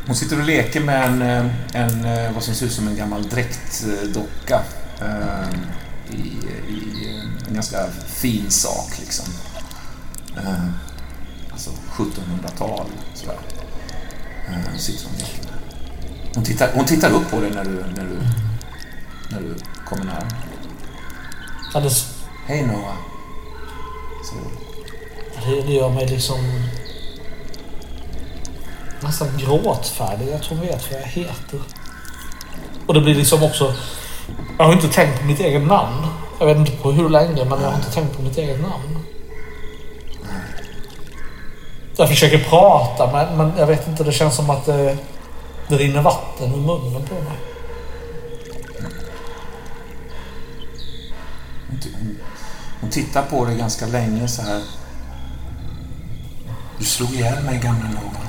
[0.06, 2.96] Hon sitter och leker med en, eh, en eh, vad som ser ut som en
[2.96, 4.60] gammal dräktdocka.
[5.00, 5.66] Ehm,
[6.14, 7.08] i, i
[7.48, 9.26] en ganska fin sak liksom.
[10.36, 10.64] Eh,
[11.52, 13.38] alltså 1700-tal sådär.
[14.48, 15.54] Eh, sitter hon och.
[16.34, 18.18] Hon tittar, hon tittar upp på dig när du, när du,
[19.30, 20.28] när du kommer nära.
[21.74, 22.14] Alldeles,
[22.46, 22.96] Hej Noah.
[24.32, 24.52] hon.
[25.44, 26.38] det, det gör mig liksom
[29.02, 30.28] nästan gråtfärdig.
[30.32, 31.60] Jag tror jag vet vad jag heter.
[32.86, 33.74] Och det blir liksom också...
[34.58, 36.06] Jag har inte tänkt på mitt eget namn.
[36.38, 38.98] Jag vet inte på hur länge, men jag har inte tänkt på mitt eget namn.
[41.96, 44.04] Jag försöker prata, men, men jag vet inte.
[44.04, 44.96] Det känns som att det,
[45.68, 47.38] det rinner vatten ur munnen på mig.
[52.80, 54.62] Hon, tittar på dig ganska länge så här.
[56.78, 58.23] Du slog ihjäl mig, gamla Noah.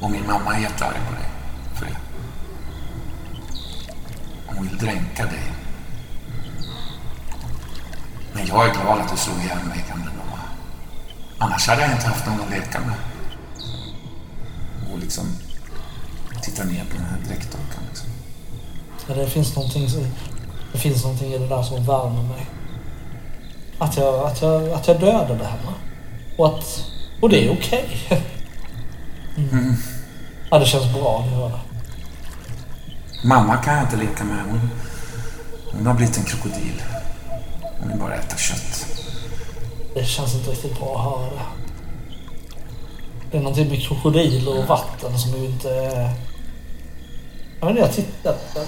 [0.00, 1.24] Och min mamma är jättearg på dig
[1.74, 1.96] för det.
[4.46, 5.52] Hon vill dränka dig.
[8.32, 10.40] Men jag är glad att du slog ihjäl mig, gamle mamma.
[11.38, 12.94] Annars hade jag inte haft någon att leka med.
[14.92, 15.24] Och liksom
[16.42, 17.82] Titta ner på den här dräktdockan.
[17.88, 18.08] Liksom.
[19.08, 20.06] Ja, det finns någonting, som-
[20.72, 22.46] det finns någonting i det där som värmer mig.
[23.78, 25.74] Att jag, att jag, att jag dödade henne.
[26.36, 26.84] Och, att,
[27.22, 27.88] och det är okej.
[29.38, 29.74] Mm.
[30.50, 31.60] Ja, det känns bra att göra.
[33.24, 34.44] Mamma kan jag inte leka med.
[34.50, 34.70] Hon,
[35.72, 36.82] hon har blivit en krokodil.
[37.80, 38.86] Hon vill bara äta kött.
[39.94, 41.68] Det känns inte riktigt bra att höra det.
[43.30, 46.10] Det är någonting med krokodiler och vatten som ju inte är...
[47.60, 48.60] Jag vet inte, jag tittat på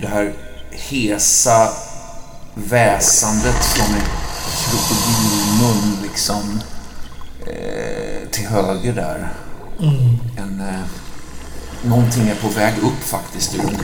[0.00, 0.34] Det här,
[0.70, 1.68] hesa
[2.54, 4.02] väsandet från en
[5.62, 6.60] krokodilmun liksom
[7.46, 9.32] eh, till höger där.
[10.38, 10.80] En, eh,
[11.82, 13.54] någonting är på väg upp faktiskt.
[13.54, 13.78] Ur,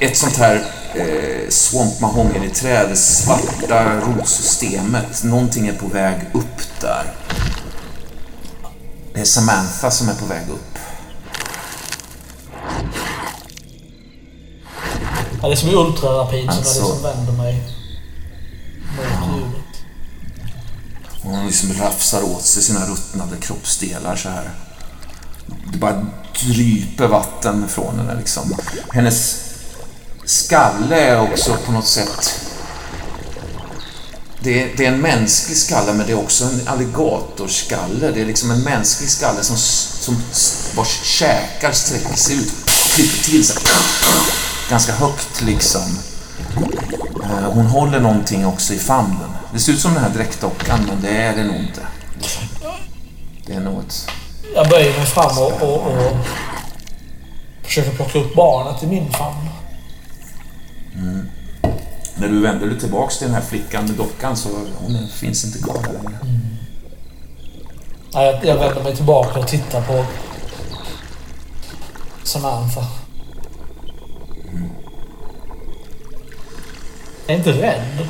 [0.00, 0.54] ett sånt här
[0.94, 5.24] eh, swamp mahogany-träd, det svarta rotsystemet.
[5.24, 7.14] Någonting är på väg upp där.
[9.14, 10.78] Det är Samantha som är på väg upp.
[15.42, 16.80] Ja, det är som ultrarapid som Alltså.
[16.80, 17.62] jag liksom vänder mig
[18.96, 19.68] mot ljudet.
[21.22, 24.50] Och hon liksom rafsar åt sig sina ruttnade kroppsdelar så här.
[25.72, 26.06] Det bara
[26.44, 28.56] dryper vatten från henne liksom.
[28.92, 29.36] Hennes
[30.24, 32.40] skalle är också på något sätt...
[34.40, 38.10] Det är, det är en mänsklig skalle men det är också en alligatorskalle.
[38.10, 40.22] Det är liksom en mänsklig skalle som, som
[40.76, 43.56] vars käkar sträcker sig ut klipper till sig.
[44.70, 45.98] Ganska högt liksom.
[47.24, 49.30] Eh, Hon håller någonting också i famnen.
[49.52, 51.80] Det ser ut som den här dräktdockan, men det är det nog inte.
[53.46, 54.10] Det är nog ett...
[54.54, 56.16] Jag böjer mig fram och, och, och
[57.62, 59.48] försöker plocka upp barnet i min famn.
[62.16, 65.58] När du vänder dig tillbaks till den här flickan med dockan så hon finns inte
[65.58, 66.18] kvar där längre.
[68.12, 70.04] Ja, jag, jag vänder mig tillbaka och tittar på
[72.22, 72.84] Samantha.
[77.28, 78.08] Jag är inte rädd.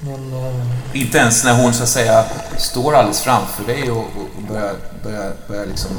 [0.00, 0.32] Men...
[0.32, 2.24] Eh, Inte ens när hon så att säga
[2.58, 5.90] står alldeles framför dig och, och börjar, börjar, börjar liksom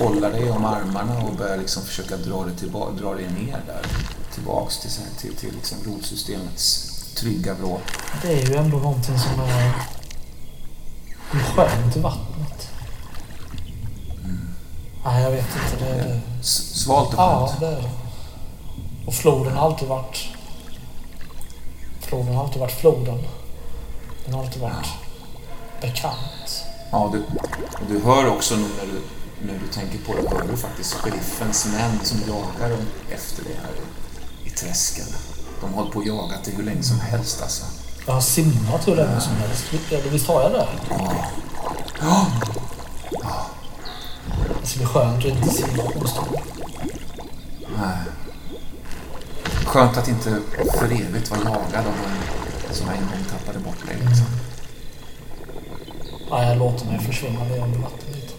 [0.00, 3.86] hålla dig om armarna och börjar liksom försöka dra dig, tillba, dra dig ner där.
[4.34, 4.90] Tillbaks till,
[5.20, 7.80] till, till liksom rotsystemets trygga vrå.
[8.22, 9.72] Det är ju ändå någonting som är
[11.54, 12.68] skönt i vattnet.
[14.24, 14.48] Mm.
[15.04, 15.84] Nej, jag vet inte.
[15.84, 16.20] Det är...
[16.42, 17.50] Svalt och skönt?
[17.50, 18.05] Ja, det är det.
[19.06, 20.28] Och floden har alltid varit...
[22.00, 23.18] Floden har alltid varit floden.
[24.24, 24.88] Den har alltid varit
[25.80, 26.64] bekant.
[26.90, 27.18] Ja, du,
[27.72, 29.02] och du hör också nu när du,
[29.52, 32.76] när du tänker på det, hör du faktiskt sheriffens män som jagar
[33.10, 33.72] efter dig här
[34.44, 35.06] i, i träsken.
[35.60, 37.64] De har hållit på och jagat dig hur länge som helst alltså.
[38.06, 39.64] Jag har simmat hur länge som helst.
[40.10, 40.68] Visst har jag det?
[42.00, 42.26] Ja.
[43.10, 43.46] Ja.
[44.60, 46.36] Det ska bli skönt att inte simma på en stund.
[47.78, 47.98] Nej.
[49.66, 50.40] Skönt att inte
[50.78, 51.94] för evigt vara jagad av
[52.66, 53.96] den som en gång tappade bort dig.
[53.96, 54.26] Liksom.
[54.26, 54.38] Mm.
[56.30, 58.36] Nej, jag låter mig försvinna ner under vattenytan.